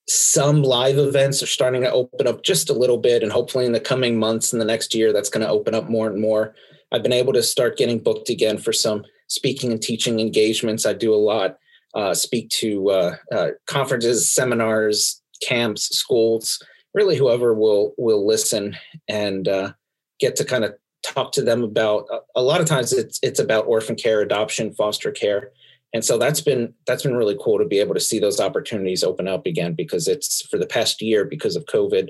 some 0.07 0.63
live 0.63 0.97
events 0.97 1.43
are 1.43 1.47
starting 1.47 1.81
to 1.81 1.91
open 1.91 2.27
up 2.27 2.43
just 2.43 2.69
a 2.69 2.73
little 2.73 2.97
bit 2.97 3.21
and 3.21 3.31
hopefully 3.31 3.65
in 3.65 3.73
the 3.73 3.79
coming 3.79 4.17
months 4.17 4.51
and 4.51 4.61
the 4.61 4.65
next 4.65 4.95
year 4.95 5.13
that's 5.13 5.29
going 5.29 5.45
to 5.45 5.51
open 5.51 5.75
up 5.75 5.87
more 5.87 6.07
and 6.07 6.19
more 6.19 6.55
i've 6.91 7.03
been 7.03 7.13
able 7.13 7.31
to 7.31 7.43
start 7.43 7.77
getting 7.77 7.99
booked 7.99 8.27
again 8.27 8.57
for 8.57 8.73
some 8.73 9.03
speaking 9.29 9.71
and 9.71 9.81
teaching 9.81 10.19
engagements. 10.19 10.85
I 10.85 10.93
do 10.93 11.13
a 11.13 11.15
lot, 11.15 11.57
uh, 11.95 12.13
speak 12.13 12.49
to 12.49 12.89
uh, 12.89 13.15
uh, 13.31 13.47
conferences, 13.65 14.29
seminars, 14.29 15.21
camps, 15.47 15.95
schools, 15.95 16.61
really 16.93 17.15
whoever 17.15 17.53
will 17.53 17.93
will 17.97 18.25
listen 18.27 18.75
and 19.07 19.47
uh, 19.47 19.71
get 20.19 20.35
to 20.35 20.45
kind 20.45 20.65
of 20.65 20.73
talk 21.03 21.31
to 21.33 21.41
them 21.41 21.63
about. 21.63 22.05
A 22.35 22.41
lot 22.41 22.61
of 22.61 22.67
times, 22.67 22.91
it's 22.91 23.19
it's 23.23 23.39
about 23.39 23.67
orphan 23.67 23.95
care, 23.95 24.21
adoption, 24.21 24.73
foster 24.73 25.11
care, 25.11 25.51
and 25.93 26.03
so 26.03 26.17
that's 26.17 26.41
been 26.41 26.73
that's 26.85 27.03
been 27.03 27.15
really 27.15 27.37
cool 27.41 27.57
to 27.59 27.65
be 27.65 27.79
able 27.79 27.93
to 27.93 27.99
see 27.99 28.19
those 28.19 28.39
opportunities 28.39 29.03
open 29.03 29.27
up 29.27 29.45
again 29.45 29.73
because 29.73 30.07
it's 30.07 30.45
for 30.47 30.57
the 30.57 30.67
past 30.67 31.01
year 31.01 31.25
because 31.25 31.55
of 31.55 31.65
COVID. 31.65 32.09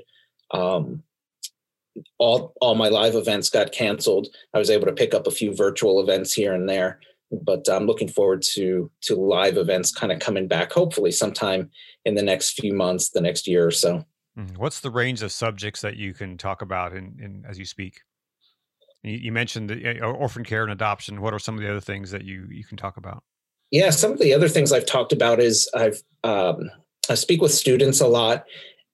Um, 0.52 1.02
all 2.18 2.52
all 2.60 2.74
my 2.74 2.88
live 2.88 3.14
events 3.14 3.48
got 3.48 3.72
canceled. 3.72 4.28
I 4.54 4.58
was 4.58 4.70
able 4.70 4.86
to 4.86 4.92
pick 4.92 5.14
up 5.14 5.26
a 5.26 5.32
few 5.32 5.54
virtual 5.54 6.00
events 6.00 6.32
here 6.32 6.54
and 6.54 6.68
there, 6.68 7.00
but 7.30 7.68
I'm 7.68 7.86
looking 7.86 8.08
forward 8.08 8.42
to 8.54 8.90
to 9.02 9.14
live 9.16 9.56
events 9.56 9.92
kind 9.92 10.12
of 10.12 10.18
coming 10.18 10.48
back. 10.48 10.72
Hopefully, 10.72 11.12
sometime 11.12 11.70
in 12.04 12.14
the 12.14 12.22
next 12.22 12.60
few 12.60 12.72
months, 12.72 13.10
the 13.10 13.20
next 13.20 13.46
year 13.46 13.66
or 13.66 13.70
so. 13.70 14.04
Mm-hmm. 14.38 14.56
What's 14.56 14.80
the 14.80 14.90
range 14.90 15.22
of 15.22 15.32
subjects 15.32 15.80
that 15.80 15.96
you 15.96 16.14
can 16.14 16.38
talk 16.38 16.62
about 16.62 16.94
in, 16.94 17.16
in 17.20 17.44
as 17.48 17.58
you 17.58 17.64
speak? 17.64 18.00
You, 19.02 19.12
you 19.12 19.32
mentioned 19.32 19.70
the, 19.70 20.00
uh, 20.00 20.06
orphan 20.06 20.44
care 20.44 20.62
and 20.62 20.72
adoption. 20.72 21.20
What 21.20 21.34
are 21.34 21.38
some 21.38 21.56
of 21.56 21.60
the 21.60 21.70
other 21.70 21.80
things 21.80 22.10
that 22.10 22.24
you 22.24 22.46
you 22.50 22.64
can 22.64 22.76
talk 22.76 22.96
about? 22.96 23.22
Yeah, 23.70 23.90
some 23.90 24.12
of 24.12 24.18
the 24.18 24.34
other 24.34 24.48
things 24.48 24.72
I've 24.72 24.86
talked 24.86 25.12
about 25.12 25.40
is 25.40 25.68
I've 25.74 26.02
um, 26.24 26.70
I 27.08 27.14
speak 27.14 27.40
with 27.40 27.52
students 27.52 28.00
a 28.00 28.06
lot, 28.06 28.44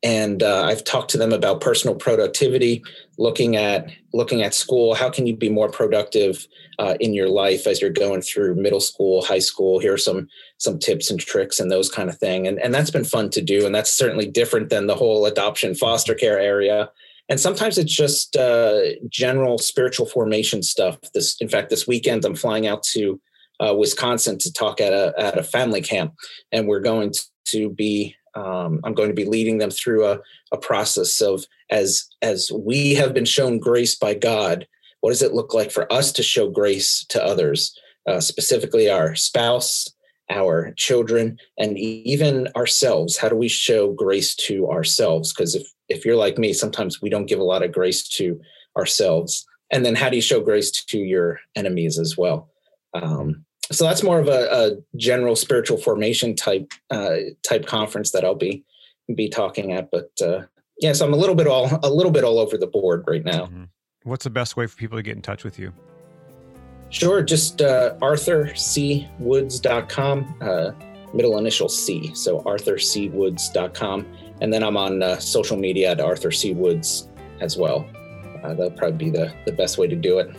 and 0.07 0.45
uh, 0.45 0.63
I've 0.63 0.85
talked 0.85 1.11
to 1.11 1.19
them 1.19 1.33
about 1.33 1.61
personal 1.61 1.97
productivity, 1.97 2.81
looking 3.19 3.57
at 3.57 3.91
looking 4.15 4.41
at 4.41 4.55
school. 4.55 4.95
How 4.95 5.11
can 5.11 5.27
you 5.27 5.37
be 5.37 5.49
more 5.49 5.69
productive 5.69 6.47
uh, 6.79 6.95
in 7.01 7.13
your 7.13 7.29
life 7.29 7.67
as 7.67 7.81
you're 7.81 7.91
going 7.91 8.23
through 8.23 8.55
middle 8.55 8.79
school, 8.79 9.25
high 9.25 9.41
school? 9.41 9.81
Here 9.81 9.93
are 9.93 9.99
some 9.99 10.29
some 10.59 10.79
tips 10.79 11.11
and 11.11 11.19
tricks 11.19 11.59
and 11.59 11.73
those 11.73 11.91
kind 11.91 12.09
of 12.09 12.17
thing. 12.19 12.47
And 12.47 12.61
and 12.61 12.73
that's 12.73 12.93
been 12.93 13.03
fun 13.03 13.31
to 13.31 13.43
do. 13.43 13.67
And 13.67 13.75
that's 13.75 13.93
certainly 13.93 14.29
different 14.29 14.71
than 14.71 14.87
the 14.87 14.95
whole 14.95 15.27
adoption 15.27 15.75
foster 15.75 16.15
care 16.15 16.39
area. 16.39 16.89
And 17.29 17.41
sometimes 17.41 17.77
it's 17.77 17.93
just 17.93 18.37
uh, 18.37 18.83
general 19.09 19.59
spiritual 19.59 20.07
formation 20.07 20.63
stuff. 20.63 20.99
This, 21.15 21.37
in 21.41 21.49
fact, 21.49 21.69
this 21.69 21.89
weekend 21.89 22.25
I'm 22.25 22.37
flying 22.37 22.69
out 22.69 22.85
to 22.95 23.21
uh, 23.59 23.75
Wisconsin 23.75 24.39
to 24.39 24.53
talk 24.53 24.81
at 24.81 24.93
a 24.93 25.13
at 25.19 25.37
a 25.37 25.43
family 25.43 25.81
camp, 25.81 26.15
and 26.53 26.69
we're 26.69 26.79
going 26.79 27.13
to 27.47 27.71
be 27.71 28.15
um, 28.37 28.81
I'm 28.85 28.95
going 28.95 29.09
to 29.09 29.15
be 29.15 29.25
leading 29.25 29.59
them 29.59 29.71
through 29.71 30.07
a, 30.07 30.21
a 30.53 30.59
process 30.59 31.21
of 31.21 31.45
as 31.71 32.07
as 32.23 32.53
we 32.53 32.95
have 32.95 33.15
been 33.15 33.25
shown 33.25 33.59
grace 33.59 33.95
by 33.97 34.15
God. 34.15 34.67
What 35.01 35.11
does 35.11 35.23
it 35.23 35.33
look 35.33 35.55
like 35.55 35.71
for 35.71 35.91
us 35.93 36.13
to 36.13 36.23
show 36.23 36.49
grace 36.51 37.05
to 37.09 37.25
others, 37.25 37.77
uh, 38.07 38.21
specifically 38.21 38.91
our 38.91 39.15
spouse, 39.15 39.89
our 40.31 40.73
children, 40.77 41.39
and 41.59 41.79
even 41.79 42.49
ourselves? 42.57 43.17
How 43.17 43.29
do 43.29 43.37
we 43.37 43.49
show 43.49 43.93
grace 43.93 44.35
to 44.47 44.71
ourselves? 44.71 45.33
Because 45.33 45.55
if 45.55 45.67
if 45.89 46.05
you're 46.05 46.17
like 46.17 46.37
me, 46.37 46.53
sometimes 46.53 47.01
we 47.01 47.09
don't 47.09 47.27
give 47.27 47.41
a 47.41 47.45
lot 47.45 47.63
of 47.63 47.73
grace 47.73 48.07
to 48.11 48.39
ourselves. 48.77 49.47
And 49.71 49.85
then 49.85 49.95
how 49.97 50.11
do 50.11 50.17
you 50.17 50.23
show 50.23 50.41
grace 50.41 50.71
to 50.71 50.99
your 50.99 51.41
enemies 51.57 51.99
as 51.99 52.17
well? 52.17 52.51
Um, 52.95 53.45
so 53.73 53.85
that's 53.85 54.03
more 54.03 54.19
of 54.19 54.29
a, 54.29 54.49
a 54.51 54.77
general 54.97 55.37
spiritual 55.37 55.79
formation 55.79 56.35
type 56.35 56.73
uh, 56.91 57.17
type 57.47 57.67
conference 57.67 58.13
that 58.13 58.25
I'll 58.25 58.35
be 58.35 58.65
be 59.15 59.29
talking 59.29 59.73
at. 59.73 59.91
But 59.91 60.11
uh, 60.23 60.43
yeah, 60.81 60.93
so 60.93 61.07
I'm 61.07 61.13
a 61.13 61.17
little 61.17 61.35
bit 61.35 61.47
all 61.47 61.69
a 61.83 61.91
little 61.91 62.13
bit 62.13 62.25
all 62.25 62.39
over 62.39 62.57
the 62.57 62.67
board 62.67 63.05
right 63.07 63.25
now. 63.25 63.47
Mm-hmm. 63.47 63.65
What's 64.05 64.25
the 64.25 64.31
best 64.31 64.57
way 64.57 64.67
for 64.67 64.77
people 64.77 64.97
to 64.97 65.03
get 65.03 65.17
in 65.17 65.23
touch 65.23 65.43
with 65.43 65.59
you? 65.59 65.73
Sure, 66.91 67.23
just 67.23 67.61
uh, 67.61 67.97
arthurcwoods.com, 68.01 70.37
uh, 70.41 70.71
middle 71.13 71.39
initial 71.39 71.69
C. 71.69 72.15
So 72.15 72.41
arthurcwoods.com. 72.43 74.07
And 74.41 74.53
then 74.53 74.63
I'm 74.63 74.77
on 74.77 75.03
uh, 75.03 75.19
social 75.19 75.57
media 75.57 75.91
at 75.91 76.01
Arthur 76.01 76.31
C. 76.31 76.53
Woods 76.53 77.09
as 77.41 77.57
well. 77.57 77.85
Uh, 78.45 78.55
that'll 78.55 78.71
probably 78.71 79.07
be 79.07 79.11
the, 79.11 79.35
the 79.47 79.53
best 79.53 79.79
way 79.79 79.89
to 79.89 79.97
do 79.97 80.21
it. 80.21 80.31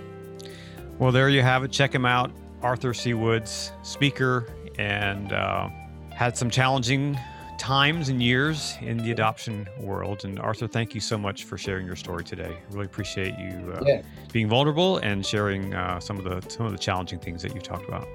Well, 0.99 1.11
there 1.11 1.27
you 1.29 1.41
have 1.41 1.65
it. 1.65 1.71
Check 1.71 1.93
him 1.93 2.05
out. 2.05 2.31
Arthur 2.61 2.93
C. 2.93 3.13
Woods, 3.13 3.71
speaker, 3.83 4.53
and 4.77 5.31
uh, 5.31 5.69
had 6.11 6.37
some 6.37 6.49
challenging 6.49 7.17
times 7.57 8.09
and 8.09 8.21
years 8.21 8.75
in 8.81 8.97
the 8.97 9.11
adoption 9.11 9.67
world. 9.79 10.25
And 10.25 10.39
Arthur, 10.39 10.67
thank 10.67 10.93
you 10.93 11.01
so 11.01 11.17
much 11.17 11.43
for 11.45 11.57
sharing 11.57 11.85
your 11.85 11.95
story 11.95 12.23
today. 12.23 12.57
Really 12.69 12.85
appreciate 12.85 13.37
you 13.39 13.73
uh, 13.73 13.83
yeah. 13.85 14.01
being 14.31 14.47
vulnerable 14.47 14.97
and 14.97 15.25
sharing 15.25 15.73
uh, 15.73 15.99
some 15.99 16.17
of 16.17 16.23
the 16.23 16.47
some 16.49 16.65
of 16.65 16.71
the 16.71 16.77
challenging 16.77 17.19
things 17.19 17.41
that 17.41 17.55
you 17.55 17.61
talked 17.61 17.87
about. 17.87 18.07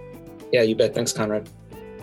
Yeah, 0.53 0.63
you 0.63 0.77
bet. 0.77 0.95
Thanks, 0.95 1.13
Conrad. 1.13 1.49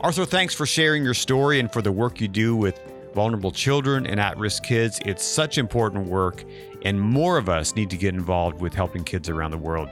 Arthur, 0.02 0.26
thanks 0.26 0.54
for 0.54 0.66
sharing 0.66 1.04
your 1.04 1.14
story 1.14 1.60
and 1.60 1.72
for 1.72 1.82
the 1.82 1.92
work 1.92 2.22
you 2.22 2.28
do 2.28 2.56
with 2.56 2.80
vulnerable 3.14 3.52
children 3.52 4.06
and 4.06 4.20
at-risk 4.20 4.64
kids. 4.64 5.00
It's 5.06 5.24
such 5.24 5.58
important 5.58 6.08
work, 6.08 6.46
and 6.84 7.00
more 7.00 7.38
of 7.38 7.50
us 7.50 7.76
need 7.76 7.90
to 7.90 7.98
get 7.98 8.14
involved 8.14 8.62
with 8.62 8.74
helping 8.74 9.04
kids 9.04 9.30
around 9.30 9.52
the 9.52 9.58
world. 9.58 9.90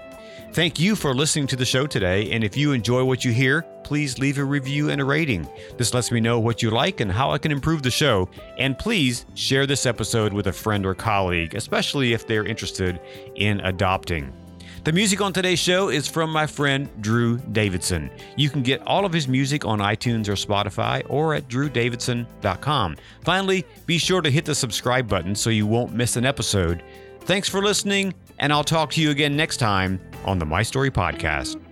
Thank 0.57 0.79
you 0.79 0.95
for 0.95 1.13
listening 1.13 1.45
to 1.49 1.55
the 1.55 1.65
show 1.65 1.85
today. 1.85 2.31
And 2.31 2.43
if 2.43 2.57
you 2.57 2.71
enjoy 2.71 3.03
what 3.03 3.23
you 3.23 3.31
hear, 3.31 3.61
please 3.83 4.17
leave 4.17 4.39
a 4.39 4.43
review 4.43 4.89
and 4.89 4.99
a 4.99 5.05
rating. 5.05 5.47
This 5.77 5.93
lets 5.93 6.11
me 6.11 6.19
know 6.19 6.39
what 6.39 6.63
you 6.63 6.71
like 6.71 6.99
and 6.99 7.11
how 7.11 7.29
I 7.29 7.37
can 7.37 7.51
improve 7.51 7.83
the 7.83 7.91
show. 7.91 8.27
And 8.57 8.75
please 8.75 9.27
share 9.35 9.67
this 9.67 9.85
episode 9.85 10.33
with 10.33 10.47
a 10.47 10.51
friend 10.51 10.83
or 10.83 10.95
colleague, 10.95 11.53
especially 11.53 12.13
if 12.13 12.25
they're 12.25 12.43
interested 12.43 12.99
in 13.35 13.59
adopting. 13.59 14.33
The 14.83 14.91
music 14.91 15.21
on 15.21 15.31
today's 15.31 15.59
show 15.59 15.89
is 15.89 16.07
from 16.07 16.31
my 16.31 16.47
friend 16.47 16.89
Drew 17.01 17.37
Davidson. 17.37 18.09
You 18.35 18.49
can 18.49 18.63
get 18.63 18.81
all 18.87 19.05
of 19.05 19.13
his 19.13 19.27
music 19.27 19.63
on 19.63 19.77
iTunes 19.77 20.27
or 20.27 20.33
Spotify 20.33 21.05
or 21.07 21.35
at 21.35 21.47
drewdavidson.com. 21.49 22.97
Finally, 23.23 23.63
be 23.85 23.99
sure 23.99 24.21
to 24.21 24.31
hit 24.31 24.45
the 24.45 24.55
subscribe 24.55 25.07
button 25.07 25.35
so 25.35 25.51
you 25.51 25.67
won't 25.67 25.93
miss 25.93 26.15
an 26.15 26.25
episode. 26.25 26.83
Thanks 27.25 27.47
for 27.47 27.61
listening, 27.61 28.15
and 28.39 28.51
I'll 28.51 28.63
talk 28.63 28.89
to 28.93 29.01
you 29.01 29.11
again 29.11 29.37
next 29.37 29.57
time 29.57 29.99
on 30.27 30.39
the 30.39 30.45
My 30.45 30.61
Story 30.61 30.91
Podcast. 30.91 31.66